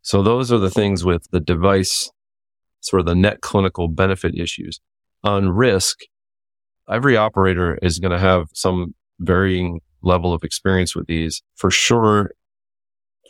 So 0.02 0.22
those 0.24 0.52
are 0.52 0.58
the 0.58 0.70
things 0.70 1.04
with 1.04 1.28
the 1.32 1.40
device, 1.40 2.10
sort 2.82 3.02
of 3.02 3.06
the 3.06 3.16
net 3.16 3.42
clinical 3.42 3.88
benefit 3.88 4.36
issues. 4.36 4.80
On 5.24 5.50
risk, 5.50 6.00
every 6.90 7.18
operator 7.18 7.78
is 7.82 8.00
going 8.00 8.12
to 8.12 8.20
have 8.20 8.48
some 8.54 8.94
varying 9.20 9.82
level 10.02 10.34
of 10.34 10.44
experience 10.44 10.96
with 10.96 11.08
these. 11.08 11.42
For 11.56 11.72
sure, 11.72 12.32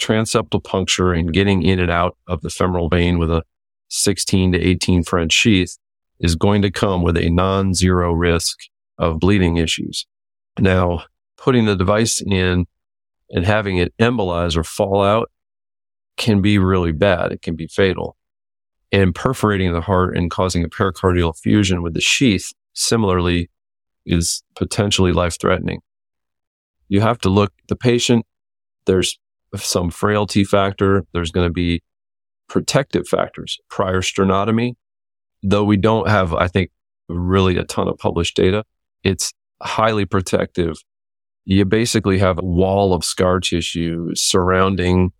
transeptal 0.01 0.63
puncture 0.63 1.13
and 1.13 1.31
getting 1.31 1.63
in 1.63 1.79
and 1.79 1.91
out 1.91 2.17
of 2.27 2.41
the 2.41 2.49
femoral 2.49 2.89
vein 2.89 3.17
with 3.17 3.31
a 3.31 3.43
16 3.89 4.51
to 4.53 4.59
18 4.59 5.03
French 5.03 5.31
sheath 5.31 5.77
is 6.19 6.35
going 6.35 6.61
to 6.61 6.71
come 6.71 7.01
with 7.01 7.17
a 7.17 7.29
non-zero 7.29 8.11
risk 8.11 8.57
of 8.97 9.19
bleeding 9.19 9.57
issues. 9.57 10.05
Now, 10.59 11.03
putting 11.37 11.65
the 11.65 11.75
device 11.75 12.21
in 12.21 12.65
and 13.29 13.45
having 13.45 13.77
it 13.77 13.93
embolize 13.97 14.55
or 14.55 14.63
fall 14.63 15.03
out 15.03 15.31
can 16.17 16.41
be 16.41 16.57
really 16.57 16.91
bad. 16.91 17.31
It 17.31 17.41
can 17.41 17.55
be 17.55 17.67
fatal. 17.67 18.15
And 18.91 19.13
perforating 19.13 19.73
the 19.73 19.81
heart 19.81 20.15
and 20.15 20.31
causing 20.31 20.63
a 20.63 20.69
pericardial 20.69 21.33
effusion 21.33 21.81
with 21.81 21.93
the 21.93 22.01
sheath 22.01 22.53
similarly 22.73 23.49
is 24.05 24.43
potentially 24.55 25.11
life 25.11 25.37
threatening. 25.39 25.81
You 26.87 27.01
have 27.01 27.19
to 27.19 27.29
look 27.29 27.51
the 27.67 27.75
patient. 27.75 28.25
There's 28.85 29.19
some 29.55 29.89
frailty 29.89 30.43
factor. 30.43 31.03
There's 31.13 31.31
going 31.31 31.47
to 31.47 31.53
be 31.53 31.81
protective 32.47 33.07
factors, 33.07 33.57
prior 33.69 34.01
sternotomy. 34.01 34.75
Though 35.41 35.63
we 35.63 35.77
don't 35.77 36.07
have, 36.07 36.33
I 36.33 36.47
think, 36.47 36.71
really 37.09 37.57
a 37.57 37.63
ton 37.63 37.87
of 37.87 37.97
published 37.97 38.35
data, 38.35 38.63
it's 39.03 39.33
highly 39.61 40.05
protective. 40.05 40.77
You 41.45 41.65
basically 41.65 42.19
have 42.19 42.39
a 42.39 42.45
wall 42.45 42.93
of 42.93 43.03
scar 43.03 43.39
tissue 43.39 44.09
surrounding 44.15 45.11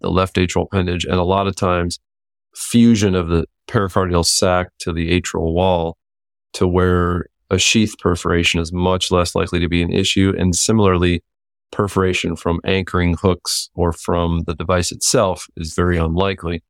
the 0.00 0.10
left 0.10 0.36
atrial 0.36 0.66
appendage, 0.66 1.04
and 1.04 1.16
a 1.16 1.24
lot 1.24 1.46
of 1.46 1.56
times 1.56 1.98
fusion 2.54 3.14
of 3.14 3.28
the 3.28 3.46
pericardial 3.68 4.24
sac 4.24 4.68
to 4.80 4.92
the 4.92 5.20
atrial 5.20 5.52
wall 5.52 5.96
to 6.54 6.66
where 6.66 7.26
a 7.50 7.58
sheath 7.58 7.94
perforation 7.98 8.60
is 8.60 8.72
much 8.72 9.10
less 9.10 9.34
likely 9.34 9.60
to 9.60 9.68
be 9.68 9.82
an 9.82 9.92
issue. 9.92 10.34
And 10.38 10.54
similarly, 10.54 11.22
perforation 11.70 12.36
from 12.36 12.60
anchoring 12.64 13.14
hooks 13.20 13.70
or 13.74 13.92
from 13.92 14.44
the 14.46 14.54
device 14.54 14.90
itself 14.92 15.46
is 15.56 15.74
very 15.74 15.98
unlikely. 15.98 16.62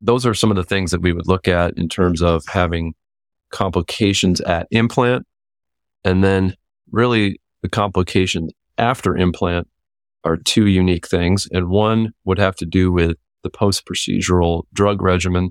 Those 0.00 0.26
are 0.26 0.34
some 0.34 0.50
of 0.50 0.56
the 0.56 0.64
things 0.64 0.90
that 0.90 1.00
we 1.00 1.12
would 1.12 1.26
look 1.26 1.48
at 1.48 1.76
in 1.78 1.88
terms 1.88 2.22
of 2.22 2.44
having 2.46 2.94
complications 3.50 4.40
at 4.42 4.66
implant. 4.70 5.26
And 6.04 6.22
then 6.22 6.54
really 6.90 7.40
the 7.62 7.68
complications 7.68 8.52
after 8.78 9.16
implant 9.16 9.68
are 10.24 10.36
two 10.36 10.66
unique 10.66 11.06
things. 11.06 11.48
And 11.50 11.68
one 11.68 12.12
would 12.24 12.38
have 12.38 12.56
to 12.56 12.66
do 12.66 12.92
with 12.92 13.16
the 13.42 13.50
post 13.50 13.86
procedural 13.86 14.64
drug 14.72 15.02
regimen 15.02 15.50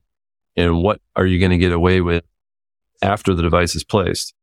and 0.56 0.82
what 0.82 1.02
are 1.16 1.26
you 1.26 1.40
going 1.40 1.52
to 1.52 1.58
get 1.58 1.72
away 1.72 2.02
with 2.02 2.24
after 3.02 3.34
the 3.34 3.42
device 3.42 3.76
is 3.76 3.84
placed. 3.84 4.34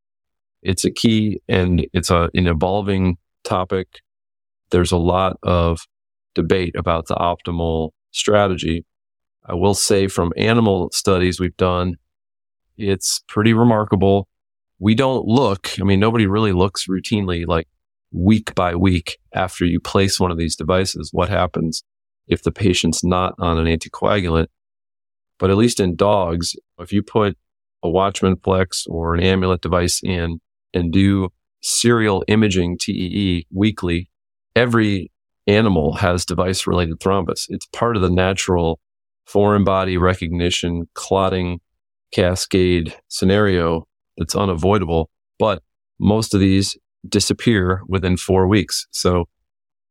It's 0.63 0.85
a 0.85 0.91
key 0.91 1.41
and 1.49 1.87
it's 1.93 2.11
a, 2.11 2.31
an 2.35 2.47
evolving 2.47 3.17
topic 3.45 3.89
there's 4.73 4.91
a 4.91 4.97
lot 4.97 5.37
of 5.45 5.87
debate 6.35 6.75
about 6.77 7.07
the 7.07 7.15
optimal 7.15 7.91
strategy. 8.11 8.85
I 9.47 9.55
will 9.55 9.75
say 9.75 10.09
from 10.09 10.33
animal 10.37 10.91
studies 10.93 11.39
we've 11.39 11.57
done, 11.57 11.97
it's 12.77 13.23
pretty 13.29 13.53
remarkable. 13.53 14.29
We 14.83 14.97
don't 14.97 15.29
look, 15.29 15.79
I 15.81 15.85
mean, 15.85 16.01
nobody 16.01 16.27
really 16.27 16.51
looks 16.51 16.89
routinely 16.89 17.47
like 17.47 17.69
week 18.11 18.53
by 18.57 18.75
week 18.75 19.17
after 19.33 19.65
you 19.65 19.79
place 19.79 20.19
one 20.19 20.33
of 20.33 20.39
these 20.39 20.57
devices. 20.57 21.11
What 21.13 21.29
happens 21.29 21.85
if 22.27 22.43
the 22.43 22.51
patient's 22.51 23.05
not 23.05 23.35
on 23.39 23.59
an 23.59 23.67
anticoagulant? 23.67 24.49
But 25.39 25.51
at 25.51 25.57
least 25.57 25.79
in 25.79 25.95
dogs, 25.95 26.57
if 26.81 26.93
you 26.93 27.01
put 27.01 27.39
a 27.85 27.89
Watchman 27.89 28.39
Flex 28.43 28.85
or 28.89 29.15
an 29.15 29.23
amulet 29.23 29.61
device 29.61 30.01
in 30.03 30.41
and 30.75 30.93
do 30.93 31.29
serial 31.61 32.25
imaging 32.27 32.77
TEE 32.79 33.47
weekly 33.53 34.11
every 34.57 35.13
animal 35.47 35.95
has 35.95 36.25
device 36.25 36.67
related 36.67 36.99
thrombus. 36.99 37.47
It's 37.51 37.67
part 37.67 37.95
of 37.95 38.03
the 38.03 38.11
natural 38.11 38.81
foreign 39.27 39.63
body 39.63 39.97
recognition 39.97 40.89
clotting 40.95 41.61
cascade 42.13 42.97
scenario 43.07 43.87
that's 44.17 44.37
unavoidable. 44.37 45.11
But 45.39 45.63
most 45.99 46.35
of 46.35 46.41
these 46.41 46.77
disappear 47.09 47.83
within 47.87 48.17
four 48.17 48.47
weeks. 48.47 48.87
So 48.91 49.29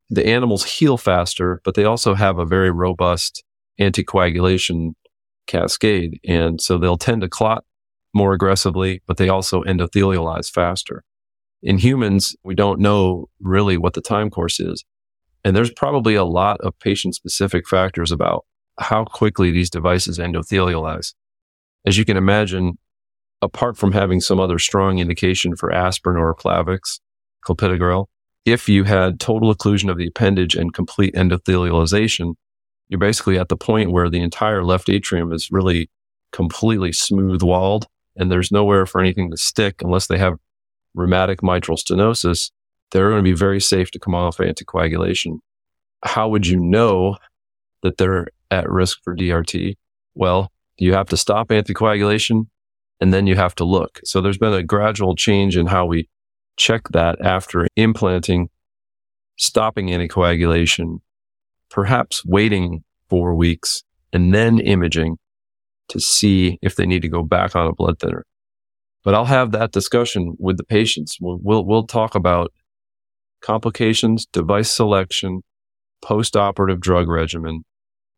the 0.09 0.26
animals 0.26 0.63
heal 0.63 0.97
faster, 0.97 1.61
but 1.63 1.76
they 1.76 1.86
also 1.86 2.13
have 2.13 2.38
a 2.38 2.45
very 2.45 2.72
robust 2.72 3.43
anticoagulation 3.80 4.93
cascade. 5.47 6.19
And 6.28 6.61
so 6.61 6.78
they'll 6.78 6.97
tend 6.97 7.22
to 7.22 7.30
clot 7.30 7.63
more 8.13 8.34
aggressively, 8.34 9.01
but 9.07 9.17
they 9.17 9.30
also 9.30 9.63
endothelialize 9.63 10.49
faster. 10.51 11.03
In 11.63 11.78
humans, 11.78 12.36
we 12.43 12.55
don't 12.55 12.80
know 12.80 13.30
really 13.39 13.78
what 13.78 13.93
the 13.93 14.01
time 14.01 14.30
course 14.30 14.59
is. 14.59 14.84
And 15.43 15.55
there's 15.55 15.72
probably 15.72 16.15
a 16.15 16.24
lot 16.24 16.59
of 16.61 16.78
patient 16.80 17.15
specific 17.15 17.67
factors 17.67 18.11
about 18.11 18.45
how 18.80 19.05
quickly 19.05 19.51
these 19.51 19.69
devices 19.69 20.17
endothelialize. 20.19 21.13
As 21.86 21.97
you 21.97 22.05
can 22.05 22.17
imagine, 22.17 22.78
apart 23.42 23.78
from 23.78 23.92
having 23.92 24.22
some 24.22 24.39
other 24.39 24.60
strong 24.60 25.00
indication 25.00 25.56
for 25.56 25.72
aspirin 25.72 26.18
or 26.18 26.36
Plavix, 26.36 27.00
clopidogrel, 27.46 28.06
if 28.46 28.68
you 28.68 28.84
had 28.84 29.20
total 29.20 29.54
occlusion 29.54 29.89
of 29.89 29.98
the 29.98 30.08
appendage 30.08 30.56
and 30.56 30.74
complete 30.74 31.14
endothelialization, 31.16 32.36
you're 32.89 33.00
basically 33.00 33.38
at 33.38 33.50
the 33.50 33.58
point 33.58 33.92
where 33.92 34.10
the 34.10 34.22
entire 34.22 34.64
left 34.64 34.89
atrium 34.89 35.32
is 35.32 35.50
really 35.52 35.89
completely 36.32 36.92
smooth 36.92 37.42
walled 37.42 37.88
and 38.16 38.32
there's 38.32 38.52
nowhere 38.52 38.86
for 38.86 39.00
anything 39.00 39.32
to 39.32 39.38
stick 39.38 39.82
unless 39.82 40.08
they 40.08 40.18
have 40.18 40.38
rheumatic 40.94 41.42
mitral 41.42 41.78
stenosis, 41.78 42.52
they're 42.92 43.10
going 43.10 43.24
to 43.24 43.30
be 43.30 43.34
very 43.34 43.62
safe 43.62 43.92
to 43.92 44.00
come 44.00 44.16
off 44.16 44.38
anticoagulation. 44.38 45.38
How 46.04 46.28
would 46.30 46.48
you 46.48 46.60
know 46.60 47.18
that 47.84 47.98
they're 47.98 48.28
at 48.50 48.70
risk 48.70 49.00
for 49.04 49.16
DRT? 49.16 49.76
Well, 50.14 50.52
you 50.78 50.94
have 50.94 51.08
to 51.10 51.18
stop 51.18 51.50
anticoagulation 51.50 52.48
and 53.02 53.14
then 53.14 53.28
you 53.28 53.36
have 53.36 53.56
to 53.56 53.66
look. 53.66 53.99
So 54.06 54.22
there's 54.22 54.38
been 54.38 54.54
a 54.54 54.64
gradual 54.64 55.16
change 55.16 55.58
in 55.58 55.66
how 55.66 55.88
we 55.88 56.08
check 56.56 56.89
that 56.89 57.20
after 57.20 57.68
implanting, 57.76 58.49
stopping 59.38 59.88
anticoagulation, 59.88 60.99
perhaps 61.70 62.24
waiting 62.24 62.84
four 63.10 63.34
weeks 63.34 63.84
and 64.14 64.34
then 64.34 64.60
imaging 64.60 65.18
to 65.89 65.99
see 65.99 66.60
if 66.62 66.76
they 66.76 66.86
need 66.86 67.02
to 67.02 67.10
go 67.10 67.24
back 67.24 67.56
on 67.56 67.68
a 67.68 67.74
blood 67.74 67.99
thinner. 67.99 68.26
But 69.04 69.16
I'll 69.16 69.26
have 69.26 69.52
that 69.52 69.72
discussion 69.72 70.36
with 70.38 70.58
the 70.58 70.64
patients. 70.64 71.18
We'll, 71.20 71.39
we'll, 71.41 71.66
we'll 71.66 71.88
talk 71.88 72.14
about 72.14 72.54
complications, 73.41 74.28
device 74.28 74.70
selection, 74.70 75.41
post-operative 76.04 76.80
drug 76.80 77.10
regimen, 77.10 77.64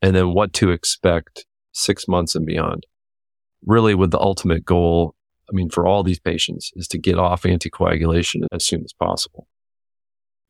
and 0.01 0.13
then 0.13 0.34
what 0.34 0.51
to 0.53 0.71
expect 0.71 1.45
six 1.71 2.07
months 2.07 2.36
and 2.36 2.45
beyond. 2.45 2.86
Really 3.66 3.95
with 3.95 4.11
the 4.11 4.20
ultimate 4.20 4.66
goal, 4.66 5.16
I 5.49 5.55
mean, 5.55 5.70
for 5.70 5.88
all 5.88 6.03
these 6.03 6.20
patients 6.20 6.72
is 6.76 6.88
to 6.89 6.97
get 6.97 7.18
off 7.18 7.43
anticoagulation 7.43 8.45
as 8.51 8.66
soon 8.66 8.84
as 8.84 8.93
possible. 8.93 9.47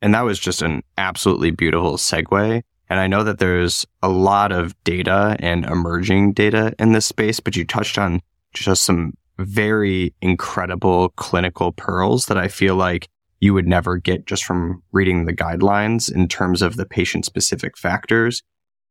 And 0.02 0.14
that 0.14 0.22
was 0.22 0.38
just 0.38 0.62
an 0.62 0.82
absolutely 0.98 1.50
beautiful 1.50 1.96
segue 1.96 2.62
and 2.88 3.00
I 3.00 3.06
know 3.06 3.24
that 3.24 3.38
there's 3.38 3.86
a 4.02 4.08
lot 4.08 4.52
of 4.52 4.74
data 4.84 5.36
and 5.40 5.64
emerging 5.64 6.32
data 6.32 6.74
in 6.78 6.92
this 6.92 7.06
space, 7.06 7.40
but 7.40 7.56
you 7.56 7.64
touched 7.64 7.98
on 7.98 8.20
just 8.52 8.84
some 8.84 9.14
very 9.38 10.14
incredible 10.20 11.08
clinical 11.16 11.72
pearls 11.72 12.26
that 12.26 12.38
I 12.38 12.48
feel 12.48 12.76
like 12.76 13.08
you 13.40 13.52
would 13.52 13.66
never 13.66 13.96
get 13.96 14.26
just 14.26 14.44
from 14.44 14.82
reading 14.92 15.24
the 15.24 15.32
guidelines 15.32 16.12
in 16.14 16.28
terms 16.28 16.62
of 16.62 16.76
the 16.76 16.86
patient 16.86 17.24
specific 17.24 17.76
factors. 17.76 18.42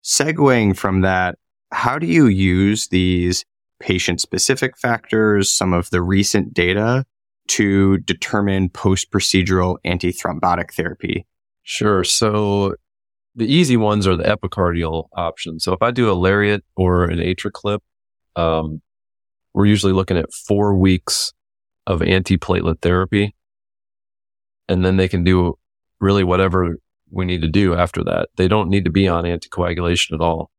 Segueing 0.04 0.76
from 0.76 1.02
that, 1.02 1.38
how 1.72 1.98
do 1.98 2.08
you 2.08 2.28
use 2.28 2.90
these 2.90 3.46
patient 3.80 4.22
specific 4.22 4.78
factors, 4.78 5.52
some 5.52 5.74
of 5.74 5.90
the 5.90 6.02
recent 6.02 6.54
data 6.54 7.06
to 7.50 7.98
determine 8.00 8.70
post 8.70 9.12
procedural 9.12 9.78
antithrombotic 9.86 10.74
therapy? 10.74 11.26
Sure. 11.64 12.04
So 12.04 12.76
the 13.36 13.46
easy 13.46 13.78
ones 13.78 14.08
are 14.08 14.16
the 14.16 14.24
epicardial 14.24 15.08
options. 15.16 15.64
So 15.64 15.74
if 15.74 15.82
I 15.82 15.92
do 15.92 16.12
a 16.12 16.14
lariat 16.14 16.64
or 16.76 17.06
an 17.06 17.20
AtriClip, 17.20 17.80
um, 18.36 18.82
we're 19.54 19.66
usually 19.66 19.94
looking 19.94 20.18
at 20.18 20.34
four 20.34 20.76
weeks 20.76 21.34
of 21.86 22.02
antiplatelet 22.02 22.82
therapy. 22.82 23.36
And 24.70 24.86
then 24.86 24.98
they 24.98 25.08
can 25.08 25.24
do 25.24 25.58
really 26.00 26.24
whatever 26.24 26.78
we 27.12 27.26
need 27.26 27.42
to 27.42 27.48
do 27.48 27.76
after 27.76 28.04
that. 28.04 28.30
They 28.38 28.48
don't 28.48 28.70
need 28.70 28.86
to 28.86 28.92
be 28.92 29.08
on 29.08 29.26
anticoagulation 29.26 30.14
at 30.14 30.22
all. 30.22 30.50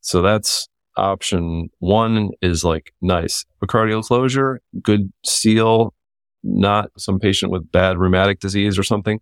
So 0.00 0.22
that's 0.22 0.68
option 0.96 1.68
one 1.78 2.30
is 2.40 2.64
like 2.64 2.92
nice. 3.00 3.44
Epicardial 3.62 4.04
closure, 4.04 4.60
good 4.82 5.12
seal, 5.24 5.94
not 6.42 6.90
some 6.98 7.18
patient 7.18 7.52
with 7.52 7.70
bad 7.70 7.98
rheumatic 7.98 8.40
disease 8.40 8.78
or 8.78 8.82
something 8.82 9.20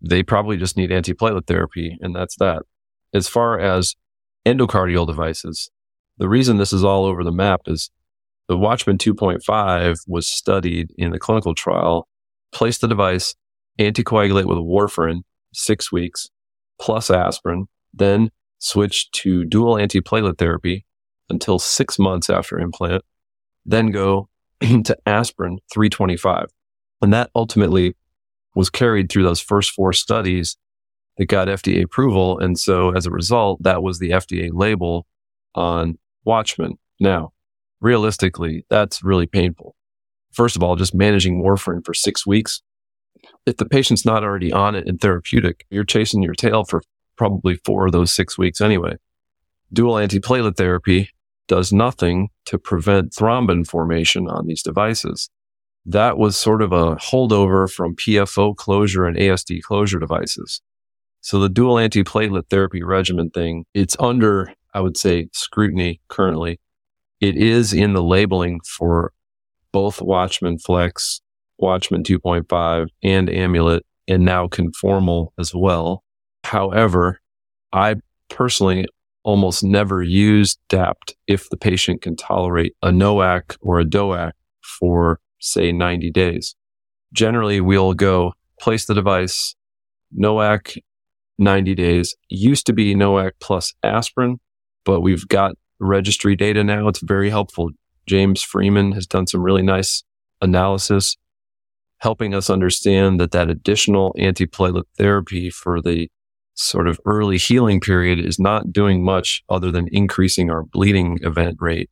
they 0.00 0.22
probably 0.22 0.56
just 0.56 0.76
need 0.76 0.90
antiplatelet 0.90 1.46
therapy, 1.46 1.96
and 2.00 2.14
that's 2.14 2.36
that. 2.36 2.62
As 3.14 3.28
far 3.28 3.58
as 3.58 3.94
endocardial 4.44 5.06
devices, 5.06 5.70
the 6.18 6.28
reason 6.28 6.56
this 6.56 6.72
is 6.72 6.84
all 6.84 7.04
over 7.04 7.24
the 7.24 7.32
map 7.32 7.62
is 7.66 7.90
the 8.48 8.56
Watchman 8.56 8.98
2.5 8.98 9.98
was 10.06 10.28
studied 10.28 10.92
in 10.96 11.10
the 11.10 11.18
clinical 11.18 11.54
trial, 11.54 12.08
place 12.52 12.78
the 12.78 12.88
device, 12.88 13.34
anticoagulate 13.78 14.46
with 14.46 14.58
warfarin, 14.58 15.22
six 15.52 15.90
weeks, 15.90 16.28
plus 16.80 17.10
aspirin, 17.10 17.66
then 17.92 18.30
switch 18.58 19.10
to 19.10 19.44
dual 19.44 19.74
antiplatelet 19.74 20.38
therapy 20.38 20.84
until 21.28 21.58
six 21.58 21.98
months 21.98 22.30
after 22.30 22.58
implant, 22.58 23.02
then 23.64 23.90
go 23.90 24.28
to 24.60 24.96
aspirin 25.06 25.58
325. 25.72 26.46
And 27.02 27.12
that 27.12 27.30
ultimately 27.34 27.94
was 28.54 28.70
carried 28.70 29.10
through 29.10 29.24
those 29.24 29.40
first 29.40 29.72
four 29.72 29.92
studies 29.92 30.56
that 31.18 31.26
got 31.26 31.48
FDA 31.48 31.82
approval. 31.82 32.38
And 32.38 32.58
so 32.58 32.90
as 32.90 33.06
a 33.06 33.10
result, 33.10 33.62
that 33.62 33.82
was 33.82 33.98
the 33.98 34.10
FDA 34.10 34.50
label 34.52 35.06
on 35.54 35.98
Watchman. 36.24 36.78
Now, 37.00 37.32
realistically, 37.80 38.64
that's 38.68 39.02
really 39.02 39.26
painful. 39.26 39.74
First 40.32 40.56
of 40.56 40.62
all, 40.62 40.76
just 40.76 40.94
managing 40.94 41.42
warfarin 41.42 41.84
for 41.84 41.94
six 41.94 42.26
weeks. 42.26 42.62
If 43.46 43.56
the 43.56 43.66
patient's 43.66 44.04
not 44.04 44.22
already 44.22 44.52
on 44.52 44.74
it 44.74 44.86
in 44.86 44.98
therapeutic, 44.98 45.64
you're 45.70 45.84
chasing 45.84 46.22
your 46.22 46.34
tail 46.34 46.64
for 46.64 46.82
probably 47.16 47.56
four 47.64 47.86
of 47.86 47.92
those 47.92 48.12
six 48.12 48.36
weeks 48.36 48.60
anyway. 48.60 48.96
Dual 49.72 49.94
antiplatelet 49.94 50.56
therapy 50.56 51.10
does 51.48 51.72
nothing 51.72 52.28
to 52.46 52.58
prevent 52.58 53.12
thrombin 53.12 53.66
formation 53.66 54.28
on 54.28 54.46
these 54.46 54.62
devices 54.62 55.30
that 55.86 56.18
was 56.18 56.36
sort 56.36 56.62
of 56.62 56.72
a 56.72 56.96
holdover 56.96 57.72
from 57.72 57.94
PFO 57.94 58.54
closure 58.56 59.06
and 59.06 59.16
ASD 59.16 59.62
closure 59.62 60.00
devices. 60.00 60.60
So 61.20 61.38
the 61.38 61.48
dual 61.48 61.76
antiplatelet 61.76 62.50
therapy 62.50 62.82
regimen 62.82 63.30
thing, 63.30 63.64
it's 63.72 63.96
under, 64.00 64.52
I 64.74 64.80
would 64.80 64.96
say, 64.96 65.28
scrutiny 65.32 66.00
currently. 66.08 66.60
It 67.20 67.36
is 67.36 67.72
in 67.72 67.94
the 67.94 68.02
labeling 68.02 68.60
for 68.64 69.12
both 69.72 70.02
Watchman 70.02 70.58
Flex, 70.58 71.20
Watchman 71.58 72.02
2.5 72.02 72.88
and 73.02 73.30
Amulet 73.30 73.86
and 74.08 74.24
now 74.24 74.48
conformal 74.48 75.28
as 75.38 75.54
well. 75.54 76.02
However, 76.44 77.20
I 77.72 77.96
personally 78.28 78.86
almost 79.26 79.64
never 79.64 80.04
use 80.04 80.56
DAPT 80.68 81.16
if 81.26 81.50
the 81.50 81.56
patient 81.56 82.00
can 82.00 82.14
tolerate 82.14 82.74
a 82.80 82.90
NOAC 82.90 83.56
or 83.60 83.80
a 83.80 83.84
DOAC 83.84 84.30
for 84.62 85.18
say 85.40 85.72
90 85.72 86.12
days. 86.12 86.54
Generally, 87.12 87.60
we'll 87.60 87.92
go 87.92 88.32
place 88.60 88.86
the 88.86 88.94
device, 88.94 89.56
NOAC 90.16 90.78
90 91.38 91.74
days. 91.74 92.14
Used 92.28 92.66
to 92.66 92.72
be 92.72 92.94
NOAC 92.94 93.32
plus 93.40 93.74
aspirin, 93.82 94.38
but 94.84 95.00
we've 95.00 95.26
got 95.26 95.56
registry 95.80 96.36
data 96.36 96.62
now. 96.62 96.86
It's 96.86 97.02
very 97.02 97.28
helpful. 97.28 97.70
James 98.06 98.42
Freeman 98.42 98.92
has 98.92 99.08
done 99.08 99.26
some 99.26 99.42
really 99.42 99.62
nice 99.62 100.04
analysis 100.40 101.16
helping 101.98 102.34
us 102.34 102.48
understand 102.50 103.18
that 103.18 103.32
that 103.32 103.50
additional 103.50 104.14
antiplatelet 104.18 104.84
therapy 104.96 105.50
for 105.50 105.80
the 105.80 106.08
sort 106.56 106.88
of 106.88 106.98
early 107.04 107.36
healing 107.36 107.80
period 107.80 108.18
is 108.18 108.38
not 108.38 108.72
doing 108.72 109.04
much 109.04 109.42
other 109.48 109.70
than 109.70 109.88
increasing 109.92 110.50
our 110.50 110.64
bleeding 110.64 111.18
event 111.22 111.56
rate. 111.60 111.90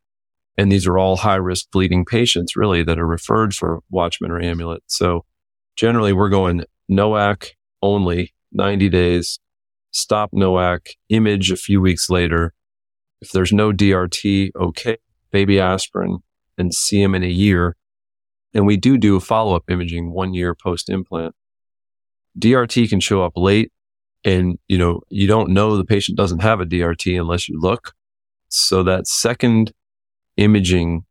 And 0.56 0.72
these 0.72 0.86
are 0.86 0.98
all 0.98 1.16
high 1.16 1.36
risk 1.36 1.70
bleeding 1.70 2.04
patients 2.04 2.56
really 2.56 2.82
that 2.82 2.98
are 2.98 3.06
referred 3.06 3.54
for 3.54 3.80
Watchman 3.90 4.30
or 4.30 4.40
Amulet. 4.40 4.82
So 4.86 5.24
generally 5.76 6.12
we're 6.12 6.30
going 6.30 6.64
NOAC 6.90 7.50
only 7.82 8.32
90 8.52 8.88
days, 8.88 9.38
stop 9.90 10.32
NOAC, 10.32 10.92
image 11.10 11.50
a 11.50 11.56
few 11.56 11.80
weeks 11.80 12.08
later. 12.08 12.54
If 13.20 13.32
there's 13.32 13.52
no 13.52 13.72
DRT, 13.72 14.50
okay, 14.56 14.96
baby 15.30 15.60
aspirin 15.60 16.18
and 16.56 16.72
see 16.72 17.02
him 17.02 17.14
in 17.14 17.22
a 17.22 17.28
year. 17.28 17.76
And 18.54 18.64
we 18.64 18.76
do 18.76 18.96
do 18.96 19.18
follow 19.20 19.56
up 19.56 19.64
imaging 19.68 20.12
one 20.12 20.32
year 20.32 20.54
post 20.54 20.88
implant. 20.88 21.34
DRT 22.38 22.88
can 22.88 23.00
show 23.00 23.22
up 23.24 23.32
late 23.36 23.72
and, 24.24 24.58
you 24.68 24.78
know, 24.78 25.02
you 25.10 25.26
don't 25.26 25.50
know 25.50 25.76
the 25.76 25.84
patient 25.84 26.16
doesn't 26.16 26.40
have 26.40 26.60
a 26.60 26.66
DRT 26.66 27.18
unless 27.18 27.48
you 27.48 27.60
look. 27.60 27.92
So 28.48 28.82
that 28.84 29.06
second 29.06 29.72
imaging 30.36 31.04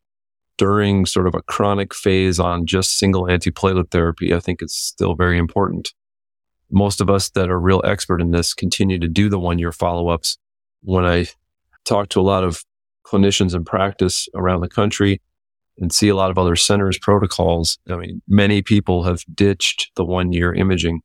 during 0.58 1.06
sort 1.06 1.28
of 1.28 1.36
a 1.36 1.42
chronic 1.42 1.94
phase 1.94 2.40
on 2.40 2.66
just 2.66 2.98
single 2.98 3.26
antiplatelet 3.26 3.92
therapy, 3.92 4.34
I 4.34 4.40
think 4.40 4.62
is 4.62 4.74
still 4.74 5.16
very 5.16 5.38
important. 5.38 5.94
Most 6.72 7.02
of 7.02 7.10
us 7.10 7.30
that 7.32 7.50
are 7.50 7.60
real 7.60 7.82
expert 7.86 8.22
in 8.22 8.32
this 8.32 8.54
continue 8.54 9.00
to 9.00 9.08
do 9.08 9.30
the 9.30 9.40
one 9.40 9.60
year 9.60 9.72
follow 9.72 10.10
ups. 10.10 10.38
When 10.82 11.06
I 11.06 11.28
talk 11.86 12.10
to 12.10 12.20
a 12.20 12.22
lot 12.22 12.44
of 12.44 12.64
clinicians 13.06 13.54
in 13.54 13.64
practice 13.64 14.28
around 14.34 14.62
the 14.62 14.70
country 14.70 15.22
and 15.78 15.92
see 15.92 16.08
a 16.08 16.16
lot 16.16 16.32
of 16.32 16.38
other 16.38 16.56
centers 16.56 16.98
protocols, 16.98 17.78
I 17.90 17.98
mean, 17.98 18.22
many 18.28 18.62
people 18.62 19.04
have 19.04 19.24
ditched 19.34 19.92
the 19.96 20.06
one 20.06 20.34
year 20.34 20.54
imaging. 20.54 21.02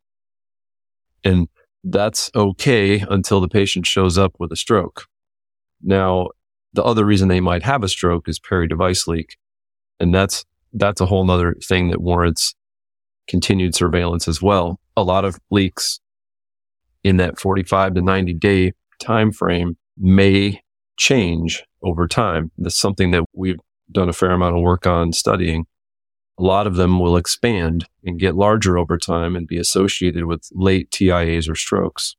And 1.25 1.49
that's 1.85 2.31
okay 2.35 3.05
until 3.09 3.41
the 3.41 3.49
patient 3.49 3.87
shows 3.87 4.19
up 4.19 4.35
with 4.39 4.53
a 4.53 4.57
stroke. 4.57 5.07
Now, 5.83 6.29
the 6.73 6.85
other 6.85 7.05
reason 7.05 7.29
they 7.29 7.41
might 7.41 7.63
have 7.63 7.83
a 7.83 7.89
stroke 7.89 8.29
is 8.29 8.39
peri-device 8.39 9.07
leak. 9.07 9.37
And 10.01 10.15
that's, 10.15 10.45
that's 10.73 11.01
a 11.01 11.07
whole 11.07 11.25
nother 11.25 11.55
thing 11.63 11.91
that 11.91 12.01
warrants 12.01 12.55
continued 13.29 13.75
surveillance 13.75 14.29
as 14.29 14.43
well. 14.43 14.81
A 14.97 15.03
lot 15.03 15.25
of 15.25 15.39
leaks 15.51 16.01
in 17.05 17.17
that 17.19 17.39
45 17.39 17.95
to 17.95 18.03
90 18.03 18.35
day 18.35 18.73
time 19.01 19.33
frame 19.33 19.77
may 19.97 20.61
change 20.97 21.65
over 21.83 22.09
time. 22.09 22.51
That's 22.59 22.79
something 22.79 23.13
that 23.13 23.25
we've 23.33 23.59
done 23.91 24.09
a 24.09 24.13
fair 24.13 24.33
amount 24.33 24.57
of 24.57 24.63
work 24.63 24.87
on 24.87 25.13
studying. 25.13 25.67
A 26.39 26.43
lot 26.43 26.67
of 26.67 26.77
them 26.77 27.01
will 27.01 27.17
expand 27.17 27.87
and 28.05 28.21
get 28.21 28.37
larger 28.37 28.79
over 28.79 28.97
time 28.97 29.35
and 29.35 29.47
be 29.47 29.59
associated 29.59 30.25
with 30.25 30.49
late 30.53 30.91
TIAs 30.91 31.49
or 31.49 31.55
strokes. 31.55 32.17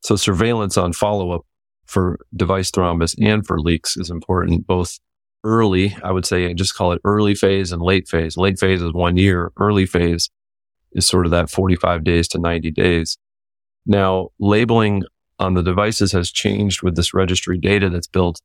So 0.00 0.16
surveillance 0.16 0.76
on 0.76 0.92
follow 0.92 1.32
up 1.32 1.42
for 1.84 2.20
device 2.34 2.70
thrombus 2.70 3.14
and 3.20 3.46
for 3.46 3.60
leaks 3.60 3.96
is 3.96 4.10
important, 4.10 4.66
both 4.66 4.98
early, 5.44 5.96
I 6.02 6.12
would 6.12 6.24
say, 6.24 6.52
just 6.54 6.76
call 6.76 6.92
it 6.92 7.00
early 7.04 7.34
phase 7.34 7.72
and 7.72 7.82
late 7.82 8.08
phase. 8.08 8.36
Late 8.36 8.58
phase 8.58 8.80
is 8.80 8.92
one 8.92 9.16
year. 9.16 9.52
Early 9.58 9.86
phase 9.86 10.30
is 10.92 11.06
sort 11.06 11.26
of 11.26 11.32
that 11.32 11.50
45 11.50 12.04
days 12.04 12.28
to 12.28 12.38
90 12.38 12.70
days. 12.70 13.18
Now, 13.84 14.28
labeling 14.38 15.02
on 15.38 15.54
the 15.54 15.62
devices 15.62 16.12
has 16.12 16.30
changed 16.30 16.82
with 16.82 16.94
this 16.94 17.12
registry 17.12 17.58
data 17.58 17.90
that's 17.90 18.06
built 18.06 18.40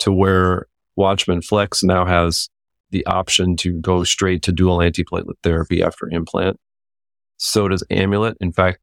to 0.00 0.12
where 0.12 0.66
Watchman 0.96 1.40
Flex 1.40 1.82
now 1.82 2.04
has 2.04 2.50
the 2.90 3.04
option 3.06 3.56
to 3.56 3.80
go 3.80 4.04
straight 4.04 4.42
to 4.42 4.52
dual 4.52 4.78
antiplatelet 4.78 5.34
therapy 5.42 5.82
after 5.82 6.08
implant. 6.08 6.58
So 7.36 7.68
does 7.68 7.84
Amulet. 7.90 8.36
In 8.40 8.52
fact, 8.52 8.78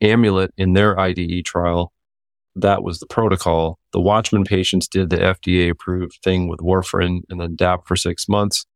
Amulet 0.00 0.52
in 0.56 0.74
their 0.74 0.98
IDE 0.98 1.44
trial, 1.44 1.92
that 2.54 2.82
was 2.82 2.98
the 2.98 3.06
protocol. 3.06 3.78
The 3.92 4.00
Watchman 4.00 4.44
patients 4.44 4.88
did 4.88 5.10
the 5.10 5.18
FDA 5.18 5.70
approved 5.70 6.18
thing 6.22 6.48
with 6.48 6.60
warfarin 6.60 7.20
and 7.28 7.40
then 7.40 7.56
DAP 7.56 7.86
for 7.86 7.96
six 7.96 8.28
months. 8.28 8.66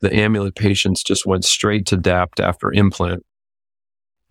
The 0.00 0.14
Amulet 0.14 0.54
patients 0.54 1.02
just 1.02 1.26
went 1.26 1.44
straight 1.44 1.86
to 1.86 1.96
DAP 1.96 2.40
after 2.40 2.72
implant. 2.72 3.24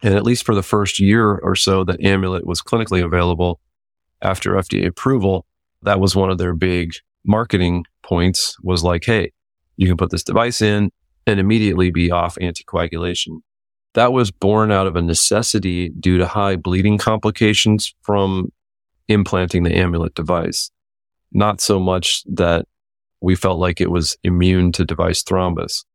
And 0.01 0.15
at 0.15 0.23
least 0.23 0.45
for 0.45 0.55
the 0.55 0.63
first 0.63 0.99
year 0.99 1.35
or 1.35 1.55
so 1.55 1.83
that 1.83 2.03
Amulet 2.03 2.45
was 2.45 2.61
clinically 2.61 3.03
available 3.03 3.59
after 4.21 4.53
FDA 4.53 4.87
approval, 4.87 5.45
that 5.83 5.99
was 5.99 6.15
one 6.15 6.29
of 6.29 6.37
their 6.37 6.53
big 6.53 6.93
marketing 7.25 7.85
points 8.03 8.55
was 8.63 8.83
like, 8.83 9.03
Hey, 9.05 9.31
you 9.79 9.87
can 9.87 9.95
put 9.95 10.11
this 10.11 10.23
device 10.23 10.61
in 10.61 10.91
and 11.25 11.39
immediately 11.39 11.89
be 11.89 12.11
off 12.11 12.35
anticoagulation. 12.41 13.39
That 13.93 14.11
was 14.11 14.29
born 14.29 14.73
out 14.73 14.87
of 14.87 14.97
a 14.97 15.01
necessity 15.01 15.89
due 15.89 16.17
to 16.17 16.27
high 16.27 16.57
bleeding 16.57 16.97
complications 16.97 17.95
from 18.01 18.51
implanting 19.07 19.63
the 19.63 19.73
amulet 19.73 20.13
device. 20.15 20.69
Not 21.31 21.61
so 21.61 21.79
much 21.79 22.23
that 22.25 22.65
we 23.21 23.35
felt 23.35 23.57
like 23.57 23.79
it 23.79 23.89
was 23.89 24.17
immune 24.21 24.73
to 24.73 24.83
device 24.83 25.23
thrombus. 25.23 25.85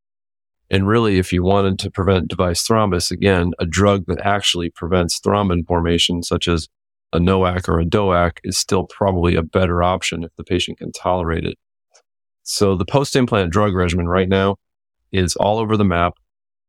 And 0.70 0.88
really, 0.88 1.18
if 1.18 1.30
you 1.30 1.42
wanted 1.42 1.78
to 1.80 1.90
prevent 1.90 2.28
device 2.28 2.66
thrombus, 2.66 3.10
again, 3.10 3.52
a 3.58 3.66
drug 3.66 4.06
that 4.06 4.20
actually 4.22 4.70
prevents 4.70 5.20
thrombin 5.20 5.66
formation, 5.66 6.22
such 6.22 6.48
as 6.48 6.68
a 7.12 7.18
NOAC 7.18 7.68
or 7.68 7.80
a 7.80 7.84
DOAC, 7.84 8.38
is 8.44 8.56
still 8.56 8.84
probably 8.84 9.34
a 9.34 9.42
better 9.42 9.82
option 9.82 10.24
if 10.24 10.34
the 10.36 10.44
patient 10.44 10.78
can 10.78 10.90
tolerate 10.90 11.44
it. 11.44 11.58
So 12.44 12.76
the 12.76 12.84
post 12.84 13.16
implant 13.16 13.52
drug 13.52 13.74
regimen 13.74 14.06
right 14.06 14.28
now 14.28 14.56
is 15.10 15.34
all 15.36 15.58
over 15.58 15.76
the 15.76 15.84
map. 15.84 16.14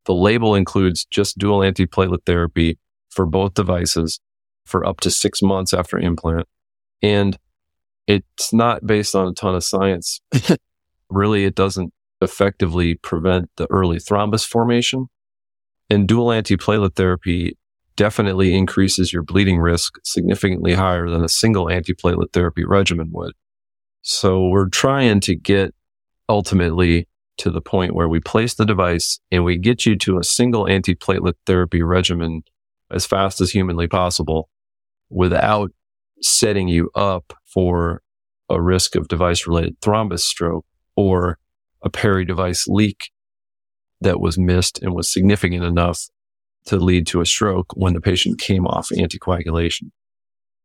The 0.05 0.13
label 0.13 0.55
includes 0.55 1.05
just 1.05 1.37
dual 1.37 1.59
antiplatelet 1.59 2.25
therapy 2.25 2.79
for 3.09 3.25
both 3.25 3.53
devices 3.53 4.19
for 4.65 4.85
up 4.85 4.99
to 5.01 5.11
six 5.11 5.41
months 5.41 5.73
after 5.73 5.97
implant. 5.99 6.47
And 7.01 7.37
it's 8.07 8.53
not 8.53 8.85
based 8.85 9.15
on 9.15 9.27
a 9.27 9.33
ton 9.33 9.55
of 9.55 9.63
science. 9.63 10.21
really, 11.09 11.45
it 11.45 11.55
doesn't 11.55 11.93
effectively 12.21 12.95
prevent 12.95 13.49
the 13.57 13.67
early 13.69 13.97
thrombus 13.97 14.47
formation. 14.47 15.07
And 15.89 16.07
dual 16.07 16.27
antiplatelet 16.27 16.95
therapy 16.95 17.57
definitely 17.95 18.55
increases 18.55 19.13
your 19.13 19.23
bleeding 19.23 19.59
risk 19.59 19.95
significantly 20.03 20.73
higher 20.73 21.09
than 21.09 21.23
a 21.23 21.29
single 21.29 21.67
antiplatelet 21.67 22.31
therapy 22.33 22.63
regimen 22.65 23.09
would. 23.11 23.33
So 24.07 24.49
we're 24.49 24.69
trying 24.69 25.19
to 25.21 25.35
get 25.35 25.73
ultimately 26.29 27.07
to 27.37 27.49
the 27.49 27.59
point 27.59 27.95
where 27.95 28.07
we 28.07 28.19
place 28.19 28.53
the 28.53 28.63
device 28.63 29.19
and 29.31 29.43
we 29.43 29.57
get 29.57 29.87
you 29.87 29.97
to 29.97 30.19
a 30.19 30.23
single 30.23 30.65
antiplatelet 30.65 31.33
therapy 31.47 31.81
regimen 31.81 32.43
as 32.91 33.07
fast 33.07 33.41
as 33.41 33.49
humanly 33.49 33.87
possible 33.87 34.47
without 35.09 35.71
setting 36.21 36.67
you 36.67 36.91
up 36.93 37.33
for 37.51 38.03
a 38.47 38.61
risk 38.61 38.95
of 38.95 39.07
device 39.07 39.47
related 39.47 39.81
thrombus 39.81 40.19
stroke 40.19 40.67
or 40.95 41.39
a 41.81 41.89
peri 41.89 42.25
device 42.25 42.67
leak 42.67 43.09
that 44.01 44.19
was 44.19 44.37
missed 44.37 44.79
and 44.83 44.93
was 44.93 45.11
significant 45.11 45.63
enough 45.63 46.03
to 46.65 46.77
lead 46.77 47.07
to 47.07 47.21
a 47.21 47.25
stroke 47.25 47.73
when 47.75 47.93
the 47.93 48.01
patient 48.01 48.39
came 48.39 48.67
off 48.67 48.89
anticoagulation. 48.89 49.89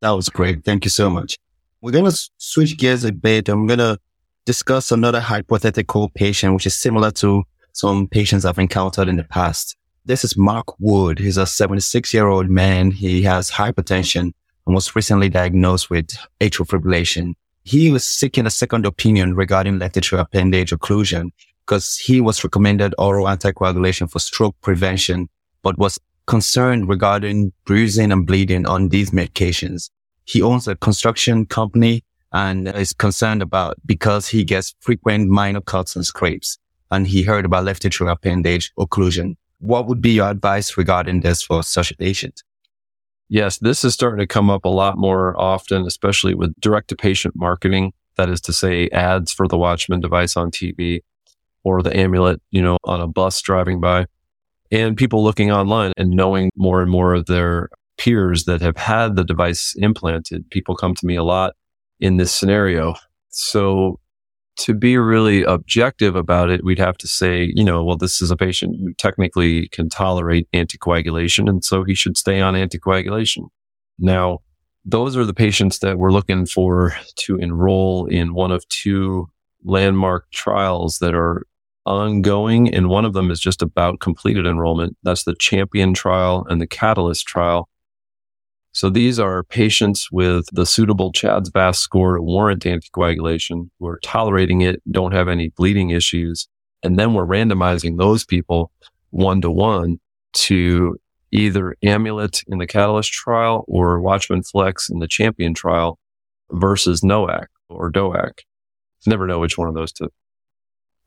That 0.03 0.11
was 0.11 0.29
great. 0.29 0.63
Thank 0.63 0.85
you 0.85 0.91
so 0.91 1.09
much. 1.09 1.39
We're 1.83 1.93
going 1.93 2.11
to 2.11 2.31
switch 2.37 2.77
gears 2.77 3.05
a 3.05 3.13
bit. 3.13 3.49
I'm 3.49 3.67
going 3.67 3.79
to 3.79 3.99
discuss 4.45 4.93
another 4.93 5.19
hypothetical 5.19 6.11
patient, 6.11 6.53
which 6.53 6.67
is 6.67 6.79
similar 6.79 7.11
to 7.13 7.45
some 7.73 8.07
patients 8.07 8.45
I've 8.45 8.59
encountered 8.59 9.09
in 9.09 9.17
the 9.17 9.25
past. 9.25 9.79
This 10.05 10.23
is 10.23 10.37
Mark 10.37 10.79
Wood. 10.79 11.19
He's 11.19 11.39
a 11.39 11.47
76 11.47 12.13
year 12.13 12.27
old 12.27 12.51
man. 12.51 12.91
He 12.91 13.23
has 13.23 13.51
hypertension 13.51 14.33
and 14.67 14.75
was 14.75 14.95
recently 14.95 15.31
diagnosed 15.31 15.89
with 15.89 16.09
atrial 16.43 16.69
fibrillation. 16.69 17.33
He 17.65 17.91
was 17.91 18.05
seeking 18.05 18.45
a 18.45 18.51
second 18.51 18.85
opinion 18.85 19.35
regarding 19.35 19.79
left 19.79 19.95
atrial 19.95 20.21
appendage 20.21 20.73
occlusion 20.73 21.31
because 21.65 21.97
he 21.97 22.21
was 22.21 22.45
recommended 22.45 22.95
oral 22.99 23.25
anticoagulation 23.25 24.11
for 24.11 24.19
stroke 24.19 24.55
prevention, 24.61 25.31
but 25.63 25.79
was 25.79 25.99
concerned 26.27 26.91
regarding 26.91 27.55
bruising 27.65 28.13
and 28.13 28.27
bleeding 28.27 28.67
on 28.67 28.91
these 28.91 29.13
medications 29.13 29.89
he 30.25 30.43
owns 30.43 30.69
a 30.69 30.77
construction 30.77 31.47
company 31.47 32.05
and 32.33 32.69
is 32.69 32.93
concerned 32.93 33.43
about 33.43 33.77
because 33.85 34.29
he 34.29 34.45
gets 34.45 34.75
frequent 34.81 35.29
minor 35.29 35.61
cuts 35.61 35.97
and 35.97 36.07
scrapes. 36.07 36.59
And 36.91 37.07
he 37.07 37.23
heard 37.23 37.45
about 37.45 37.65
left 37.65 37.83
atrial 37.83 38.11
appendage 38.11 38.73
occlusion. 38.79 39.37
What 39.59 39.87
would 39.87 40.01
be 40.01 40.13
your 40.13 40.31
advice 40.31 40.77
regarding 40.77 41.21
this 41.21 41.43
for 41.43 41.63
such 41.63 41.91
a 41.91 41.97
patient? 41.97 42.43
Yes, 43.29 43.59
this 43.59 43.85
is 43.85 43.95
starting 43.95 44.19
to 44.19 44.27
come 44.27 44.51
up 44.51 44.65
a 44.65 44.69
lot 44.69 44.99
more 44.99 45.41
often, 45.41 45.87
especially 45.87 46.35
with 46.35 46.53
direct 46.61 46.89
to 46.89 46.97
patient 46.97 47.35
marketing. 47.37 47.93
That 48.17 48.29
is 48.29 48.41
to 48.43 48.53
say 48.53 48.89
ads 48.89 49.33
for 49.33 49.47
the 49.47 49.57
Watchman 49.57 50.01
device 50.01 50.37
on 50.37 50.51
TV 50.51 51.03
or 51.63 51.83
the 51.83 51.97
amulet, 51.97 52.41
you 52.51 52.61
know, 52.61 52.79
on 52.85 53.01
a 53.01 53.07
bus 53.07 53.41
driving 53.41 53.81
by 53.81 54.07
and 54.71 54.97
people 54.97 55.23
looking 55.23 55.51
online 55.51 55.93
and 55.97 56.11
knowing 56.11 56.51
more 56.57 56.81
and 56.81 56.91
more 56.91 57.15
of 57.15 57.27
their 57.27 57.69
peers 58.01 58.45
that 58.45 58.63
have 58.63 58.79
had 58.79 59.15
the 59.15 59.25
device 59.25 59.75
implanted. 59.77 60.49
People 60.51 60.75
come 60.75 60.95
to 60.95 61.07
me 61.07 61.17
a 61.17 61.23
lot 61.23 61.55
in 62.01 62.17
this 62.17 62.35
scenario. 62.35 62.95
So 63.29 64.01
to 64.61 64.75
be 64.75 64.97
really 64.97 65.43
objective 65.43 66.17
about 66.17 66.49
it, 66.51 66.65
we'd 66.65 66.79
have 66.79 66.97
to 66.99 67.07
say, 67.07 67.53
you 67.55 67.63
know, 67.63 67.85
well, 67.85 67.99
this 67.99 68.23
is 68.23 68.31
a 68.31 68.37
patient 68.37 68.77
who 68.81 68.95
technically 68.95 69.69
can 69.69 69.89
tolerate 69.89 70.49
anticoagulation. 70.53 71.49
And 71.49 71.63
so 71.63 71.85
he 71.85 71.95
should 71.95 72.17
stay 72.17 72.41
on 72.41 72.55
anticoagulation. 72.55 73.49
Now, 73.99 74.39
those 74.85 75.17
are 75.17 75.27
the 75.27 75.35
patients 75.35 75.81
that 75.81 75.99
we're 75.99 76.11
looking 76.11 76.47
for 76.47 76.97
to 77.17 77.37
enroll 77.37 78.07
in 78.07 78.33
one 78.33 78.51
of 78.51 78.67
two 78.69 79.29
landmark 79.63 80.31
trials 80.31 80.99
that 81.01 81.15
are 81.15 81.47
ongoing. 81.85 82.75
And 82.75 82.89
one 82.89 83.05
of 83.05 83.13
them 83.13 83.31
is 83.31 83.41
just 83.41 83.61
about 83.61 84.01
completed 84.01 84.47
enrollment. 84.47 84.97
That's 85.03 85.25
the 85.25 85.35
champion 85.39 85.93
trial 85.93 86.47
and 86.49 86.61
the 86.61 86.67
catalyst 86.67 87.27
trial. 87.27 87.70
So 88.73 88.89
these 88.89 89.19
are 89.19 89.43
patients 89.43 90.09
with 90.13 90.47
the 90.53 90.65
suitable 90.65 91.13
CHA2DS2-VASc 91.13 91.77
score 91.77 92.17
to 92.17 92.23
warrant 92.23 92.63
anticoagulation 92.63 93.69
who 93.79 93.87
are 93.87 93.99
tolerating 94.03 94.61
it, 94.61 94.81
don't 94.91 95.13
have 95.13 95.29
any 95.29 95.49
bleeding 95.49 95.91
issues. 95.91 96.49
And 96.83 96.99
then 96.99 97.13
we're 97.15 97.27
randomizing 97.27 97.99
those 97.99 98.25
people 98.25 98.71
one 99.11 99.41
to 99.41 99.51
one 99.51 99.99
to 100.33 100.97
either 101.33 101.77
Amulet 101.83 102.43
in 102.47 102.59
the 102.59 102.67
Catalyst 102.67 103.13
trial 103.13 103.65
or 103.67 104.01
Watchman 104.01 104.43
Flex 104.43 104.89
in 104.89 105.01
the 105.01 105.09
Champion 105.09 105.53
trial 105.53 105.99
versus 106.53 107.03
NOAC 107.03 107.47
or 107.69 107.91
DOAC. 107.91 108.41
Never 109.07 109.27
know 109.27 109.39
which 109.39 109.57
one 109.57 109.69
of 109.69 109.75
those 109.75 109.93
to 109.93 110.11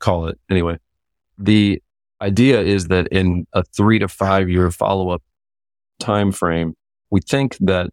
call 0.00 0.26
it. 0.26 0.38
Anyway, 0.50 0.78
the 1.38 1.82
idea 2.20 2.60
is 2.60 2.88
that 2.88 3.08
in 3.08 3.46
a 3.52 3.62
three 3.62 3.98
to 3.98 4.08
five 4.08 4.48
year 4.48 4.70
follow 4.70 5.10
up 5.10 5.22
time 6.00 6.32
frame, 6.32 6.74
we 7.10 7.20
think 7.20 7.56
that 7.60 7.90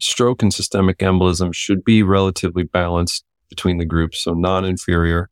stroke 0.00 0.42
and 0.42 0.52
systemic 0.52 0.98
embolism 0.98 1.54
should 1.54 1.84
be 1.84 2.02
relatively 2.02 2.64
balanced 2.64 3.24
between 3.48 3.78
the 3.78 3.84
groups, 3.84 4.24
so 4.24 4.34
non-inferior. 4.34 5.28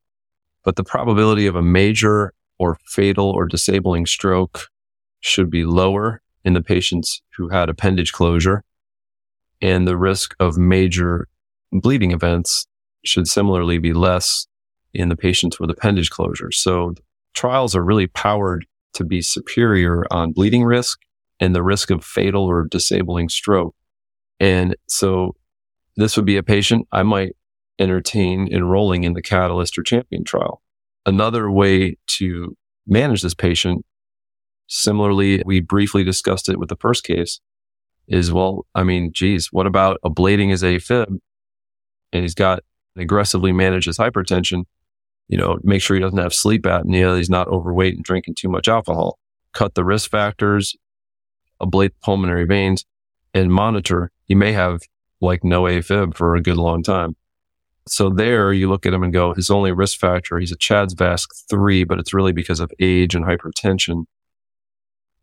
But 0.63 0.77
the 0.77 0.85
probability 0.85 1.47
of 1.47 1.57
a 1.57 1.63
major 1.63 2.33
or 2.59 2.77
fatal 2.85 3.31
or 3.31 3.47
disabling 3.47 4.07
stroke 4.07 4.69
should 5.21 5.51
be 5.51 5.65
lower 5.65 6.21
in 6.45 6.53
the 6.53 6.63
patients 6.63 7.23
who 7.37 7.49
had 7.49 7.69
appendage 7.69 8.13
closure. 8.13 8.63
And 9.63 9.87
the 9.87 9.97
risk 9.97 10.35
of 10.39 10.59
major 10.59 11.29
bleeding 11.73 12.13
events 12.13 12.67
should 13.05 13.27
similarly 13.27 13.79
be 13.79 13.93
less 13.93 14.47
in 14.93 15.09
the 15.09 15.17
patients 15.17 15.59
with 15.59 15.71
appendage 15.71 16.11
closure. 16.11 16.51
So 16.51 16.95
trials 17.35 17.75
are 17.75 17.85
really 17.85 18.07
powered 18.07 18.67
to 18.95 19.05
be 19.05 19.23
superior 19.23 20.05
on 20.11 20.33
bleeding 20.33 20.65
risk 20.65 21.01
and 21.41 21.55
the 21.55 21.63
risk 21.63 21.91
of 21.91 22.05
fatal 22.05 22.45
or 22.45 22.67
disabling 22.67 23.29
stroke. 23.29 23.75
And 24.39 24.77
so 24.89 25.35
this 25.97 26.17
would 26.17 26.27
be 26.27 26.37
a 26.37 26.43
patient 26.43 26.87
I 26.93 27.03
might 27.03 27.35
entertain 27.79 28.49
enrolling 28.53 29.05
in 29.05 29.15
the 29.15 29.23
Catalyst 29.23 29.79
or 29.79 29.83
Champion 29.83 30.23
trial. 30.23 30.63
Another 31.07 31.51
way 31.51 31.97
to 32.19 32.57
manage 32.87 33.23
this 33.23 33.35
patient, 33.35 33.85
similarly, 34.67 35.43
we 35.47 35.61
briefly 35.61 36.05
discussed 36.05 36.49
it 36.49 36.59
with 36.59 36.69
the 36.69 36.77
first 36.77 37.05
case 37.05 37.41
is, 38.07 38.33
well, 38.33 38.67
I 38.75 38.83
mean, 38.83 39.13
geez, 39.13 39.49
what 39.51 39.67
about 39.67 39.99
ablating 40.05 40.51
his 40.51 40.63
AFib 40.63 41.19
and 42.13 42.23
he's 42.23 42.35
got 42.35 42.63
aggressively 42.97 43.53
manage 43.53 43.87
his 43.87 43.99
hypertension? 43.99 44.65
You 45.29 45.39
know, 45.39 45.59
make 45.63 45.81
sure 45.81 45.97
he 45.97 46.03
doesn't 46.03 46.19
have 46.19 46.35
sleep 46.35 46.63
apnea, 46.63 47.17
he's 47.17 47.31
not 47.31 47.49
overweight 47.49 47.95
and 47.95 48.05
drinking 48.05 48.35
too 48.35 48.49
much 48.49 48.69
alcohol. 48.69 49.19
Cut 49.55 49.75
the 49.75 49.85
risk 49.85 50.11
factors, 50.11 50.77
ablate 51.61 51.93
pulmonary 52.03 52.45
veins, 52.45 52.85
and 53.35 53.53
monitor. 53.53 54.11
He 54.27 54.35
may 54.35 54.53
have 54.53 54.81
like 55.21 55.45
no 55.45 55.63
AFib 55.65 56.15
for 56.15 56.35
a 56.35 56.43
good 56.43 56.57
long 56.57 56.83
time. 56.83 57.17
So 57.89 58.11
there 58.11 58.53
you 58.53 58.69
look 58.69 58.87
at 58.87 58.95
him 58.95 59.03
and 59.03 59.13
go, 59.13 59.35
his 59.35 59.51
only 59.51 59.73
risk 59.73 59.99
factor, 59.99 60.39
he's 60.39 60.53
a 60.53 60.57
CHA2DS2-VASc 60.57 61.27
3, 61.49 61.85
but 61.85 61.99
it's 61.99 62.15
really 62.15 62.33
because 62.33 62.61
of 62.61 62.71
age 62.79 63.15
and 63.15 63.25
hypertension. 63.25 64.05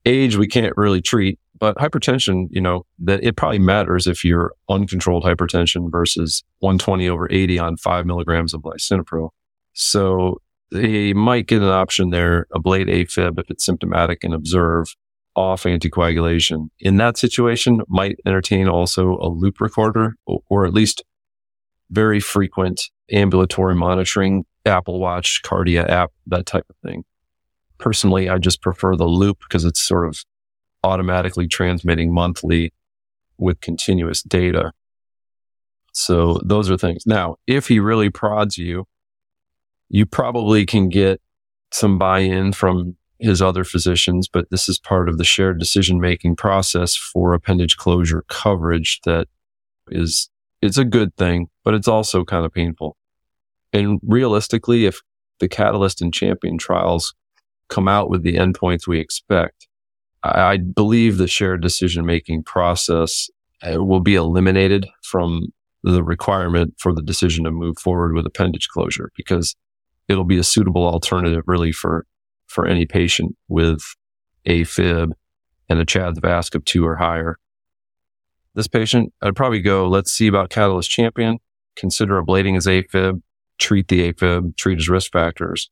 Age 0.06 0.38
we 0.38 0.48
can't 0.48 0.76
really 0.76 1.02
treat, 1.02 1.40
but 1.58 1.78
hypertension, 1.78 2.48
you 2.50 2.62
know, 2.62 2.86
that 3.00 3.24
it 3.24 3.36
probably 3.36 3.60
matters 3.60 4.08
if 4.08 4.24
you're 4.24 4.54
uncontrolled 4.70 5.24
hypertension 5.24 5.92
versus 5.92 6.44
120 6.60 7.08
over 7.10 7.32
80 7.32 7.60
on 7.60 7.78
five 7.78 8.06
milligrams 8.06 8.54
of 8.54 8.62
lisinopril. 8.62 9.30
So 9.74 10.42
they 10.72 11.14
might 11.14 11.48
get 11.48 11.62
an 11.62 11.70
option 11.70 12.10
there, 12.10 12.48
ablate 12.54 12.90
AFib 12.90 13.40
if 13.40 13.50
it's 13.50 13.66
symptomatic 13.66 14.24
and 14.24 14.34
observe 14.34 14.96
off 15.38 15.64
anticoagulation. 15.64 16.70
In 16.80 16.98
that 16.98 17.18
situation, 17.18 17.82
might 17.88 18.18
entertain 18.26 18.68
also 18.68 19.18
a 19.22 19.30
loop 19.30 19.62
recorder 19.62 20.16
or, 20.26 20.42
or 20.50 20.66
at 20.66 20.74
least 20.74 21.04
very 21.92 22.20
frequent 22.20 22.82
ambulatory 23.12 23.76
monitoring, 23.76 24.46
Apple 24.66 25.00
Watch, 25.00 25.42
Kardia 25.44 25.88
app, 25.88 26.12
that 26.26 26.46
type 26.46 26.66
of 26.70 26.76
thing. 26.84 27.06
Personally, 27.78 28.28
I 28.28 28.40
just 28.40 28.62
prefer 28.62 28.96
the 28.96 29.06
loop 29.06 29.38
because 29.40 29.64
it's 29.64 29.80
sort 29.80 30.08
of 30.08 30.18
automatically 30.84 31.48
transmitting 31.48 32.14
monthly 32.14 32.74
with 33.38 33.62
continuous 33.62 34.24
data. 34.24 34.72
So 35.94 36.40
those 36.44 36.70
are 36.70 36.78
things. 36.78 37.04
Now, 37.06 37.38
if 37.46 37.68
he 37.68 37.80
really 37.80 38.10
prods 38.10 38.58
you, 38.58 38.86
you 39.90 40.06
probably 40.06 40.66
can 40.66 40.90
get 40.90 41.22
some 41.72 41.98
buy-in 41.98 42.54
from 42.54 42.98
his 43.20 43.42
other 43.42 43.64
physicians, 43.64 44.28
but 44.28 44.50
this 44.52 44.70
is 44.70 44.80
part 44.80 45.10
of 45.10 45.18
the 45.18 45.24
shared 45.24 45.60
decision 45.60 46.00
making 46.00 46.36
process 46.36 46.96
for 46.96 47.34
appendage 47.34 47.78
closure 47.78 48.24
coverage 48.28 49.00
that 49.06 49.28
is 49.90 50.30
it's 50.62 50.78
a 50.78 50.86
good 50.86 51.16
thing, 51.18 51.50
but 51.64 51.74
it's 51.74 51.88
also 51.88 52.24
kind 52.24 52.46
of 52.46 52.54
painful. 52.54 52.98
And 53.74 54.00
realistically, 54.04 54.86
if 54.86 55.02
the 55.40 55.48
Catalyst 55.48 56.02
and 56.02 56.14
Champion 56.14 56.58
trials 56.58 57.14
come 57.70 57.88
out 57.88 58.10
with 58.10 58.24
the 58.24 58.36
endpoints 58.36 58.88
we 58.88 59.00
expect, 59.00 59.68
I, 60.24 60.42
I 60.42 60.58
believe 60.58 61.18
the 61.18 61.28
shared 61.28 61.62
decision 61.62 62.06
making 62.06 62.44
process 62.44 63.30
uh, 63.62 63.84
will 63.84 64.00
be 64.00 64.16
eliminated 64.16 64.88
from 65.04 65.48
the 65.84 66.04
requirement 66.04 66.74
for 66.78 66.94
the 66.94 67.02
decision 67.02 67.44
to 67.44 67.52
move 67.52 67.78
forward 67.78 68.14
with 68.14 68.26
appendage 68.26 68.68
closure 68.68 69.12
because 69.16 69.56
it'll 70.08 70.24
be 70.24 70.38
a 70.38 70.44
suitable 70.44 70.86
alternative 70.86 71.44
really 71.48 71.72
for, 71.72 72.06
for 72.48 72.66
any 72.66 72.86
patient 72.86 73.36
with 73.48 73.82
AFib 74.48 75.12
and 75.70 75.80
a 75.80 75.86
CHA2DS2-VASc 75.86 76.56
of 76.56 76.66
two 76.66 76.86
or 76.86 76.96
higher 76.96 77.38
this 78.58 78.68
patient, 78.68 79.14
I'd 79.22 79.36
probably 79.36 79.62
go, 79.62 79.88
let's 79.88 80.12
see 80.12 80.26
about 80.26 80.50
Catalyst 80.50 80.90
Champion, 80.90 81.38
consider 81.76 82.20
ablating 82.20 82.56
his 82.56 82.66
AFib, 82.66 83.22
treat 83.60 83.88
the 83.88 84.12
AFib, 84.12 84.58
treat 84.58 84.80
his 84.80 84.90
risk 84.90 85.12
factors. 85.12 85.70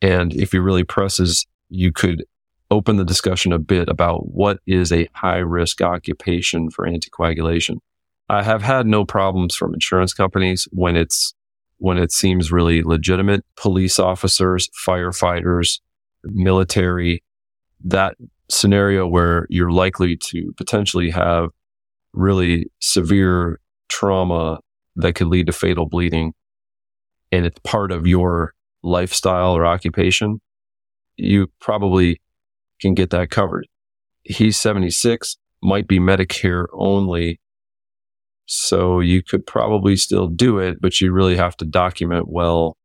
And 0.00 0.32
if 0.34 0.52
he 0.52 0.58
really 0.58 0.82
presses, 0.82 1.46
you 1.68 1.92
could 1.92 2.24
open 2.70 2.96
the 2.96 3.04
discussion 3.04 3.52
a 3.52 3.58
bit 3.58 3.88
about 3.90 4.28
what 4.28 4.60
is 4.66 4.90
a 4.92 5.08
high 5.14 5.38
risk 5.38 5.82
occupation 5.82 6.70
for 6.70 6.88
anticoagulation. 6.88 7.76
I 8.30 8.42
have 8.42 8.62
had 8.62 8.86
no 8.86 9.04
problems 9.04 9.54
from 9.54 9.74
insurance 9.74 10.14
companies 10.14 10.66
when 10.72 10.96
it's 10.96 11.34
when 11.76 11.98
it 11.98 12.12
seems 12.12 12.50
really 12.50 12.82
legitimate. 12.82 13.44
Police 13.56 13.98
officers, 13.98 14.70
firefighters, 14.86 15.80
military, 16.24 17.22
that 17.84 18.16
scenario 18.48 19.06
where 19.06 19.46
you're 19.48 19.72
likely 19.72 20.16
to 20.16 20.52
potentially 20.56 21.10
have 21.10 21.50
really 22.12 22.66
severe 22.80 23.58
trauma 23.88 24.58
that 24.96 25.14
could 25.14 25.26
lead 25.26 25.46
to 25.46 25.52
fatal 25.52 25.86
bleeding 25.86 26.32
and 27.30 27.46
it's 27.46 27.58
part 27.60 27.90
of 27.90 28.06
your 28.06 28.52
lifestyle 28.82 29.56
or 29.56 29.64
occupation, 29.64 30.40
you 31.16 31.50
probably 31.60 32.20
can 32.80 32.94
get 32.94 33.10
that 33.10 33.30
covered. 33.30 33.66
He's 34.22 34.56
76, 34.58 35.36
might 35.62 35.88
be 35.88 35.98
Medicare 35.98 36.66
only. 36.74 37.40
So 38.46 39.00
you 39.00 39.22
could 39.22 39.46
probably 39.46 39.96
still 39.96 40.28
do 40.28 40.58
it, 40.58 40.80
but 40.80 41.00
you 41.00 41.12
really 41.12 41.36
have 41.36 41.56
to 41.58 41.64
document 41.64 42.26
well 42.28 42.76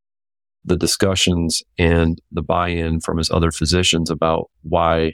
the 0.66 0.78
discussions 0.78 1.64
and 1.78 2.22
the 2.32 2.42
buy 2.42 2.70
in 2.70 3.00
from 3.00 3.18
his 3.18 3.32
other 3.32 3.52
physicians 3.52 4.10
about 4.10 4.50
why 4.64 5.14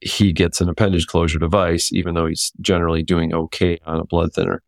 he 0.00 0.32
gets 0.32 0.60
an 0.60 0.68
appendage 0.68 1.06
closure 1.06 1.38
device, 1.38 1.92
even 1.92 2.14
though 2.14 2.26
he's 2.26 2.52
generally 2.60 3.02
doing 3.02 3.34
okay 3.34 3.78
on 3.84 4.00
a 4.00 4.04
blood 4.04 4.32
thinner. 4.32 4.62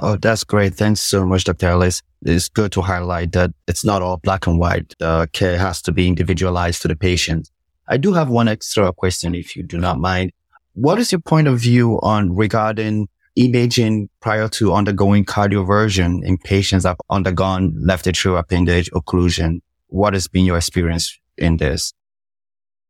Oh, 0.00 0.16
that's 0.16 0.44
great. 0.44 0.74
Thanks 0.74 1.00
so 1.00 1.26
much, 1.26 1.44
Dr. 1.44 1.66
Ellis. 1.66 2.02
It's 2.22 2.48
good 2.48 2.72
to 2.72 2.82
highlight 2.82 3.32
that 3.32 3.50
it's 3.66 3.84
not 3.84 4.00
all 4.00 4.16
black 4.16 4.46
and 4.46 4.58
white. 4.58 4.94
The 4.98 5.28
care 5.32 5.58
has 5.58 5.82
to 5.82 5.92
be 5.92 6.06
individualized 6.06 6.82
to 6.82 6.88
the 6.88 6.96
patient. 6.96 7.50
I 7.88 7.96
do 7.96 8.12
have 8.12 8.28
one 8.28 8.48
extra 8.48 8.92
question, 8.92 9.34
if 9.34 9.56
you 9.56 9.62
do 9.62 9.78
not 9.78 9.98
mind. 9.98 10.32
What 10.74 10.98
is 10.98 11.10
your 11.10 11.20
point 11.20 11.48
of 11.48 11.58
view 11.58 11.98
on 12.02 12.34
regarding 12.36 13.08
imaging 13.38 14.08
prior 14.20 14.48
to 14.48 14.74
undergoing 14.74 15.24
cardioversion 15.24 16.24
in 16.24 16.38
patients 16.38 16.82
that 16.82 16.90
have 16.90 17.00
undergone 17.08 17.74
left 17.80 18.06
atrial 18.06 18.38
appendage 18.38 18.90
occlusion? 18.90 19.60
What 19.86 20.12
has 20.12 20.28
been 20.28 20.44
your 20.44 20.56
experience 20.56 21.18
in 21.36 21.56
this? 21.56 21.94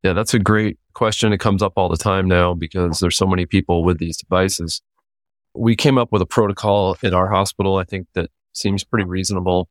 Yeah, 0.03 0.15
that's 0.15 0.35
a 0.35 0.39
great 0.39 0.79
question. 0.95 1.33
It 1.33 1.39
comes 1.39 1.63
up 1.63 1.75
all 1.77 1.89
the 1.89 1.97
time 1.97 2.27
now 2.27 2.55
because 2.55 3.01
there's 3.01 3.17
so 3.17 3.27
many 3.27 3.47
people 3.47 3.85
with 3.85 3.99
these 3.99 4.17
devices. 4.17 4.81
We 5.55 5.77
came 5.77 5.99
up 5.99 6.13
with 6.13 6.23
a 6.23 6.27
protocol 6.27 6.97
in 7.03 7.15
our 7.15 7.29
hospital, 7.29 7.77
I 7.77 7.85
think 7.85 8.07
that 8.15 8.31
seems 8.53 8.85
pretty 8.85 9.07
reasonable. 9.07 9.69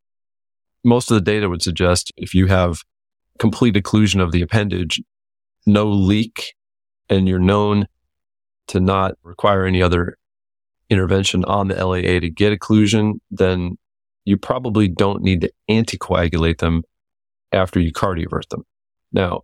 Most 0.84 1.10
of 1.10 1.16
the 1.16 1.22
data 1.22 1.50
would 1.50 1.62
suggest 1.62 2.12
if 2.18 2.34
you 2.36 2.48
have 2.48 2.84
complete 3.40 3.76
occlusion 3.76 4.22
of 4.22 4.32
the 4.32 4.42
appendage, 4.42 5.02
no 5.66 5.86
leak, 5.86 6.56
and 7.10 7.28
you're 7.28 7.40
known 7.40 7.88
to 8.68 8.80
not 8.80 9.16
require 9.24 9.66
any 9.66 9.82
other 9.82 10.18
intervention 10.90 11.44
on 11.46 11.68
the 11.68 11.86
LAA 11.86 12.20
to 12.20 12.30
get 12.30 12.58
occlusion, 12.58 13.20
then 13.32 13.78
you 14.26 14.38
probably 14.38 14.88
don't 14.88 15.22
need 15.22 15.42
to 15.42 15.52
anticoagulate 15.70 16.60
them 16.60 16.84
after 17.52 17.80
you 17.80 17.92
cardiovert 17.94 18.50
them. 18.50 18.64
Now, 19.12 19.42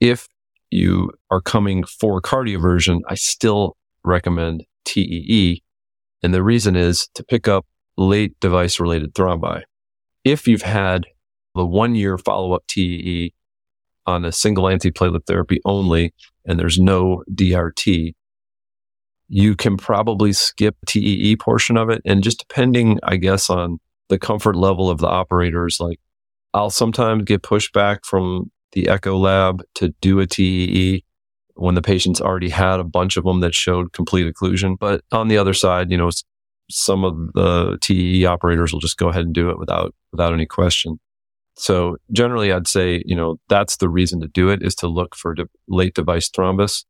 if 0.00 0.28
you 0.70 1.10
are 1.30 1.40
coming 1.40 1.84
for 1.84 2.20
cardioversion, 2.20 3.00
I 3.08 3.14
still 3.14 3.76
recommend 4.04 4.64
TEE. 4.84 5.62
And 6.22 6.32
the 6.32 6.42
reason 6.42 6.76
is 6.76 7.08
to 7.14 7.24
pick 7.24 7.48
up 7.48 7.66
late 7.96 8.38
device 8.40 8.80
related 8.80 9.14
thrombi. 9.14 9.62
If 10.24 10.46
you've 10.46 10.62
had 10.62 11.06
the 11.54 11.66
one 11.66 11.94
year 11.94 12.16
follow 12.18 12.52
up 12.52 12.64
TEE 12.68 13.34
on 14.06 14.24
a 14.24 14.32
single 14.32 14.64
antiplatelet 14.64 15.26
therapy 15.26 15.60
only, 15.64 16.14
and 16.44 16.58
there's 16.58 16.78
no 16.78 17.22
DRT, 17.32 18.14
you 19.34 19.56
can 19.56 19.78
probably 19.78 20.30
skip 20.30 20.76
TEE 20.86 21.36
portion 21.36 21.78
of 21.78 21.88
it. 21.88 22.02
And 22.04 22.22
just 22.22 22.40
depending, 22.40 23.00
I 23.02 23.16
guess, 23.16 23.48
on 23.48 23.78
the 24.10 24.18
comfort 24.18 24.56
level 24.56 24.90
of 24.90 24.98
the 24.98 25.06
operators, 25.06 25.80
like 25.80 25.98
I'll 26.52 26.68
sometimes 26.68 27.24
get 27.24 27.40
pushback 27.40 28.04
from 28.04 28.50
the 28.72 28.88
echo 28.88 29.16
lab 29.16 29.62
to 29.76 29.88
do 30.02 30.20
a 30.20 30.26
TEE 30.26 31.02
when 31.54 31.74
the 31.74 31.80
patient's 31.80 32.20
already 32.20 32.50
had 32.50 32.78
a 32.78 32.84
bunch 32.84 33.16
of 33.16 33.24
them 33.24 33.40
that 33.40 33.54
showed 33.54 33.94
complete 33.94 34.30
occlusion. 34.30 34.78
But 34.78 35.02
on 35.12 35.28
the 35.28 35.38
other 35.38 35.54
side, 35.54 35.90
you 35.90 35.96
know, 35.96 36.10
some 36.70 37.02
of 37.02 37.32
the 37.32 37.78
TEE 37.80 38.26
operators 38.26 38.70
will 38.70 38.80
just 38.80 38.98
go 38.98 39.08
ahead 39.08 39.24
and 39.24 39.34
do 39.34 39.48
it 39.48 39.58
without, 39.58 39.94
without 40.10 40.34
any 40.34 40.46
question. 40.46 41.00
So 41.54 41.96
generally, 42.12 42.52
I'd 42.52 42.68
say, 42.68 43.02
you 43.06 43.16
know, 43.16 43.38
that's 43.48 43.78
the 43.78 43.88
reason 43.88 44.20
to 44.20 44.28
do 44.28 44.50
it 44.50 44.62
is 44.62 44.74
to 44.76 44.88
look 44.88 45.14
for 45.14 45.34
de- 45.34 45.48
late 45.68 45.94
device 45.94 46.28
thrombus. 46.28 46.84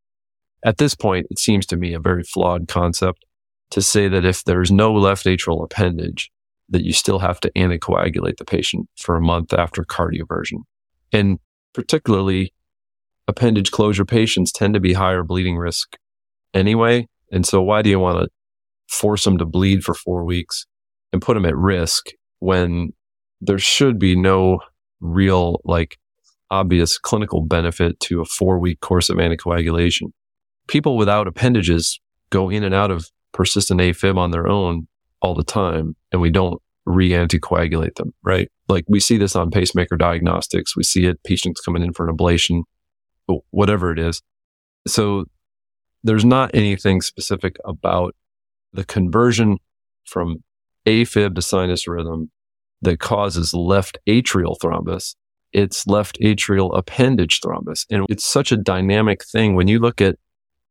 At 0.65 0.79
this 0.79 0.95
point, 0.95 1.27
it 1.31 1.39
seems 1.39 1.67
to 1.67 1.77
me 1.77 1.93
a 1.93 2.01
very 2.01 2.23
flawed 2.23 2.69
concept 2.69 3.25
to 3.71 3.83
say 3.83 4.09
that 4.09 4.25
if 4.25 4.45
there's 4.45 4.71
no 4.71 4.93
left 4.93 5.25
atrial 5.25 5.65
appendage, 5.65 6.31
that 6.69 6.85
you 6.85 6.93
still 6.93 7.19
have 7.19 7.41
to 7.41 7.51
anticoagulate 7.53 8.37
the 8.37 8.45
patient 8.45 8.89
for 8.97 9.17
a 9.17 9.21
month 9.21 9.53
after 9.53 9.83
cardioversion. 9.83 10.63
And 11.13 11.39
particularly 11.75 12.55
appendage 13.29 13.71
closure 13.71 14.05
patients 14.05 14.53
tend 14.53 14.75
to 14.75 14.81
be 14.81 14.93
higher 14.93 15.23
bleeding 15.23 15.57
risk 15.57 15.97
anyway. 16.55 17.09
And 17.31 17.47
so 17.47 17.63
why 17.63 17.83
do 17.83 17.91
you 17.91 17.99
want 17.99 18.25
to 18.25 18.29
force 18.95 19.25
them 19.25 19.39
to 19.39 19.47
bleed 19.47 19.85
for 19.85 19.95
four 19.95 20.25
weeks 20.25 20.67
and 21.13 21.23
put 21.23 21.35
them 21.35 21.47
at 21.47 21.57
risk 21.57 22.11
when 22.39 22.93
there 23.41 23.59
should 23.59 23.99
be 23.99 24.17
no 24.17 24.61
real 25.01 25.61
like 25.65 25.97
obvious 26.51 26.99
clinical 26.99 27.43
benefit 27.43 27.99
to 28.01 28.21
a 28.21 28.25
four 28.25 28.59
week 28.59 28.81
course 28.81 29.09
of 29.09 29.17
anticoagulation. 29.17 30.13
People 30.73 30.97
without 30.97 31.27
appendages 31.27 32.01
go 32.31 32.49
in 32.49 32.65
and 32.65 32.75
out 32.75 32.91
of 32.91 33.11
persistent 33.33 33.79
AFib 33.79 34.17
on 34.17 34.31
their 34.31 34.49
own 34.49 34.89
all 35.21 35.35
the 35.35 35.45
time, 35.45 35.95
and 36.11 36.23
we 36.23 36.31
don't 36.31 36.63
re 36.87 37.11
anticoagulate 37.11 37.97
them, 37.97 38.15
right? 38.23 38.51
Like 38.71 38.87
we 38.89 38.99
see 38.99 39.19
this 39.19 39.37
on 39.37 39.51
pacemaker 39.51 39.99
diagnostics. 39.99 40.75
We 40.75 40.83
see 40.83 41.05
it, 41.05 41.23
patients 41.25 41.61
coming 41.61 41.83
in 41.83 41.93
for 41.93 42.09
an 42.09 42.17
ablation, 42.17 42.63
whatever 43.51 43.93
it 43.93 43.99
is. 43.99 44.23
So 44.87 45.27
there's 46.05 46.25
not 46.25 46.51
anything 46.55 47.03
specific 47.03 47.57
about 47.67 48.17
the 48.73 48.85
conversion 48.87 49.59
from 50.07 50.43
AFib 50.87 51.35
to 51.35 51.43
sinus 51.43 51.87
rhythm 51.87 52.31
that 52.81 52.99
causes 52.99 53.53
left 53.53 53.99
atrial 54.09 54.57
thrombus. 54.59 55.17
It's 55.53 55.87
left 55.87 56.19
atrial 56.23 56.75
appendage 56.75 57.43
thrombus. 57.43 57.85
And 57.91 58.07
it's 58.09 58.25
such 58.25 58.53
a 58.53 58.57
dynamic 58.57 59.23
thing. 59.23 59.55
When 59.55 59.69
you 59.69 59.79
look 59.79 60.01
at 60.01 60.17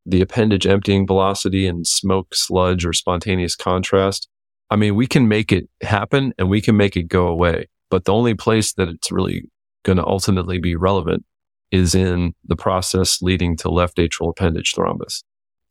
the 0.06 0.22
appendage 0.22 0.66
emptying 0.66 1.06
velocity 1.06 1.68
and 1.68 1.86
smoke, 1.86 2.34
sludge, 2.34 2.86
or 2.86 2.93
spontaneous 2.93 3.56
contrast, 3.56 4.28
I 4.70 4.76
mean, 4.76 4.95
we 4.95 5.08
can 5.08 5.28
make 5.28 5.52
it 5.52 5.70
happen 5.82 6.34
and 6.38 6.49
we 6.49 6.62
can 6.62 6.78
make 6.78 6.95
it 6.95 7.04
go 7.04 7.28
away. 7.28 7.68
But 7.89 8.06
the 8.06 8.14
only 8.14 8.34
place 8.34 8.74
that 8.74 8.88
it's 8.88 9.12
really 9.12 9.49
going 9.84 9.97
to 9.97 10.06
ultimately 10.06 10.60
be 10.60 10.76
relevant 10.76 11.26
is 11.72 11.95
in 11.95 12.34
the 12.45 12.56
process 12.56 13.22
leading 13.22 13.58
to 13.58 13.70
left 13.70 13.97
atrial 13.97 14.32
appendage 14.32 14.74
thrombus. 14.74 15.24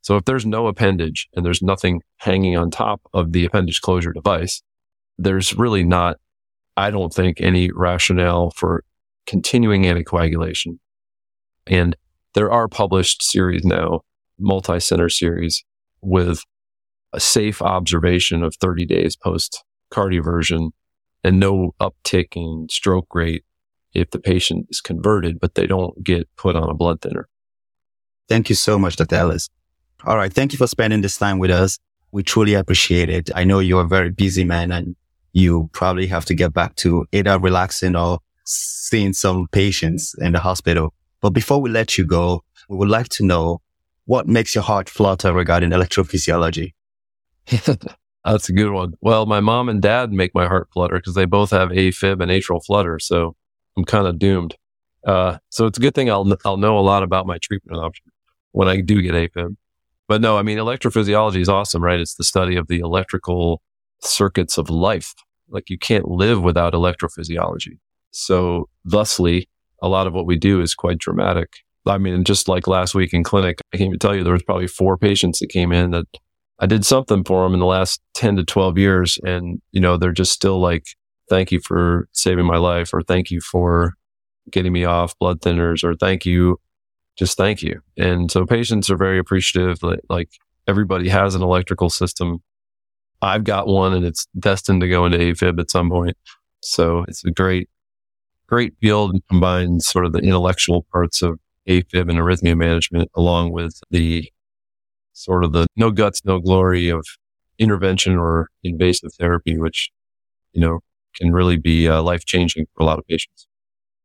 So 0.03 0.17
if 0.17 0.25
there's 0.25 0.47
no 0.47 0.67
appendage 0.67 1.29
and 1.35 1.45
there's 1.45 1.63
nothing 1.63 2.03
hanging 2.17 2.57
on 2.57 2.71
top 2.71 3.03
of 3.13 3.33
the 3.33 3.45
appendage 3.45 3.81
closure 3.81 4.13
device, 4.13 4.63
there's 5.19 5.55
really 5.55 5.85
not, 5.85 6.17
I 6.77 6.91
don't 6.91 7.13
think, 7.13 7.41
any 7.41 7.71
rationale 7.71 8.51
for 8.51 8.85
continuing 9.27 9.83
anticoagulation. 9.83 10.79
And 11.67 11.97
there 12.35 12.51
are 12.51 12.69
published 12.69 13.23
series 13.23 13.65
now, 13.65 14.01
multi-center 14.41 15.09
series 15.09 15.65
with 16.01 16.43
a 17.13 17.21
safe 17.21 17.61
observation 17.61 18.43
of 18.43 18.55
30 18.57 18.87
days 18.87 19.17
post 19.17 19.65
cardioversion 19.93 20.71
and 21.25 21.41
no 21.41 21.75
uptick 21.81 22.37
in 22.37 22.67
stroke 22.71 23.15
rate 23.15 23.45
if 23.93 24.11
the 24.11 24.19
patient 24.19 24.67
is 24.71 24.81
converted, 24.81 25.41
but 25.41 25.55
they 25.55 25.67
don't 25.67 26.03
get 26.03 26.29
put 26.37 26.57
on 26.57 26.71
a 26.71 26.75
blood 26.75 27.01
thinner. 27.01 27.29
Thank 28.29 28.49
you 28.49 28.55
so 28.55 28.79
much, 28.79 28.97
Dr. 28.97 29.17
Ellis. 29.17 29.49
All 30.05 30.17
right. 30.17 30.33
Thank 30.33 30.53
you 30.53 30.59
for 30.59 30.67
spending 30.67 31.01
this 31.03 31.19
time 31.19 31.39
with 31.39 31.51
us. 31.51 31.79
We 32.13 32.23
truly 32.23 32.55
appreciate 32.55 33.09
it. 33.09 33.31
I 33.35 33.45
know 33.45 33.59
you're 33.59 33.85
a 33.85 33.89
very 33.89 34.11
busy 34.11 34.45
man 34.45 34.73
and 34.73 34.97
you 35.33 35.69
probably 35.73 36.07
have 36.07 36.25
to 36.27 36.35
get 36.35 36.53
back 36.53 36.77
to 36.77 37.07
either 37.13 37.39
relaxing 37.39 37.97
or 37.97 38.21
seeing 38.45 39.13
some 39.13 39.47
patients 39.49 40.15
in 40.19 40.33
the 40.33 40.41
hospital. 40.41 40.95
But 41.21 41.31
before 41.31 41.61
we 41.61 41.71
let 41.71 41.99
you 41.99 42.07
go, 42.07 42.43
we 42.69 42.77
would 42.77 42.89
like 42.89 43.09
to 43.11 43.25
know 43.25 43.61
what 44.05 44.27
makes 44.27 44.55
your 44.55 44.65
heart 44.65 44.89
flutter 44.89 45.33
regarding 45.33 45.71
electrophysiology. 45.71 46.75
That's 48.25 48.49
a 48.49 48.53
good 48.53 48.73
one. 48.73 48.95
Well, 49.01 49.27
my 49.27 49.41
mom 49.41 49.69
and 49.69 49.81
dad 49.81 50.13
make 50.13 50.35
my 50.35 50.47
heart 50.47 50.69
flutter 50.73 50.97
because 50.97 51.15
they 51.15 51.25
both 51.25 51.51
have 51.51 51.71
AFib 51.71 52.21
and 52.21 52.31
atrial 52.31 52.65
flutter. 52.65 52.99
So 52.99 53.35
I'm 53.77 53.85
kind 53.85 54.07
of 54.07 54.19
doomed. 54.19 54.57
Uh, 55.07 55.39
so 55.49 55.67
it's 55.67 55.79
a 55.79 55.81
good 55.81 55.95
thing 55.95 56.11
I'll, 56.11 56.31
I'll 56.45 56.59
know 56.59 56.79
a 56.79 56.81
lot 56.81 57.03
about 57.03 57.27
my 57.27 57.39
treatment 57.39 57.81
option 57.81 58.07
when 58.53 58.69
I 58.69 58.81
do 58.81 59.01
get 59.01 59.15
AFib. 59.15 59.57
But 60.07 60.21
no, 60.21 60.37
I 60.37 60.43
mean, 60.43 60.59
electrophysiology 60.59 61.41
is 61.41 61.49
awesome, 61.49 61.83
right? 61.83 62.01
It's 62.01 62.17
the 62.17 62.25
study 62.25 62.57
of 62.57 62.67
the 62.67 62.81
electrical 62.81 63.63
circuits 64.01 64.59
of 64.59 64.69
life. 64.69 65.15
Like 65.49 65.71
you 65.71 65.79
can't 65.79 66.09
live 66.09 66.43
without 66.43 66.73
electrophysiology. 66.73 67.79
So 68.11 68.69
thusly, 68.85 69.49
a 69.81 69.89
lot 69.89 70.07
of 70.07 70.13
what 70.13 70.27
we 70.27 70.37
do 70.37 70.61
is 70.61 70.75
quite 70.75 70.99
dramatic. 70.99 71.59
I 71.87 71.99
mean, 71.99 72.25
just 72.25 72.49
like 72.49 72.67
last 72.67 72.95
week 72.95 73.13
in 73.13 73.25
clinic, 73.25 73.59
I 73.73 73.79
can't 73.79 73.89
even 73.89 73.99
tell 73.99 74.15
you 74.15 74.23
there 74.23 74.33
was 74.33 74.43
probably 74.43 74.67
four 74.67 74.99
patients 74.99 75.39
that 75.39 75.49
came 75.49 75.73
in 75.73 75.93
that 75.93 76.07
I 76.59 76.67
did 76.67 76.85
something 76.85 77.25
for 77.25 77.45
them 77.45 77.55
in 77.55 77.61
the 77.61 77.67
last 77.67 78.01
10 78.15 78.37
to 78.37 78.45
12 78.45 78.77
years. 78.77 79.19
And, 79.25 79.63
you 79.73 79.81
know, 79.81 79.97
they're 79.97 80.13
just 80.13 80.33
still 80.33 80.61
like, 80.61 80.85
thank 81.29 81.53
you 81.53 81.61
for 81.61 82.09
saving 82.13 82.45
my 82.45 82.59
life 82.59 82.93
or 82.93 83.03
thank 83.03 83.31
you 83.31 83.41
for 83.41 83.95
getting 84.51 84.73
me 84.73 84.85
off 84.85 85.19
blood 85.19 85.41
thinners 85.41 85.83
or 85.83 85.95
thank 85.95 86.27
you 86.27 86.59
just 87.21 87.37
thank 87.37 87.63
you. 87.63 87.81
And 87.99 88.31
so 88.31 88.47
patients 88.47 88.91
are 88.91 88.97
very 88.97 89.19
appreciative. 89.19 89.79
Like 90.09 90.31
everybody 90.67 91.09
has 91.11 91.35
an 91.35 91.43
electrical 91.43 91.91
system. 91.91 92.39
I've 93.21 93.45
got 93.45 93.67
one 93.67 93.93
and 93.93 94.07
it's 94.07 94.27
destined 94.39 94.81
to 94.81 94.89
go 94.89 95.05
into 95.05 95.19
AFib 95.19 95.61
at 95.61 95.71
some 95.71 95.91
point. 95.91 96.17
So 96.63 97.05
it's 97.09 97.23
a 97.25 97.31
great, 97.31 97.69
great 98.47 98.75
field 98.81 99.13
and 99.13 99.23
combines 99.29 99.87
sort 99.87 100.07
of 100.07 100.13
the 100.13 100.21
intellectual 100.21 100.87
parts 100.91 101.21
of 101.21 101.39
AFib 101.69 102.09
and 102.09 102.19
arrhythmia 102.19 102.57
management 102.57 103.11
along 103.15 103.53
with 103.53 103.81
the 103.91 104.31
sort 105.13 105.45
of 105.45 105.53
the 105.53 105.67
no 105.77 105.91
guts, 105.91 106.25
no 106.25 106.41
glory 106.41 106.89
of 106.89 107.05
intervention 107.59 108.17
or 108.17 108.49
invasive 108.65 109.13
therapy, 109.19 109.59
which, 109.59 109.91
you 110.53 110.61
know, 110.61 110.81
can 111.17 111.33
really 111.33 111.59
be 111.59 111.89
uh, 111.89 112.03
life 112.03 112.25
changing 112.25 112.67
for 112.75 112.83
a 112.83 112.87
lot 112.87 112.99
of 112.99 113.07
patients. 113.07 113.47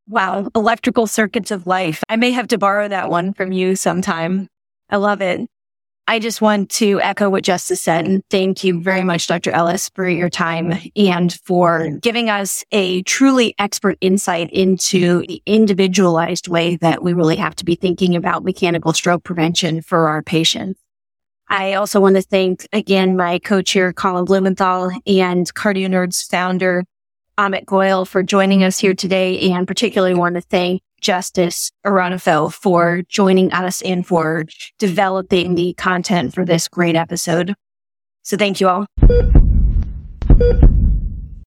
Wow. 0.07 0.49
Electrical 0.55 1.07
circuits 1.07 1.51
of 1.51 1.65
life. 1.65 2.03
I 2.09 2.15
may 2.15 2.31
have 2.31 2.47
to 2.49 2.57
borrow 2.57 2.87
that 2.87 3.09
one 3.09 3.33
from 3.33 3.51
you 3.51 3.75
sometime. 3.75 4.47
I 4.89 4.97
love 4.97 5.21
it. 5.21 5.47
I 6.07 6.19
just 6.19 6.39
want 6.39 6.69
to 6.71 7.01
echo 7.01 7.31
what 7.31 7.43
Justice 7.43 7.81
said. 7.81 8.05
And 8.05 8.23
thank 8.29 8.63
you 8.63 8.79
very 8.79 9.03
much, 9.03 9.25
Dr. 9.25 9.49
Ellis, 9.51 9.89
for 9.89 10.07
your 10.07 10.29
time 10.29 10.73
and 10.95 11.33
for 11.43 11.89
giving 11.99 12.29
us 12.29 12.63
a 12.71 13.01
truly 13.03 13.55
expert 13.57 13.97
insight 14.01 14.51
into 14.51 15.25
the 15.27 15.41
individualized 15.47 16.47
way 16.47 16.75
that 16.77 17.01
we 17.01 17.13
really 17.13 17.37
have 17.37 17.55
to 17.55 17.65
be 17.65 17.73
thinking 17.73 18.15
about 18.15 18.43
mechanical 18.43 18.93
stroke 18.93 19.23
prevention 19.23 19.81
for 19.81 20.07
our 20.07 20.21
patients. 20.21 20.79
I 21.47 21.73
also 21.73 21.99
want 21.99 22.15
to 22.17 22.21
thank 22.21 22.67
again 22.71 23.17
my 23.17 23.39
co-chair, 23.39 23.91
Colin 23.91 24.25
Blumenthal 24.25 24.91
and 25.07 25.51
Cardio 25.53 25.87
Nerds 25.87 26.27
founder, 26.29 26.83
Amit 27.37 27.65
Goyal 27.65 28.07
for 28.07 28.21
joining 28.21 28.63
us 28.63 28.77
here 28.77 28.93
today 28.93 29.51
and 29.51 29.67
particularly 29.67 30.15
want 30.15 30.35
to 30.35 30.41
thank 30.41 30.81
Justice 31.05 31.71
Oranefo 31.85 32.51
for 32.51 33.03
joining 33.07 33.53
us 33.53 33.83
and 33.83 34.07
for 34.07 34.45
developing 34.79 35.53
the 35.53 35.75
content 35.75 36.33
for 36.33 36.43
this 36.43 36.67
great 36.67 36.95
episode. 36.95 37.53
So 38.23 38.37
thank 38.37 38.59
you 38.59 38.67
all. 38.67 38.87